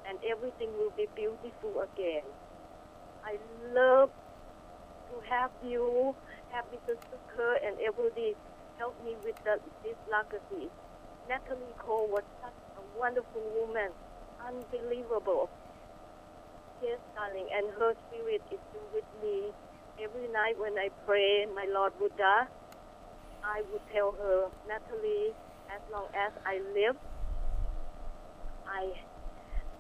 [0.08, 2.24] and everything will be beautiful again.
[3.26, 3.36] I
[3.74, 4.10] love
[5.12, 6.16] to have you,
[6.52, 6.95] have Mr.
[6.95, 8.36] Zucker, and everybody
[8.78, 10.72] help me with the, this legacy.
[11.28, 12.66] Natalie Cole was such a
[12.98, 13.94] wonderful woman,
[14.41, 15.49] unbelievable.
[16.82, 19.53] Yes, darling, and her spirit is still with me.
[20.02, 22.49] Every night when I pray, my Lord Buddha,
[23.44, 25.34] I would tell her, Natalie,
[25.74, 26.98] as long as I live,
[28.65, 28.94] I,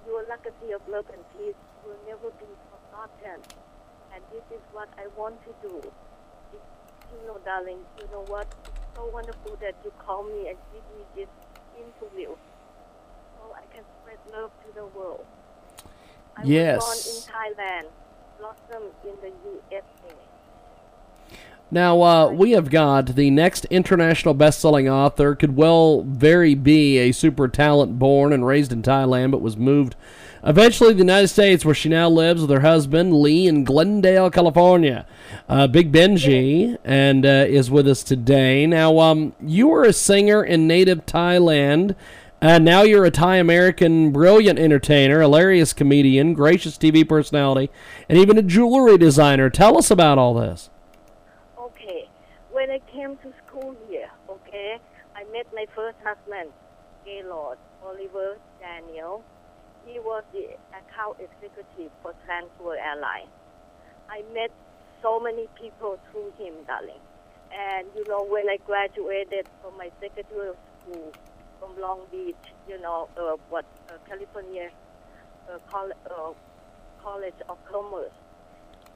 [0.05, 3.41] your legacy of love and peace will never be forgotten.
[4.13, 5.77] And this is what I want to do.
[5.77, 6.63] It,
[7.13, 8.47] you know, darling, you know what?
[8.65, 11.29] It's so wonderful that you call me and give me this
[11.77, 12.33] interview
[13.55, 15.25] I can spread love to the world.
[16.35, 16.81] I Yes.
[16.81, 17.85] was born in Thailand,
[19.03, 19.31] in the
[19.71, 20.15] USA.
[21.69, 25.35] Now, uh, we have got the next international best-selling author.
[25.35, 29.95] Could well very be a super talent born and raised in Thailand, but was moved
[30.45, 34.29] eventually to the United States, where she now lives with her husband Lee in Glendale,
[34.29, 35.05] California.
[35.49, 38.65] Uh, Big Benji, and uh, is with us today.
[38.65, 41.95] Now, um, you were a singer in native Thailand.
[42.39, 47.71] And now you're a Thai American brilliant entertainer, hilarious comedian, gracious TV personality,
[48.07, 49.49] and even a jewelry designer.
[49.49, 50.69] Tell us about all this.
[51.59, 52.07] Okay,
[52.51, 54.77] when I came to school here, okay,
[55.15, 56.51] I met my first husband,
[57.03, 59.23] Gaylord Oliver Daniel.
[59.87, 63.29] He was the account executive for Transworld Airlines.
[64.11, 64.51] I met
[65.01, 67.01] so many people through him, darling.
[67.51, 71.13] And you know, when I graduated from my secretarial school
[71.59, 72.35] from Long Beach,
[72.67, 74.69] you know, uh, what uh, California
[75.51, 76.33] uh, Col- uh,
[77.03, 78.11] College of Commerce,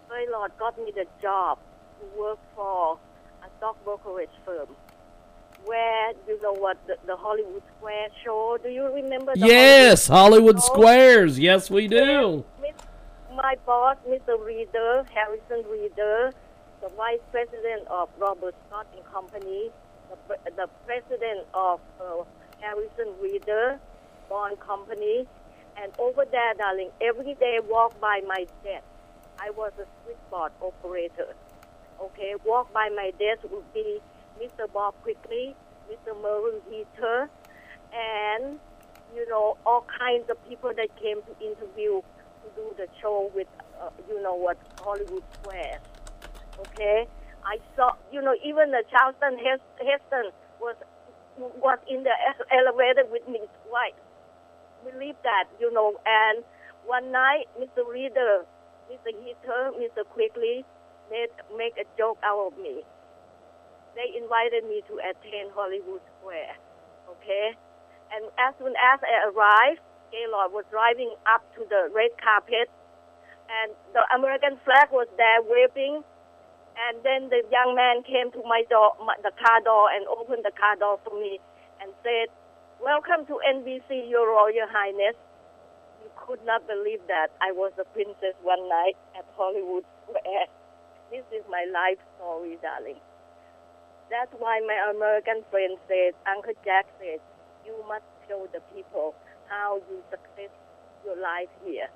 [0.09, 1.59] My Lord got me the job
[1.99, 2.97] to work for
[3.43, 4.67] a stock brokerage firm
[5.65, 8.57] where you know what the, the Hollywood Square show.
[8.61, 9.33] Do you remember?
[9.35, 10.59] The Yes, Hollywood?
[10.61, 11.37] Squares.
[11.39, 12.43] Yes, we do.
[12.61, 12.71] Miss-
[13.35, 14.43] My boss, Mr.
[14.43, 16.31] Reader, Harrison Reader,
[16.81, 19.69] the vice president of Robert Scott and Company,
[20.09, 22.23] the, the president of uh,
[22.61, 23.79] Harrison Reader
[24.29, 25.27] Bond Company,
[25.81, 28.85] and over there, darling, every day walk by my desk.
[29.39, 31.35] I was a switchboard operator.
[31.99, 33.99] Okay, walk by my desk would be
[34.39, 34.71] Mr.
[34.71, 35.55] Bob Quigley,
[35.91, 36.15] Mr.
[36.21, 37.27] Mervyn Heatter,
[37.93, 38.59] and
[39.13, 43.47] you know all kinds of people that came to interview to do the show with
[43.81, 45.79] uh, you know what Hollywood Square.
[46.59, 47.07] Okay,
[47.43, 50.31] I saw you know even the Charlton Heston
[50.61, 50.75] was
[51.41, 52.13] was in the
[52.53, 53.97] elevator with me twice.
[54.85, 55.97] Believe that you know.
[56.05, 56.43] And
[56.85, 57.85] one night, Mr.
[57.85, 58.45] Reader,
[58.89, 59.13] Mr.
[59.13, 60.05] Heatter, Mr.
[60.09, 60.65] Quigley
[61.09, 62.81] made make a joke out of me.
[63.95, 66.55] They invited me to attend Hollywood Square.
[67.09, 67.53] Okay,
[68.15, 69.81] and as soon as I arrived,
[70.11, 72.71] Gaylord was driving up to the red carpet,
[73.51, 76.03] and the American flag was there waving.
[76.75, 80.43] And then the young man came to my door, my, the car door, and opened
[80.43, 81.39] the car door for me,
[81.81, 82.27] and said,
[82.79, 85.15] "Welcome to NBC, Your Royal Highness."
[86.01, 90.47] You could not believe that I was a princess one night at Hollywood Square.
[91.11, 92.99] This is my life story, darling.
[94.09, 97.19] That's why my American friend said, Uncle Jack said,
[97.65, 99.15] you must show the people
[99.47, 100.51] how you success
[101.05, 101.87] your life here.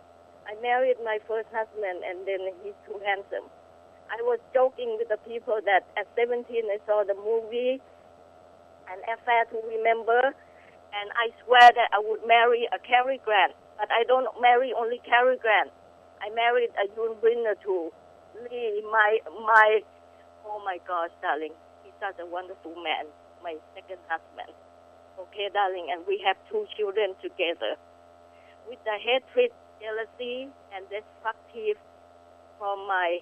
[0.47, 3.49] I married my first husband and then he's too handsome.
[4.10, 7.82] I was joking with the people that at 17 I saw the movie
[8.90, 10.34] An Affair to Remember
[10.95, 13.52] and I swear that I would marry a Cary Grant.
[13.76, 15.72] But I don't marry only Cary Grant.
[16.23, 17.91] I married a Yul Brynner too.
[18.48, 19.84] Lee, my, my,
[20.48, 21.52] oh my gosh, darling.
[21.84, 23.11] He's such a wonderful man.
[23.44, 24.56] My second husband.
[25.19, 27.76] Okay, darling, and we have two children together.
[28.68, 31.80] With the hatred, jealousy, and destructive
[32.57, 33.19] from my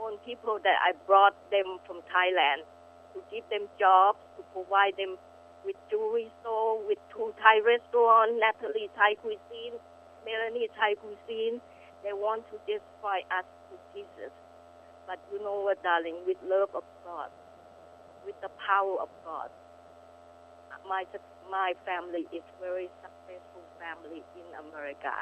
[0.00, 2.64] own people that I brought them from Thailand
[3.14, 5.16] to give them jobs, to provide them
[5.64, 9.76] with jewelry store, with two Thai restaurants, Natalie Thai Cuisine,
[10.24, 11.60] Melanie Thai Cuisine.
[12.02, 14.32] They want to destroy us to pieces.
[15.06, 17.30] But you know what, darling, with love of God,
[18.26, 19.50] with the power of God,
[20.88, 21.04] my
[21.50, 25.12] my family is very successful family in America.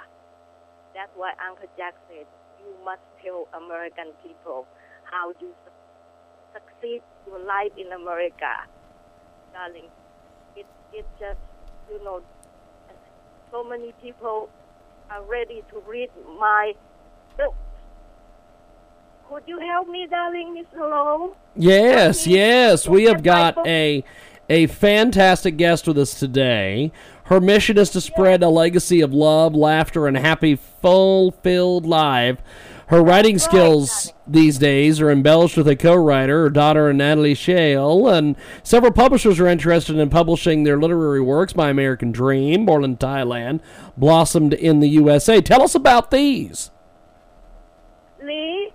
[0.95, 2.27] That's why Uncle Jack said
[2.65, 4.67] you must tell American people
[5.05, 8.67] how you su- succeed your life in America,
[9.53, 9.89] darling.
[10.57, 11.41] It it just
[11.91, 12.23] you know
[13.51, 14.49] so many people
[15.11, 16.73] are ready to read my
[17.37, 17.55] book.
[19.29, 21.37] Could you help me, darling, Miss Hello?
[21.55, 22.89] Yes, yes.
[22.89, 24.03] We have got a
[24.51, 26.93] a fantastic guest with us today.
[27.27, 32.39] Her mission is to spread a legacy of love, laughter, and happy, fulfilled life.
[32.89, 38.35] Her writing skills these days are embellished with a co-writer, her daughter Natalie Shale, and
[38.65, 41.55] several publishers are interested in publishing their literary works.
[41.55, 43.61] My American Dream, born in Thailand,
[43.97, 45.41] blossomed in the USA.
[45.41, 46.73] Tell us about these.
[48.21, 48.73] Lee,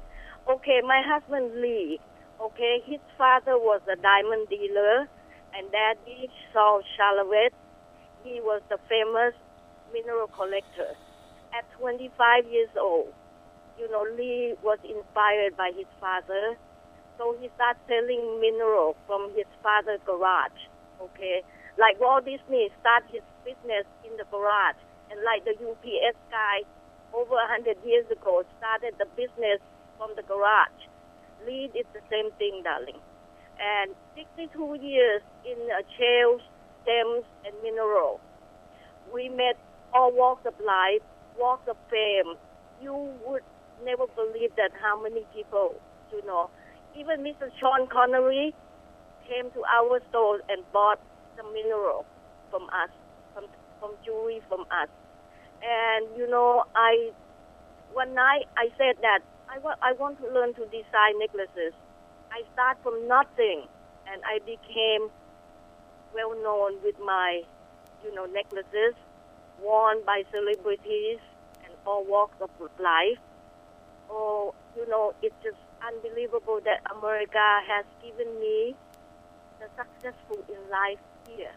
[0.49, 1.99] okay, my husband Lee,
[2.41, 5.09] okay, his father was a diamond dealer,
[5.55, 7.55] and daddy Saul Shalavet,
[8.23, 9.33] he was the famous
[9.93, 10.91] mineral collector.
[11.55, 12.11] At 25
[12.51, 13.13] years old,
[13.79, 16.59] you know, Lee was inspired by his father,
[17.17, 20.59] so he started selling mineral from his father's garage,
[20.99, 21.43] okay?
[21.79, 24.79] Like Walt Disney started his business in the garage,
[25.11, 26.67] and like the UPS guy
[27.15, 29.63] over hundred years ago started the business
[29.95, 30.91] from the garage.
[31.47, 32.99] Lead is the same thing, darling.
[33.59, 36.41] And 62 years in uh, shales,
[36.83, 38.19] stems, and mineral.
[39.13, 39.57] We met
[39.93, 41.03] all walks of life,
[41.39, 42.35] walks of fame.
[42.81, 43.43] You would
[43.85, 45.75] never believe that how many people,
[46.11, 46.49] you know.
[46.97, 47.51] Even Mr.
[47.59, 48.53] Sean Connery
[49.27, 50.99] came to our store and bought
[51.37, 52.05] some mineral
[52.51, 52.89] from us,
[53.33, 53.45] from,
[53.79, 54.89] from jewelry from us.
[55.63, 57.11] And, you know, I,
[57.93, 59.19] one night I said that
[59.49, 61.73] I, wa- I want to learn to design necklaces.
[62.35, 63.63] I start from nothing
[64.11, 65.07] and I became
[66.13, 67.43] well known with my,
[68.03, 68.93] you know, necklaces
[69.63, 71.19] worn by celebrities
[71.63, 73.23] and all walks of life.
[74.09, 78.75] Oh, you know, it's just unbelievable that America has given me
[79.61, 80.99] the successful in life
[81.29, 81.55] here.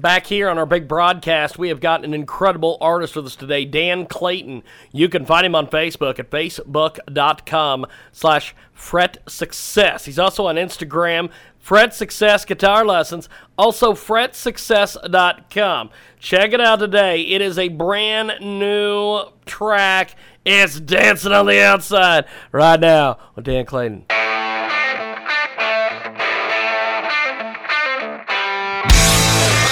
[0.00, 3.64] Back here on our big broadcast, we have got an incredible artist with us today,
[3.64, 4.62] Dan Clayton.
[4.92, 10.04] You can find him on Facebook at facebook.com slash fret success.
[10.04, 15.90] He's also on Instagram, Fret Success Guitar Lessons, also fretsuccess.com.
[16.20, 17.22] Check it out today.
[17.22, 20.14] It is a brand new track.
[20.44, 24.06] It's dancing on the outside right now with Dan Clayton.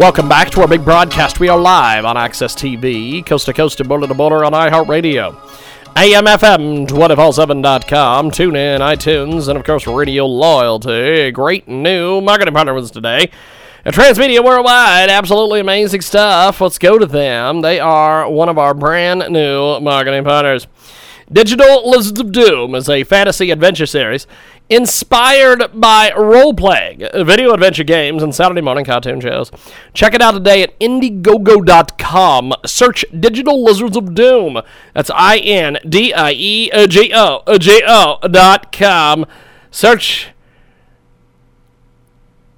[0.00, 1.40] Welcome back to our big broadcast.
[1.40, 5.34] We are live on Access TV, coast to coast and border to border on iHeartRadio,
[5.94, 11.30] AMFM247.com, tune in, iTunes, and of course, Radio Loyalty.
[11.32, 13.30] Great new marketing partner with us today.
[13.84, 16.62] Transmedia Worldwide, absolutely amazing stuff.
[16.62, 17.60] Let's go to them.
[17.60, 20.66] They are one of our brand new marketing partners.
[21.30, 24.26] Digital Lizards of Doom is a fantasy adventure series
[24.70, 29.50] inspired by role playing, video adventure games, and Saturday morning cartoon shows.
[29.92, 32.54] Check it out today at Indiegogo.com.
[32.64, 34.62] Search Digital Lizards of Doom.
[34.94, 39.26] That's I N D I E G O G O dot com.
[39.70, 40.28] Search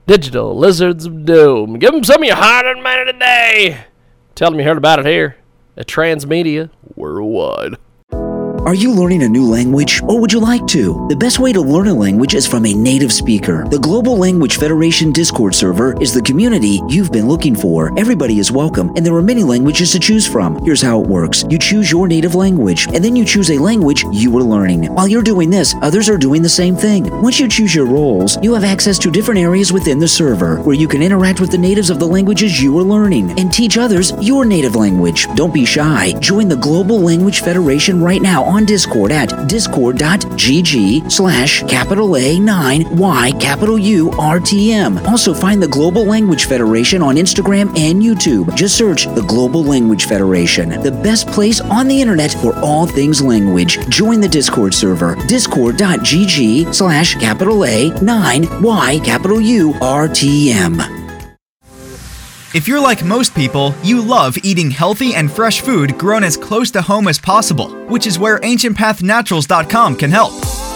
[0.07, 1.79] Digital Lizards of Doom.
[1.79, 3.87] Give them some of your hard earned money today.
[4.35, 5.37] Tell them you heard about it here
[5.77, 7.77] at Transmedia Worldwide.
[8.65, 11.09] Are you learning a new language or would you like to?
[11.09, 13.67] The best way to learn a language is from a native speaker.
[13.69, 17.91] The Global Language Federation Discord server is the community you've been looking for.
[17.99, 20.65] Everybody is welcome and there are many languages to choose from.
[20.65, 21.45] Here's how it works.
[21.51, 24.95] You choose your native language and then you choose a language you are learning.
[24.95, 27.11] While you're doing this, others are doing the same thing.
[27.21, 30.77] Once you choose your roles, you have access to different areas within the server where
[30.77, 34.13] you can interact with the natives of the languages you are learning and teach others
[34.21, 35.27] your native language.
[35.35, 36.13] Don't be shy.
[36.21, 42.97] Join the Global Language Federation right now on Discord at discord.gg slash capital A 9
[42.97, 44.99] Y capital U R T M.
[45.07, 48.55] Also find the Global Language Federation on Instagram and YouTube.
[48.55, 53.23] Just search the Global Language Federation, the best place on the internet for all things
[53.23, 53.79] language.
[53.89, 61.02] Join the Discord server, discord.gg slash capital A 9 Y capital U R T M.
[62.55, 66.71] If you're like most people, you love eating healthy and fresh food grown as close
[66.73, 70.35] to home as possible, which is where AncientPathNaturals.com can help.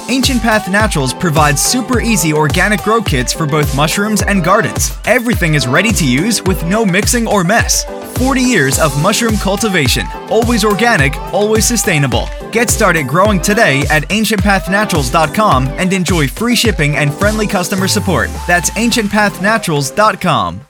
[0.09, 4.97] Ancient Path Naturals provides super easy organic grow kits for both mushrooms and gardens.
[5.05, 7.85] Everything is ready to use with no mixing or mess.
[8.17, 12.27] 40 years of mushroom cultivation, always organic, always sustainable.
[12.53, 18.31] Get started growing today at ancientpathnaturals.com and enjoy free shipping and friendly customer support.
[18.47, 20.61] That's ancientpathnaturals.com.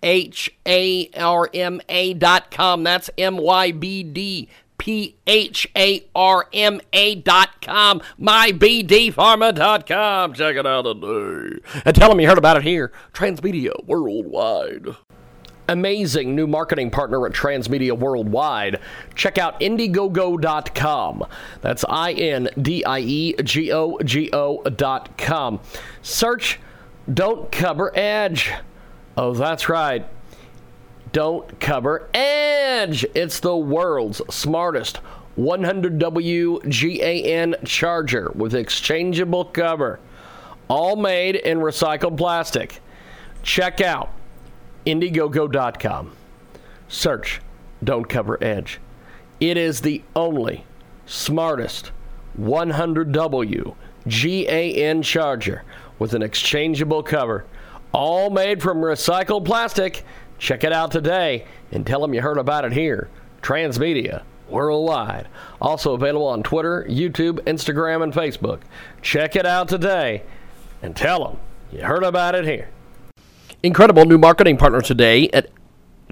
[0.02, 2.84] H A R M A dot com.
[2.84, 4.48] That's M Y B D
[4.80, 8.02] P H A R M A dot com.
[8.20, 10.34] MyBDPharma dot com.
[10.34, 11.60] Check it out today.
[11.86, 12.92] And tell them you heard about it here.
[13.14, 14.96] Transmedia Worldwide.
[15.68, 18.80] Amazing new marketing partner at Transmedia Worldwide.
[19.14, 21.26] Check out Indiegogo.com.
[21.62, 25.60] That's I N D I E G O G O dot com.
[26.02, 26.60] Search
[27.14, 28.52] Don't Cover Edge.
[29.16, 30.08] Oh, that's right.
[31.12, 33.06] Don't cover Edge.
[33.16, 35.00] It's the world's smartest
[35.38, 40.00] 100W GAN charger with exchangeable cover,
[40.68, 42.82] all made in recycled plastic.
[43.42, 44.12] Check out
[44.86, 46.12] Indiegogo.com.
[46.90, 47.42] Search
[47.84, 48.80] Don't Cover Edge.
[49.40, 50.66] It is the only
[51.06, 51.92] smartest
[52.40, 53.76] 100W
[54.08, 55.64] GAN charger
[55.98, 57.46] with an exchangeable cover,
[57.94, 60.04] all made from recycled plastic.
[60.40, 63.10] Check it out today and tell them you heard about it here.
[63.42, 65.28] Transmedia worldwide.
[65.62, 68.62] Also available on Twitter, YouTube, Instagram, and Facebook.
[69.02, 70.24] Check it out today
[70.82, 71.40] and tell them
[71.72, 72.70] you heard about it here.
[73.62, 75.50] Incredible new marketing partner today at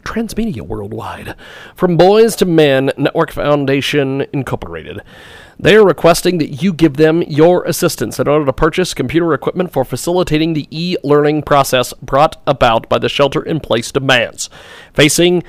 [0.01, 1.35] Transmedia Worldwide.
[1.75, 5.01] From Boys to Men Network Foundation Incorporated.
[5.59, 9.71] They are requesting that you give them your assistance in order to purchase computer equipment
[9.71, 14.49] for facilitating the e learning process brought about by the shelter in place demands
[14.93, 15.43] facing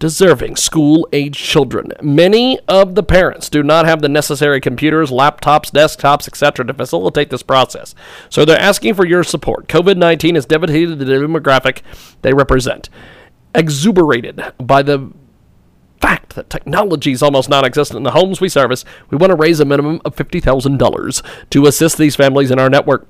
[0.00, 1.92] deserving school age children.
[2.02, 6.64] Many of the parents do not have the necessary computers, laptops, desktops, etc.
[6.66, 7.94] to facilitate this process.
[8.30, 9.68] So they're asking for your support.
[9.68, 11.82] COVID 19 has devastated the demographic
[12.22, 12.88] they represent.
[13.54, 15.12] Exuberated by the
[16.00, 19.36] fact that technology is almost non existent in the homes we service, we want to
[19.36, 23.08] raise a minimum of $50,000 to assist these families in our network.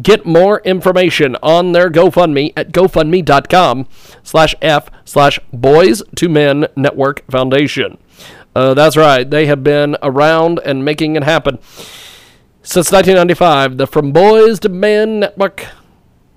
[0.00, 3.86] Get more information on their GoFundMe at gofundme.com
[4.22, 7.98] slash F slash Boys to Men Network Foundation.
[8.54, 11.58] Uh, that's right, they have been around and making it happen.
[12.64, 15.66] Since 1995, the From Boys to Men Network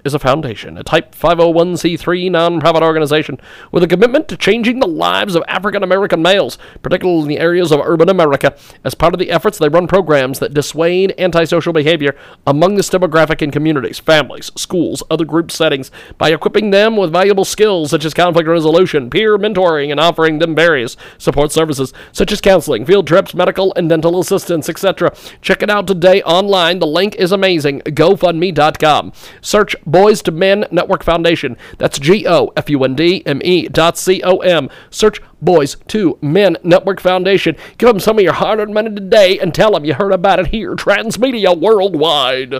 [0.05, 3.39] is a foundation, a Type 501c3 nonprofit organization
[3.71, 7.71] with a commitment to changing the lives of African American males, particularly in the areas
[7.71, 8.55] of urban America.
[8.83, 12.15] As part of the efforts, they run programs that dissuade antisocial behavior
[12.45, 17.45] among this demographic in communities, families, schools, other group settings by equipping them with valuable
[17.45, 22.41] skills such as conflict resolution, peer mentoring, and offering them various support services such as
[22.41, 25.13] counseling, field trips, medical and dental assistance, etc.
[25.41, 26.79] Check it out today online.
[26.79, 27.81] The link is amazing.
[27.81, 29.13] GoFundMe.com.
[29.41, 31.55] Search Boys to Men Network Foundation.
[31.77, 34.69] That's G O F U N D M E dot C O M.
[34.89, 37.55] Search Boys to Men Network Foundation.
[37.77, 40.39] Give them some of your hard earned money today and tell them you heard about
[40.39, 42.55] it here, Transmedia Worldwide.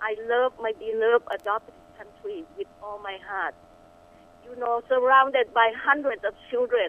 [0.00, 3.54] I love my beloved adopted country with all my heart.
[4.42, 6.88] You know, surrounded by hundreds of children,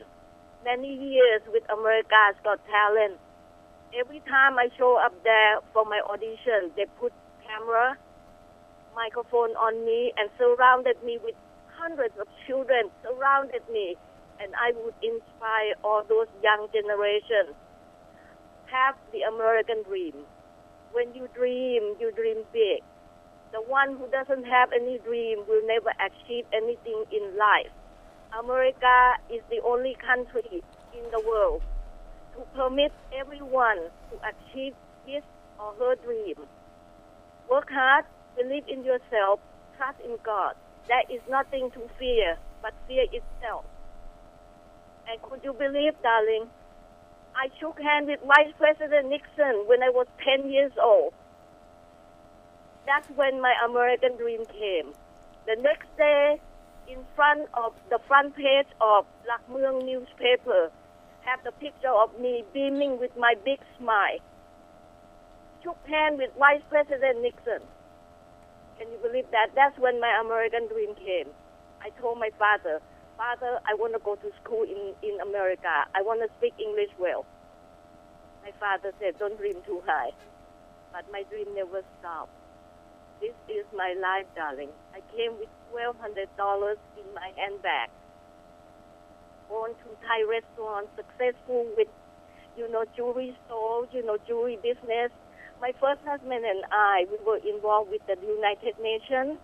[0.63, 3.19] many years with America's Got Talent.
[3.99, 7.11] Every time I show up there for my audition, they put
[7.45, 7.97] camera,
[8.95, 11.35] microphone on me, and surrounded me with
[11.77, 13.95] hundreds of children surrounded me,
[14.39, 17.55] and I would inspire all those young generations.
[18.71, 20.13] Have the American dream.
[20.93, 22.81] When you dream, you dream big.
[23.51, 27.73] The one who doesn't have any dream will never achieve anything in life.
[28.37, 30.63] America is the only country
[30.93, 31.61] in the world
[32.33, 33.77] to permit everyone
[34.09, 34.73] to achieve
[35.05, 35.21] his
[35.59, 36.35] or her dream.
[37.49, 39.39] Work hard, believe in yourself,
[39.77, 40.55] trust in God.
[40.87, 43.65] There is nothing to fear but fear itself.
[45.07, 46.47] And could you believe, darling,
[47.35, 51.13] I shook hands with Vice President Nixon when I was 10 years old.
[52.85, 54.93] That's when my American dream came.
[55.45, 56.39] The next day,
[56.87, 60.69] in front of the front page of Lak Mueang newspaper,
[61.21, 64.19] have the picture of me beaming with my big smile.
[65.63, 67.63] Shook hands with Vice President Nixon.
[68.79, 69.49] Can you believe that?
[69.55, 71.29] That's when my American dream came.
[71.81, 72.81] I told my father,
[73.17, 75.69] Father, I want to go to school in, in America.
[75.93, 77.25] I want to speak English well.
[78.43, 80.11] My father said, Don't dream too high.
[80.91, 82.33] But my dream never stopped.
[83.21, 84.69] This is my life, darling.
[84.93, 87.89] I came with $1,200 in my handbag.
[89.49, 91.87] Born to Thai restaurant, successful with,
[92.57, 95.11] you know, jewelry store, you know, jewelry business.
[95.61, 99.39] My first husband and I, we were involved with the United Nations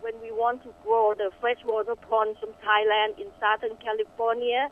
[0.00, 4.68] when we want to grow the freshwater prawns from Thailand in Southern California.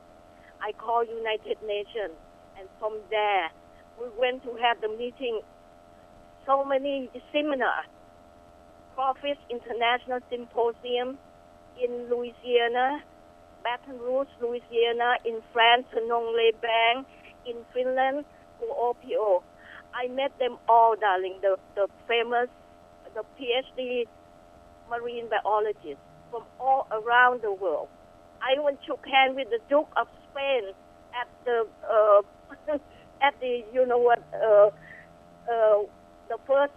[0.60, 2.14] I called United Nations,
[2.58, 3.48] and from there,
[4.00, 5.40] we went to have the meeting.
[6.46, 7.88] So many seminars,
[8.94, 11.16] Crawfish International Symposium
[11.82, 13.02] in Louisiana,
[13.62, 17.06] Baton Rouge, Louisiana, in France, Nong Le Bang,
[17.46, 18.24] in Finland,
[18.60, 19.42] OPO.
[19.94, 22.48] I met them all, darling, the, the famous,
[23.14, 24.04] the PhD
[24.90, 27.88] marine biologists from all around the world.
[28.42, 30.74] I even shook hands with the Duke of Spain
[31.14, 32.20] at the uh,
[33.22, 34.68] at the you know what uh,
[35.48, 35.80] uh,
[36.28, 36.74] the first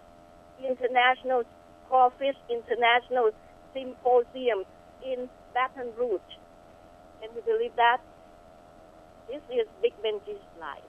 [0.62, 1.44] international
[1.90, 3.32] crawfish international
[3.74, 4.64] symposium
[5.04, 6.32] in Baton Rouge.
[7.20, 7.98] Can you believe that?
[9.28, 10.87] This is Big Benji's life.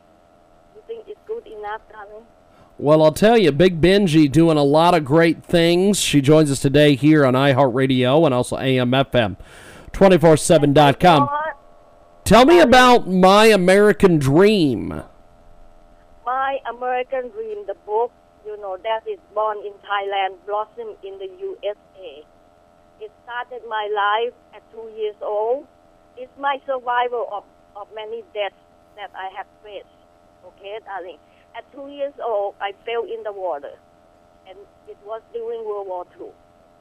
[0.78, 2.24] You think it's good enough, darling?
[2.78, 5.98] Well, I'll tell you, Big Benji doing a lot of great things.
[5.98, 9.36] She joins us today here on iHeartRadio and also AMFM,
[9.90, 11.28] 247.com.
[12.22, 15.02] Tell me about My American Dream.
[16.24, 18.12] My American Dream, the book,
[18.46, 22.24] you know, that is born in Thailand, blossomed in the USA.
[23.00, 25.66] It started my life at two years old.
[26.16, 27.42] It's my survival of,
[27.74, 28.54] of many deaths
[28.94, 29.97] that I have faced.
[30.44, 31.18] Okay, darling.
[31.56, 33.74] At two years old, I fell in the water,
[34.48, 36.30] and it was during World War II.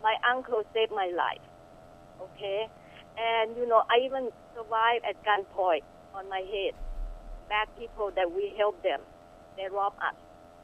[0.03, 1.41] My uncle saved my life.
[2.21, 2.67] Okay,
[3.17, 6.73] and you know, I even survived at gunpoint on my head.
[7.49, 9.01] Bad people that we helped them,
[9.55, 10.15] they robbed us.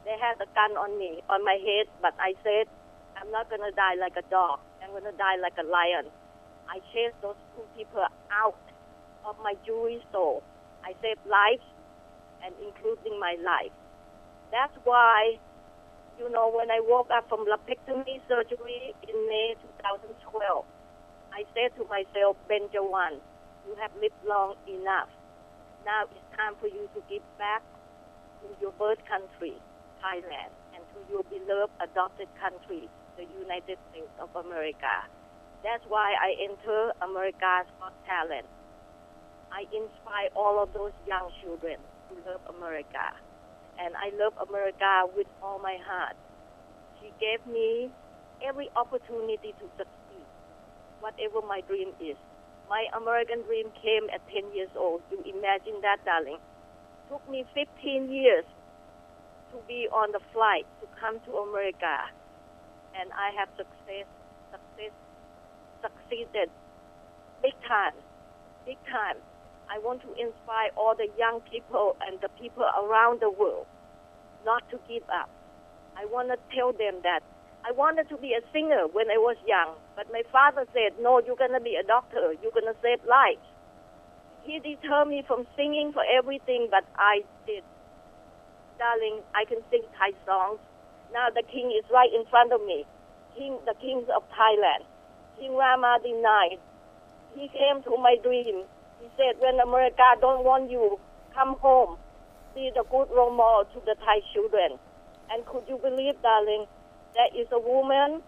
[0.06, 2.68] They had a gun on me, on my head, but I said,
[3.16, 4.60] I'm not gonna die like a dog.
[4.84, 6.12] I'm gonna die like a lion.
[6.68, 8.60] I chased those two people out
[9.26, 10.42] of my jewelry store.
[10.84, 11.64] I saved lives,
[12.44, 13.72] and including my life.
[14.52, 15.40] That's why,
[16.20, 20.66] you know, when I woke up from lumpectomy surgery in May 2012,
[21.34, 23.18] I said to myself, Benjawan,
[23.66, 25.10] you have lived long enough.
[25.86, 27.64] Now it's time for you to give back
[28.44, 29.56] to your birth country,
[30.04, 32.88] Thailand, and to your beloved adopted country,
[33.18, 35.08] the United States of America.
[35.64, 38.46] That's why I enter America's Got Talent.
[39.52, 41.80] I inspire all of those young children
[42.26, 43.14] love America
[43.80, 46.16] and I love America with all my heart.
[47.02, 47.90] She gave me
[48.46, 50.28] every opportunity to succeed,
[51.00, 52.18] whatever my dream is.
[52.70, 55.02] My American dream came at 10 years old.
[55.12, 56.38] You imagine that, darling.
[57.10, 58.46] Took me 15 years
[59.52, 62.10] to be on the flight to come to America,
[62.96, 64.08] and I have success,
[64.50, 64.94] success,
[65.82, 66.50] succeeded
[67.42, 67.94] big time,
[68.66, 69.18] big time.
[69.74, 73.66] I want to inspire all the young people and the people around the world
[74.46, 75.30] not to give up.
[75.98, 77.26] I want to tell them that
[77.66, 81.18] I wanted to be a singer when I was young, but my father said, "No,
[81.18, 82.34] you're gonna be a doctor.
[82.34, 83.42] You're gonna save lives."
[84.44, 87.64] He deterred me from singing for everything, but I did.
[88.78, 90.60] Darling, I can sing Thai songs.
[91.12, 92.86] Now the king is right in front of me.
[93.34, 94.86] King, the kings of Thailand.
[95.40, 96.60] King Rama denied.
[97.34, 98.66] He came to my dream.
[99.04, 100.98] He said, when America don't want you,
[101.36, 101.98] come home.
[102.56, 104.80] Be the good role model to the Thai children.
[105.30, 106.68] And could you believe, darling,
[107.12, 108.24] there is a woman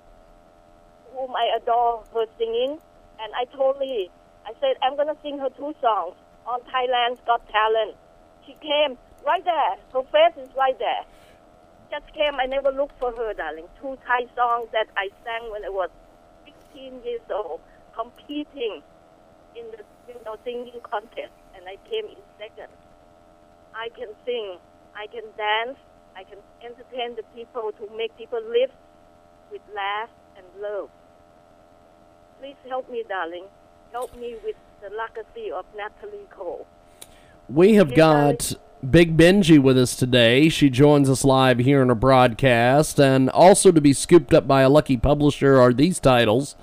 [1.15, 2.77] whom I adore her singing.
[3.23, 4.11] And I told Lee,
[4.45, 7.95] I said, I'm going to sing her two songs on Thailand's Got Talent.
[8.45, 9.79] She came right there.
[9.95, 11.07] Her face is right there.
[11.89, 12.35] Just came.
[12.35, 13.71] I never looked for her, darling.
[13.79, 15.89] Two Thai songs that I sang when I was
[16.43, 17.61] 16 years old,
[17.95, 18.83] competing
[19.55, 22.71] in the you know singing contest, and I came in second.
[23.73, 24.57] I can sing.
[24.95, 25.77] I can dance.
[26.15, 28.71] I can entertain the people to make people live
[29.51, 30.89] with laugh and love.
[32.39, 33.45] Please help me, darling.
[33.91, 36.65] Help me with the legacy of Natalie Cole.
[37.49, 38.53] We have got
[38.89, 40.49] Big Benji with us today.
[40.49, 44.61] She joins us live here in a broadcast, and also to be scooped up by
[44.61, 46.55] a lucky publisher are these titles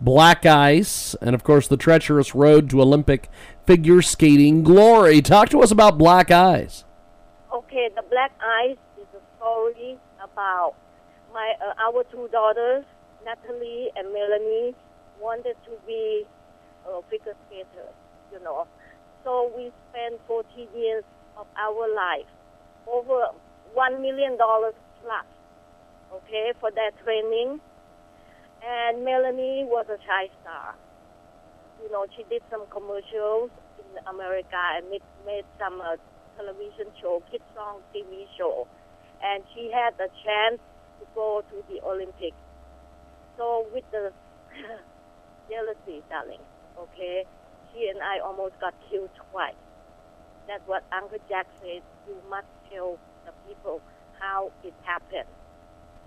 [0.00, 3.28] Black Ice, and of course, The Treacherous Road to Olympic
[3.66, 5.20] Figure Skating Glory.
[5.20, 6.84] Talk to us about Black Ice.
[7.52, 10.74] Okay, the Black Ice is a story about
[11.34, 12.84] my uh, our two daughters,
[13.24, 14.74] Natalie and Melanie,
[15.20, 16.24] wanted to be
[16.88, 17.94] uh, figure skaters,
[18.32, 18.66] you know.
[19.22, 21.04] So we spent 14 years
[21.36, 22.26] of our life,
[22.86, 23.36] over
[23.74, 25.26] one million dollars plus,
[26.12, 27.60] okay, for that training.
[28.60, 30.74] And Melanie was a child star.
[31.82, 33.50] You know, she did some commercials
[33.80, 35.96] in America and made, made some uh,
[36.36, 38.68] television show, kids song TV show,
[39.24, 40.60] and she had the chance
[41.00, 42.36] to go to the Olympics.
[43.36, 44.12] So with the
[45.48, 46.44] jealousy, darling,
[46.76, 47.24] okay,
[47.72, 49.56] she and I almost got killed twice.
[50.46, 51.80] That's what Uncle Jack said.
[52.08, 53.80] You must tell the people
[54.18, 55.28] how it happened.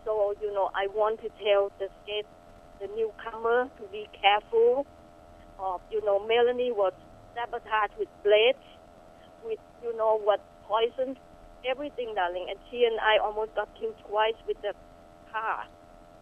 [0.06, 2.28] So you know, I want to tell the skate,
[2.80, 4.86] the newcomer, to be careful.
[5.60, 6.94] Of you know, Melanie was
[7.36, 8.58] sabotaged with blades
[9.46, 11.18] with you know what poison,
[11.70, 12.48] everything, darling.
[12.50, 14.74] And she and I almost got killed twice with the
[15.32, 15.66] car.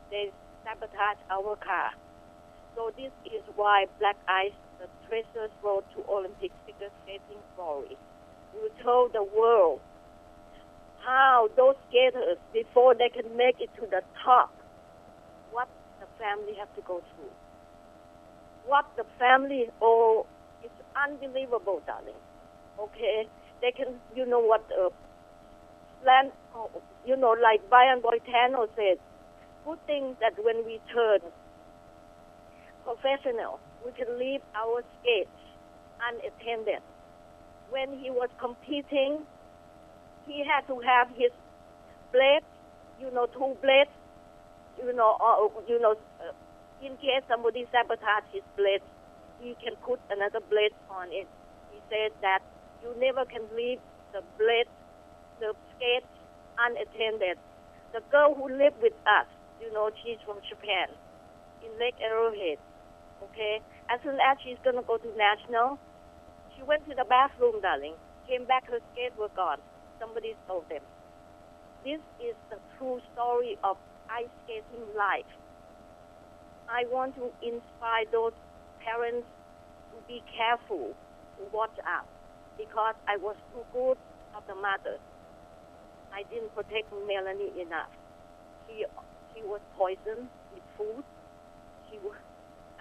[0.09, 0.31] They
[0.65, 1.91] sabotaged our car.
[2.75, 7.97] So this is why Black Ice, the Treasures Road to Olympic figure skating story,
[8.53, 9.81] will tell the world
[11.03, 14.53] how those skaters, before they can make it to the top,
[16.21, 17.33] family have to go through.
[18.67, 20.27] What the family, oh,
[20.63, 22.21] it's unbelievable, darling
[22.81, 23.27] okay,
[23.61, 24.89] they can, you know what, uh,
[26.05, 26.69] land, oh,
[27.05, 28.97] you know, like Brian Boitano said,
[29.65, 31.19] good thing that when we turn
[32.83, 35.29] professional, we can leave our skates
[36.01, 36.81] unattended.
[37.69, 39.21] When he was competing,
[40.27, 41.31] he had to have his
[42.11, 42.45] blades,
[42.99, 43.93] you know, two blades,
[44.83, 46.33] you know, or, you know, uh,
[46.81, 48.83] in case somebody sabotage his blades,
[49.39, 51.29] he can put another blade on it.
[51.71, 52.41] He said that
[52.81, 53.79] you never can leave
[54.13, 54.69] the blade,
[55.39, 56.05] the skate
[56.57, 57.37] unattended.
[57.93, 59.27] The girl who lived with us,
[59.61, 60.89] you know, she's from Japan,
[61.61, 62.57] in Lake Arrowhead.
[63.21, 65.77] Okay, as soon as she's gonna go to national,
[66.55, 67.93] she went to the bathroom, darling.
[68.27, 69.61] Came back, her skates were gone.
[69.99, 70.81] Somebody stole them.
[71.85, 73.77] This is the true story of
[74.11, 75.29] ice skating life.
[76.67, 78.35] I want to inspire those
[78.83, 79.27] parents
[79.91, 80.91] to be careful,
[81.37, 82.07] to watch out
[82.57, 83.97] because I was too good
[84.35, 84.99] of the mother.
[86.13, 87.91] I didn't protect Melanie enough.
[88.67, 88.83] She,
[89.33, 91.03] she was poisoned with food.
[91.89, 92.15] She was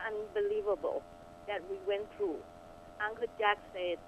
[0.03, 1.03] unbelievable
[1.47, 2.39] that we went through.
[3.01, 3.99] Uncle Jack said,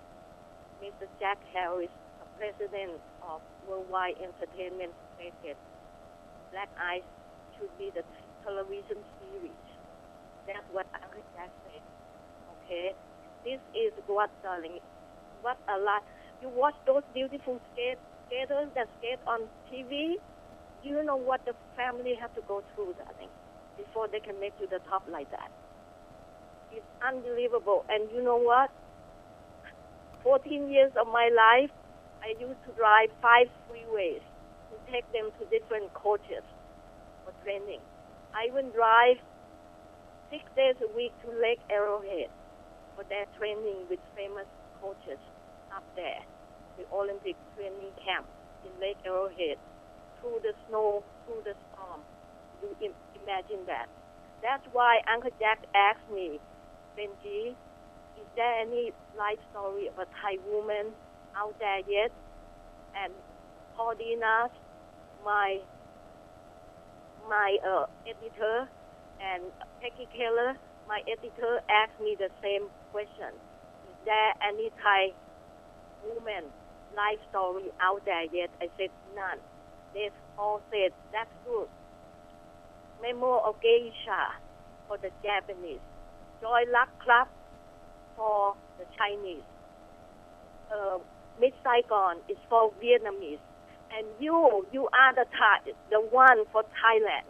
[0.82, 1.06] Mr.
[1.18, 5.56] Jack Harris, the president of Worldwide Entertainment, stated,
[6.52, 7.08] Black Ice
[7.58, 8.04] should be the
[8.44, 9.64] television series.
[10.46, 11.82] That's what Uncle Jack said.
[12.54, 12.94] Okay?
[13.44, 14.78] This is what, darling,
[15.42, 16.04] what a lot.
[16.40, 20.20] You watch those beautiful skate, skaters that skate on TV.
[20.84, 23.30] You know what the family have to go through, darling?
[23.76, 25.50] before they can make to the top like that.
[26.72, 27.84] It's unbelievable.
[27.88, 28.70] And you know what?
[30.22, 31.70] 14 years of my life,
[32.22, 34.22] I used to drive five freeways
[34.92, 36.44] take them to different coaches
[37.24, 37.80] for training.
[38.36, 39.16] I even drive
[40.30, 42.28] six days a week to Lake Arrowhead
[42.96, 44.48] for their training with famous
[44.80, 45.20] coaches
[45.72, 46.20] up there,
[46.76, 48.28] the Olympic training camp
[48.64, 49.56] in Lake Arrowhead,
[50.20, 52.04] through the snow, through the storm.
[52.60, 53.88] You Im- imagine that.
[54.44, 56.38] That's why Uncle Jack asked me,
[56.98, 57.56] Benji,
[58.20, 60.92] is there any life story of a Thai woman
[61.36, 62.12] out there yet?
[62.94, 63.12] And
[63.76, 64.50] Paulina,
[65.24, 65.58] my
[67.28, 68.68] my uh, editor,
[69.22, 69.42] and
[69.80, 70.54] Peggy Keller,
[70.88, 73.32] my editor, asked me the same question.
[73.90, 75.14] Is there any Thai
[76.04, 76.50] woman
[76.96, 78.50] life story out there yet?
[78.60, 79.38] I said none.
[79.94, 81.68] They all said that's good.
[83.02, 84.38] Memo of Geisha
[84.88, 85.82] for the Japanese.
[86.40, 87.28] Joy Luck Club
[88.16, 89.46] for the Chinese.
[90.72, 90.98] Uh,
[91.40, 93.42] Miss Saigon is for Vietnamese.
[93.94, 97.28] And you, you are the Thai, the one for Thailand.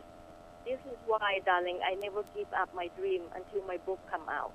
[0.65, 4.53] This is why, darling, I never give up my dream until my book come out.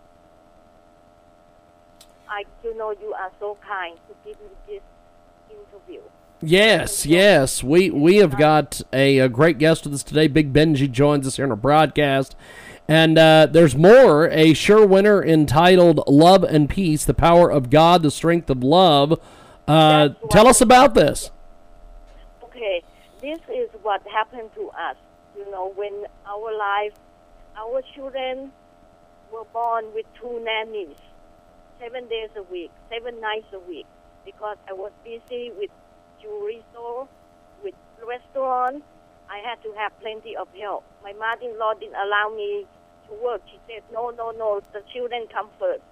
[2.30, 4.82] I, you know, you are so kind to give me this
[5.50, 6.02] interview.
[6.42, 7.64] Yes, yes.
[7.64, 10.28] We we have got a, a great guest with us today.
[10.28, 12.36] Big Benji joins us here in our broadcast.
[12.88, 14.30] And uh, there's more.
[14.30, 19.20] A sure winner entitled Love and Peace The Power of God, the Strength of Love.
[19.68, 21.32] Uh, tell us about this.
[22.58, 22.82] Okay,
[23.22, 24.96] this is what happened to us.
[25.38, 25.94] You know, when
[26.26, 26.94] our life,
[27.56, 28.52] our children
[29.32, 30.98] were born with two nannies,
[31.80, 33.86] seven days a week, seven nights a week,
[34.26, 35.70] because I was busy with
[36.20, 37.08] jewelry store,
[37.64, 38.84] with restaurant.
[39.30, 40.84] I had to have plenty of help.
[41.04, 42.66] My mother-in-law didn't allow me
[43.08, 43.44] to work.
[43.52, 45.84] She said, no, no, no, the children come first.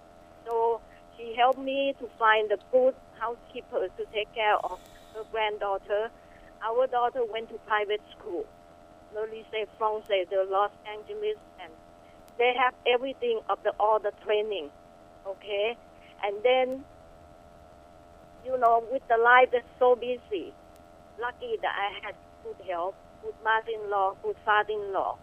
[0.48, 0.82] So
[1.16, 4.80] she helped me to find a good housekeeper to take care of
[5.14, 6.10] her granddaughter.
[6.66, 8.44] Our daughter went to private school,
[9.14, 11.72] lycée français de Los Angeles, and
[12.40, 14.72] they have everything of the all the training,
[15.28, 15.78] okay.
[16.24, 16.84] And then,
[18.44, 20.54] you know, with the life that's so busy,
[21.22, 25.18] lucky that I had good help, good mother-in-law, good father-in-law.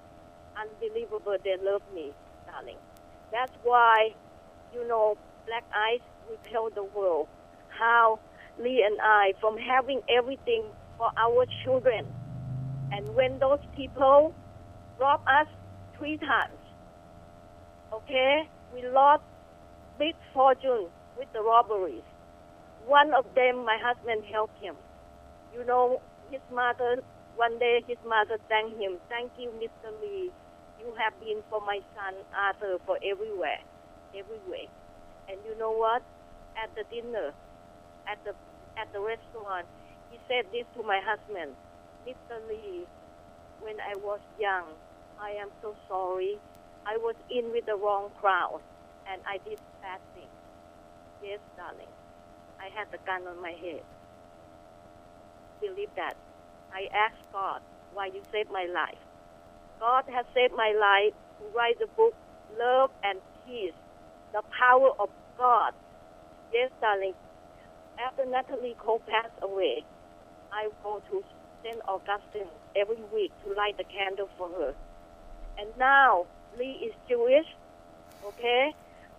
[0.57, 2.13] Unbelievable, they love me,
[2.47, 2.79] darling.
[3.33, 4.15] That's why,
[4.73, 7.27] you know, Black Ice will tell the world
[7.69, 8.21] how
[8.59, 10.63] Lee and I, from having everything
[10.99, 12.07] for our children,
[12.93, 14.35] and when those people
[15.01, 15.47] rob us
[15.99, 16.59] three times,
[17.93, 19.23] okay, we lost
[19.99, 20.89] big fortune
[21.19, 22.03] with the robberies.
[22.87, 24.75] One of them, my husband helped him.
[25.55, 26.01] You know,
[26.31, 27.03] his mother,
[27.37, 28.99] one day his mother thanked him.
[29.09, 29.93] Thank you, Mr.
[30.01, 30.31] Lee.
[30.81, 33.61] You have been for my son Arthur for everywhere,
[34.17, 34.67] everywhere.
[35.29, 36.03] And you know what?
[36.57, 37.33] At the dinner,
[38.11, 38.35] at the
[38.77, 39.67] at the restaurant,
[40.13, 41.57] he said this to my husband,
[42.07, 42.39] Mr.
[42.49, 42.85] Lee.
[43.61, 44.67] When I was young,
[45.21, 46.39] I am so sorry.
[46.87, 48.61] I was in with the wrong crowd,
[49.11, 50.29] and I did bad things.
[51.23, 51.91] Yes, darling.
[52.61, 53.83] I had the gun on my head.
[55.61, 56.15] Believe that.
[56.73, 57.63] I asked God
[57.95, 58.99] why you saved my life.
[59.81, 62.15] God has saved my life to write the book
[62.59, 63.75] Love and Peace,
[64.33, 65.75] the power of God.
[66.53, 67.15] Yes, darling.
[67.99, 69.85] After Natalie Cole passed away,
[70.53, 71.25] I go to
[71.65, 71.81] St.
[71.89, 74.75] Augustine every week to light the candle for her.
[75.59, 76.27] And now
[76.59, 77.47] Lee is Jewish,
[78.25, 78.75] okay?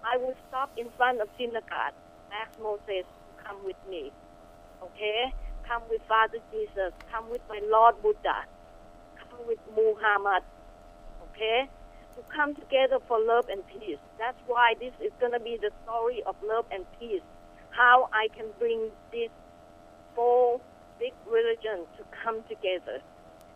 [0.06, 1.98] I will stop in front of synagogue,
[2.32, 3.06] ask Moses
[3.44, 4.12] come with me,
[4.84, 5.34] okay?
[5.68, 8.46] Come with Father Jesus, come with my Lord Buddha,
[9.18, 10.44] come with Muhammad,
[11.32, 11.68] okay?
[12.16, 13.98] To come together for love and peace.
[14.20, 17.26] That's why this is going to be the story of love and peace.
[17.72, 19.32] How I can bring these
[20.14, 20.62] four
[21.04, 23.04] big religions to come together.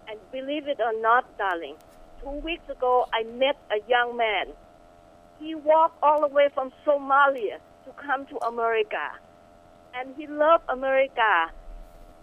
[0.10, 1.78] And believe it or not, darling,
[2.22, 4.48] two weeks ago I met a young man.
[5.40, 9.16] He walked all the way from Somalia to come to America.
[9.96, 11.52] And he loved America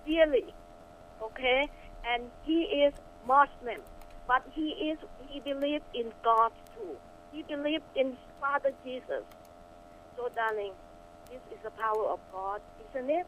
[0.06, 0.52] dearly.
[1.22, 1.68] Okay?
[2.06, 2.92] And he is
[3.26, 3.80] Muslim.
[4.28, 4.98] But he is
[5.28, 6.96] he believed in God too.
[7.32, 9.24] He believed in Father Jesus.
[10.16, 10.72] So darling,
[11.30, 12.60] this is the power of God,
[12.90, 13.26] isn't it?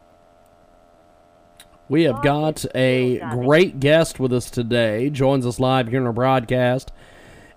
[1.89, 5.09] We have got a great guest with us today.
[5.11, 6.91] Joins us live here in our broadcast,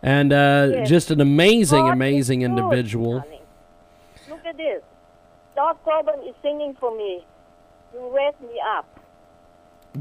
[0.04, 3.24] and uh, just an amazing, amazing individual.
[4.30, 4.84] Look at this.
[5.56, 7.26] Josh Groban is singing for me.
[7.94, 8.99] You raise me up.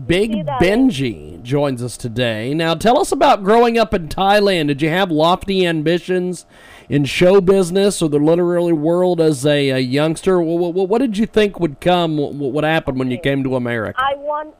[0.07, 0.33] Big?
[0.33, 2.53] Benji joins us today.
[2.53, 4.69] Now, tell us about growing up in Thailand.
[4.69, 6.45] Did you have lofty ambitions
[6.91, 10.41] in show business or the literary world as a, a youngster?
[10.41, 12.19] What, what, what did you think would come?
[12.19, 13.99] What would happen when you came to America?
[13.99, 14.55] I want,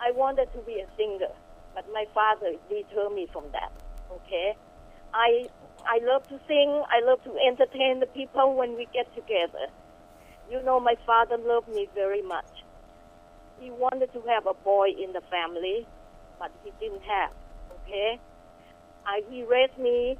[0.00, 1.32] I wanted to be a singer,
[1.74, 3.72] but my father deterred me from that.
[4.12, 4.54] Okay,
[5.14, 5.48] I,
[5.86, 6.82] I love to sing.
[6.90, 9.66] I love to entertain the people when we get together.
[10.50, 12.63] You know, my father loved me very much.
[13.60, 15.86] He wanted to have a boy in the family,
[16.38, 17.32] but he didn't have.
[17.82, 18.18] Okay,
[19.06, 20.16] I, he raised me.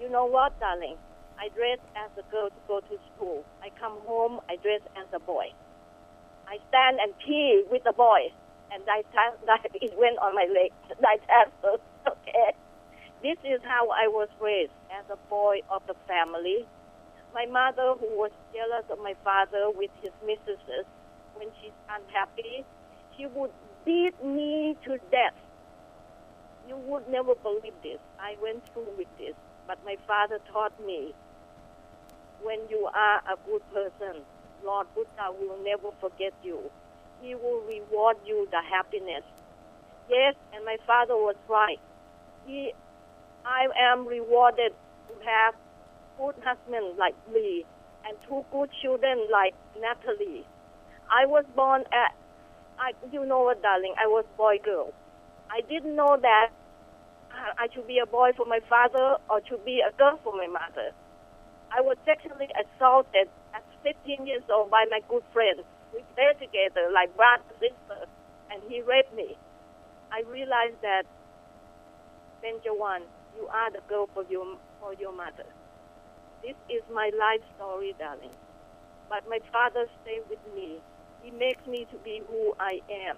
[0.00, 0.96] You know what, darling?
[1.38, 3.44] I dress as a girl to go to school.
[3.62, 4.40] I come home.
[4.48, 5.54] I dress as a boy.
[6.48, 8.32] I stand and pee with the boy,
[8.72, 9.02] and I
[9.46, 10.72] that it went on my leg.
[11.04, 11.80] I tassel.
[12.08, 12.56] Okay,
[13.22, 16.64] this is how I was raised as a boy of the family.
[17.34, 20.88] My mother, who was jealous of my father with his mistresses,
[21.36, 22.64] when she's unhappy,
[23.18, 23.50] she would
[23.84, 25.34] beat me to death.
[26.68, 27.98] You would never believe this.
[28.20, 29.34] I went through with this,
[29.66, 31.12] but my father taught me
[32.42, 34.22] when you are a good person,
[34.64, 36.58] Lord Buddha will never forget you.
[37.20, 39.24] He will reward you the happiness.
[40.08, 41.80] Yes, and my father was right.
[42.46, 42.72] He,
[43.44, 44.72] I am rewarded
[45.08, 45.54] to have
[46.18, 47.64] good husband like Lee
[48.06, 50.46] and two good children like Natalie.
[51.10, 52.14] I was born at,
[52.78, 54.92] I, you know what, darling, I was boy girl.
[55.50, 56.50] I didn't know that
[57.58, 60.46] I should be a boy for my father or to be a girl for my
[60.46, 60.92] mother.
[61.72, 65.60] I was sexually assaulted at 15 years old by my good friend.
[65.94, 68.08] We played together like brother sister,
[68.50, 69.36] and he raped me.
[70.12, 71.04] I realized that,
[72.42, 73.02] Benjawan,
[73.36, 75.46] you are the girl for your for your mother.
[76.42, 78.34] This is my life story, darling.
[79.08, 80.80] But my father stayed with me.
[81.22, 83.16] He makes me to be who I am.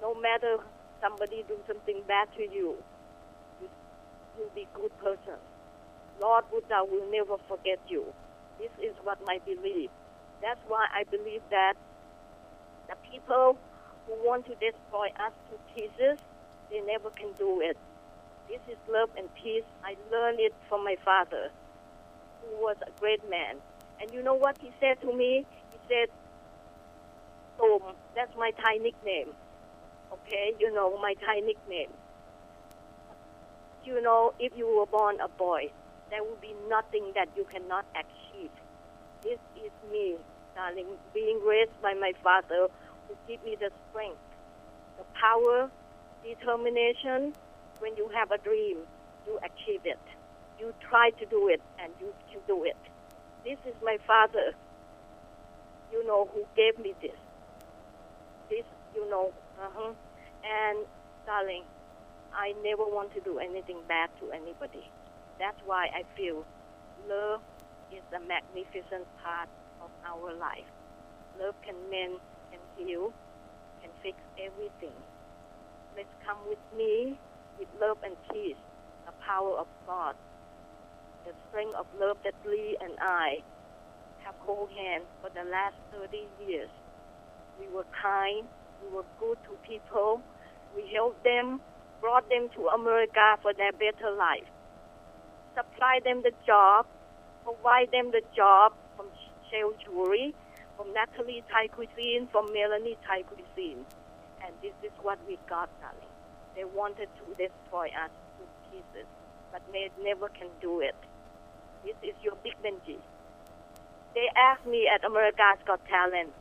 [0.00, 0.58] No matter
[1.02, 2.76] somebody do something bad to you,
[3.60, 3.68] you
[4.38, 5.38] you be good person.
[6.20, 8.04] Lord Buddha will never forget you.
[8.58, 9.90] This is what my belief.
[10.42, 11.74] That's why I believe that
[12.88, 13.58] the people
[14.06, 16.18] who want to destroy us to pieces,
[16.70, 17.76] they never can do it.
[18.48, 19.64] This is love and peace.
[19.84, 21.50] I learned it from my father,
[22.42, 23.56] who was a great man.
[24.00, 25.46] And you know what he said to me?
[25.72, 26.08] He said,
[27.58, 29.32] Tom, that's my Thai nickname.
[30.12, 31.90] Okay, you know, my Thai nickname.
[33.84, 35.70] You know, if you were born a boy,
[36.10, 38.50] there will be nothing that you cannot achieve.
[39.22, 40.16] This is me,
[40.54, 42.68] darling, being raised by my father
[43.08, 44.18] who give me the strength,
[44.98, 45.70] the power,
[46.24, 47.32] determination.
[47.78, 48.78] When you have a dream,
[49.26, 49.98] you achieve it.
[50.58, 52.76] You try to do it and you can do it.
[53.44, 54.54] This is my father,
[55.92, 57.18] you know, who gave me this.
[58.96, 59.92] You know, uh-huh.
[59.92, 60.86] And,
[61.26, 61.64] darling,
[62.32, 64.88] I never want to do anything bad to anybody.
[65.38, 66.44] That's why I feel
[67.08, 67.40] love
[67.92, 69.48] is a magnificent part
[69.82, 70.66] of our life.
[71.38, 72.18] Love can mend,
[72.50, 73.12] can heal,
[73.82, 74.96] can fix everything.
[75.96, 77.18] Let's come with me
[77.58, 78.60] with love and peace,
[79.04, 80.16] the power of God,
[81.24, 83.40] the strength of love that Lee and I
[84.24, 86.68] have hold hands for the last 30 years.
[87.60, 88.46] We were kind,
[88.82, 90.20] we were good to people,
[90.74, 91.60] we helped them,
[92.00, 94.46] brought them to America for their better life
[95.56, 96.86] supply them the job,
[97.42, 99.06] provide them the job from
[99.48, 100.34] Shell Jewelry,
[100.76, 103.80] from Natalie Thai Cuisine, from Melanie Thai Cuisine.
[104.44, 106.12] And this is what we got, darling.
[106.54, 109.08] They wanted to destroy us to pieces,
[109.50, 110.94] but they never can do it.
[111.84, 113.00] This is your Big Benji.
[114.14, 116.32] They asked me at America's Got Talent,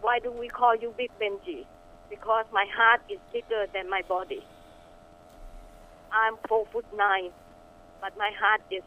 [0.00, 1.64] why do we call you Big Benji?
[2.10, 4.42] Because my heart is bigger than my body.
[6.12, 7.30] I'm four foot nine,
[8.00, 8.82] but my heart is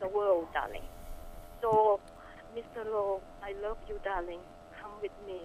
[0.00, 0.82] the world, darling.
[1.62, 2.00] So,
[2.56, 2.84] Mr.
[2.84, 4.40] Low, I love you, darling.
[4.80, 5.40] Come with me.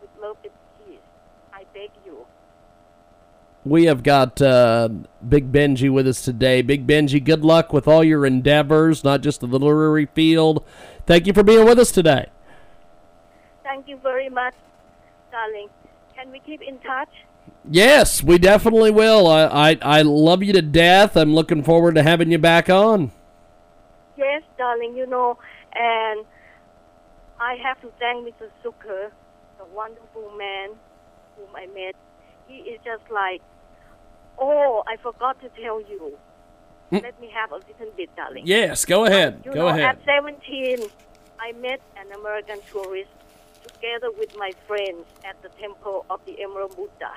[0.00, 0.52] With love and
[0.86, 0.98] peace.
[1.52, 2.26] I beg you.
[3.64, 4.88] We have got uh,
[5.28, 6.62] Big Benji with us today.
[6.62, 10.64] Big Benji, good luck with all your endeavors, not just the literary field.
[11.04, 12.26] Thank you for being with us today.
[13.64, 14.54] Thank you very much,
[15.32, 15.68] darling.
[16.16, 17.10] Can we keep in touch?
[17.70, 19.26] Yes, we definitely will.
[19.26, 21.16] I, I, I love you to death.
[21.16, 23.10] I'm looking forward to having you back on.
[24.16, 25.38] Yes, darling, you know,
[25.74, 26.24] and
[27.38, 28.48] I have to thank Mr.
[28.64, 29.10] Zucker,
[29.58, 30.70] the wonderful man
[31.36, 31.94] whom I met.
[32.48, 33.42] He is just like,
[34.38, 36.16] oh, I forgot to tell you.
[36.92, 37.02] Mm.
[37.02, 38.46] Let me have a little bit, darling.
[38.46, 39.42] Yes, go ahead.
[39.44, 39.84] You go know, ahead.
[39.84, 40.78] at 17,
[41.40, 43.10] I met an American tourist
[43.66, 47.12] together with my friends at the Temple of the Emerald Buddha.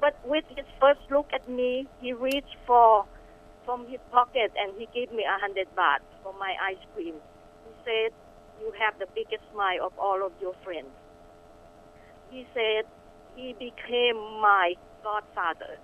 [0.00, 3.06] but with his first look at me, he reached for
[3.64, 7.16] from his pocket and he gave me a hundred baht for my ice cream.
[7.64, 8.12] He said,
[8.60, 10.92] "You have the biggest smile of all of your friends."
[12.30, 12.84] He said
[13.34, 15.78] he became my godfather.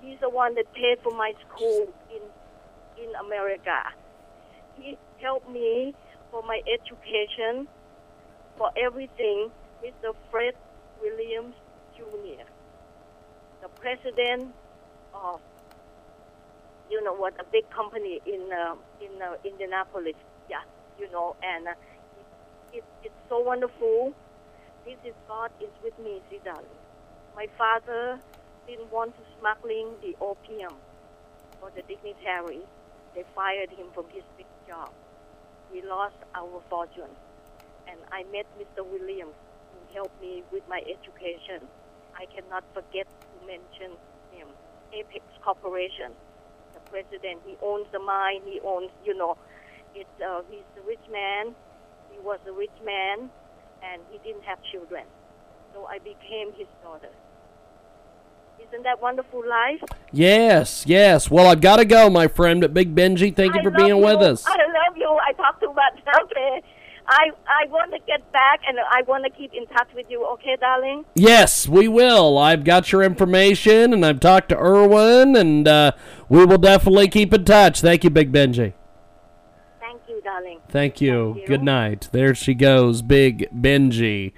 [0.00, 2.22] He's the one that paid for my school in
[2.96, 3.78] in America.
[4.76, 5.94] He helped me
[6.30, 7.68] for my education,
[8.60, 9.48] for everything.
[9.82, 10.12] Mr.
[10.30, 10.52] Fred
[11.00, 11.54] Williams
[11.96, 12.44] Jr.,
[13.62, 14.52] the president
[15.14, 15.40] of
[16.90, 20.16] you know what a big company in uh, in uh, Indianapolis.
[20.50, 20.60] Yeah,
[20.98, 21.70] you know, and uh,
[22.72, 24.12] it, it, it's so wonderful.
[24.84, 26.68] This is God is with me, Zidane.
[27.34, 28.20] My father
[28.66, 30.74] didn't want to smuggling the opium
[31.60, 32.60] for the dignitary.
[33.14, 34.90] They fired him from his big job.
[35.72, 37.10] We lost our fortune,
[37.88, 38.84] and I met Mr.
[38.84, 39.34] Williams,
[39.72, 41.66] who helped me with my education.
[42.16, 43.96] I cannot forget to mention
[44.32, 44.48] him.
[44.92, 46.12] Apex Corporation
[46.74, 47.40] the president.
[47.46, 48.40] He owns the mine.
[48.44, 49.36] He owns, you know,
[49.94, 51.54] it's uh, he's a rich man.
[52.10, 53.30] He was a rich man,
[53.82, 55.04] and he didn't have children.
[55.74, 57.10] So I became his daughter.
[58.68, 59.82] Isn't that wonderful life?
[60.12, 61.30] Yes, yes.
[61.30, 62.60] Well, I've got to go, my friend.
[62.60, 64.44] But Big Benji, thank you I for love being with us.
[64.46, 65.08] I love you.
[65.08, 66.00] I talk too much.
[66.24, 66.62] Okay.
[67.10, 70.24] I I want to get back and I want to keep in touch with you.
[70.34, 71.04] Okay, darling.
[71.16, 72.38] Yes, we will.
[72.38, 75.92] I've got your information, and I've talked to Irwin, and uh,
[76.28, 77.80] we will definitely keep in touch.
[77.80, 78.74] Thank you, Big Benji.
[79.80, 80.60] Thank you, darling.
[80.68, 81.42] Thank you.
[81.48, 82.08] Good night.
[82.12, 84.32] There she goes, Big Benji.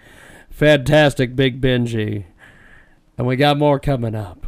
[0.50, 2.24] Fantastic, Big Benji.
[3.18, 4.41] And we got more coming up.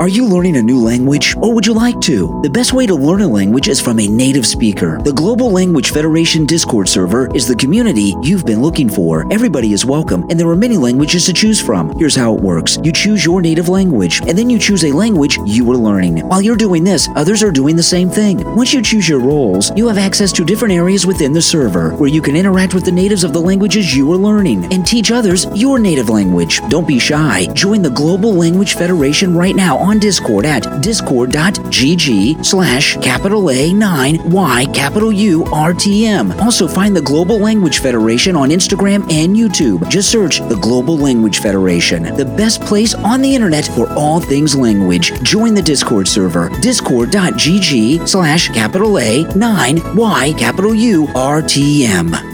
[0.00, 2.40] Are you learning a new language, or would you like to?
[2.42, 5.00] The best way to learn a language is from a native speaker.
[5.00, 9.24] The Global Language Federation Discord server is the community you've been looking for.
[9.32, 11.96] Everybody is welcome, and there are many languages to choose from.
[11.96, 15.38] Here's how it works you choose your native language, and then you choose a language
[15.46, 16.26] you are learning.
[16.26, 18.42] While you're doing this, others are doing the same thing.
[18.56, 22.10] Once you choose your roles, you have access to different areas within the server where
[22.10, 25.46] you can interact with the natives of the languages you are learning and teach others
[25.54, 26.60] your native language.
[26.68, 27.46] Don't be shy.
[27.54, 34.30] Join the Global Language Federation right now on Discord at discord.gg slash capital A 9
[34.30, 36.32] Y capital U R T M.
[36.40, 39.86] Also find the Global Language Federation on Instagram and YouTube.
[39.88, 44.56] Just search the Global Language Federation, the best place on the internet for all things
[44.56, 45.12] language.
[45.22, 52.33] Join the Discord server, discord.gg slash capital A 9 Y capital U R T M.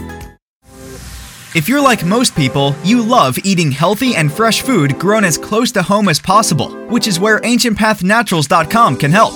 [1.53, 5.69] If you're like most people, you love eating healthy and fresh food grown as close
[5.73, 9.33] to home as possible, which is where AncientPathNaturals.com can help.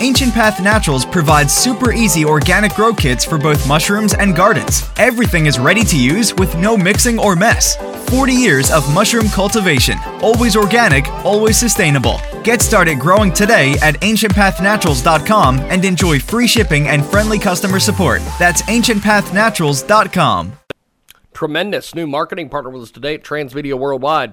[0.00, 4.88] Ancient Path Naturals provides super easy organic grow kits for both mushrooms and gardens.
[4.96, 7.76] Everything is ready to use with no mixing or mess.
[8.10, 12.20] 40 years of mushroom cultivation, always organic, always sustainable.
[12.44, 18.20] Get started growing today at ancientpathnaturals.com and enjoy free shipping and friendly customer support.
[18.38, 20.52] That's ancientpathnaturals.com.
[21.36, 24.32] Tremendous new marketing partner with us today at Transmedia Worldwide.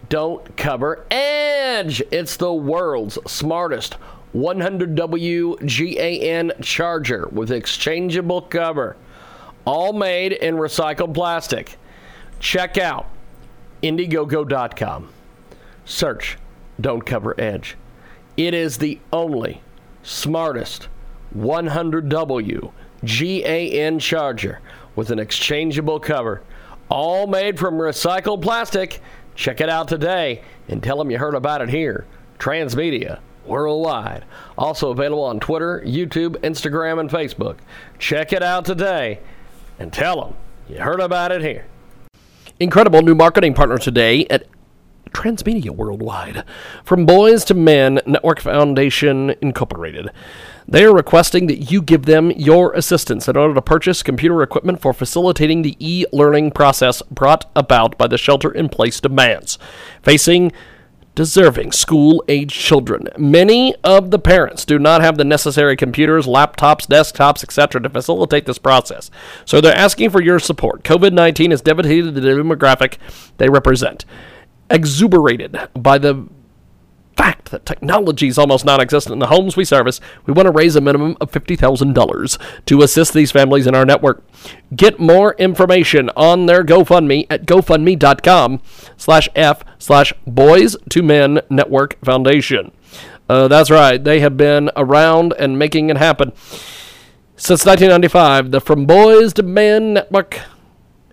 [0.09, 2.03] Don't cover Edge.
[2.11, 3.97] It's the world's smartest
[4.35, 8.97] 100W GAN charger with exchangeable cover,
[9.65, 11.77] all made in recycled plastic.
[12.41, 13.07] Check out
[13.83, 15.11] Indiegogo.com.
[15.85, 16.39] Search
[16.81, 17.77] Don't Cover Edge.
[18.37, 19.63] It is the only
[20.03, 20.89] smartest
[21.37, 22.73] 100W
[23.05, 24.61] GAN charger
[24.97, 26.43] with an exchangeable cover,
[26.89, 29.01] all made from recycled plastic.
[29.35, 32.07] Check it out today and tell them you heard about it here.
[32.39, 34.25] Transmedia worldwide.
[34.57, 37.57] Also available on Twitter, YouTube, Instagram, and Facebook.
[37.99, 39.21] Check it out today
[39.79, 40.35] and tell them
[40.69, 41.67] you heard about it here.
[42.61, 44.47] incredible new marketing partner today at
[45.11, 46.45] Transmedia Worldwide.
[46.85, 50.11] From Boys to Men Network Foundation Incorporated.
[50.67, 54.81] They are requesting that you give them your assistance in order to purchase computer equipment
[54.81, 59.59] for facilitating the e learning process brought about by the shelter in place demands
[60.03, 60.53] facing
[61.15, 63.09] deserving school age children.
[63.17, 67.81] Many of the parents do not have the necessary computers, laptops, desktops, etc.
[67.83, 69.11] to facilitate this process.
[69.45, 70.83] So they're asking for your support.
[70.83, 72.99] COVID 19 has devastated the demographic
[73.37, 74.05] they represent.
[74.71, 76.27] Exuberated by the
[77.17, 80.53] fact that technology is almost non existent in the homes we service, we want to
[80.53, 84.23] raise a minimum of $50,000 to assist these families in our network.
[84.75, 88.61] Get more information on their GoFundMe at gofundme.com
[88.97, 92.73] slash F slash Boys to Men Network Foundation.
[93.29, 96.33] Uh, that's right, they have been around and making it happen.
[97.37, 100.41] Since 1995, the From Boys to Men Network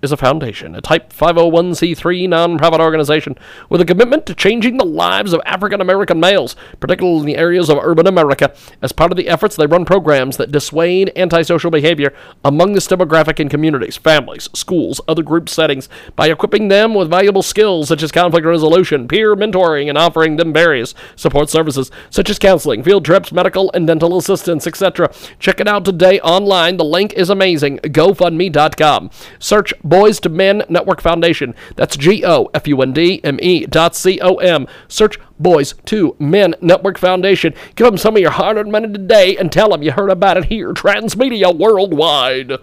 [0.02, 3.38] is a foundation, a Type 501c3 nonprofit organization
[3.70, 7.70] with a commitment to changing the lives of African American males, particularly in the areas
[7.70, 8.54] of urban America.
[8.82, 12.14] As part of the efforts, they run programs that dissuade antisocial behavior
[12.44, 17.44] among this demographic in communities, families, schools, other group settings by equipping them with valuable
[17.44, 22.40] skills such as conflict resolution, peer mentoring, and offering them various support services such as
[22.40, 25.12] counseling, field trips, medical and dental assistance, etc.
[25.40, 26.78] Check it out today online.
[26.78, 27.80] The link is amazing.
[27.80, 29.12] GoFundMe.com.
[29.40, 31.54] Search Boys to Men Network Foundation.
[31.76, 34.66] That's G O F U N D M E dot C O M.
[34.88, 37.54] Search Boys to Men Network Foundation.
[37.76, 40.38] Give them some of your hard earned money today and tell them you heard about
[40.38, 42.54] it here, Transmedia Worldwide.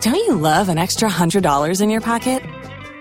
[0.00, 2.42] Don't you love an extra $100 in your pocket?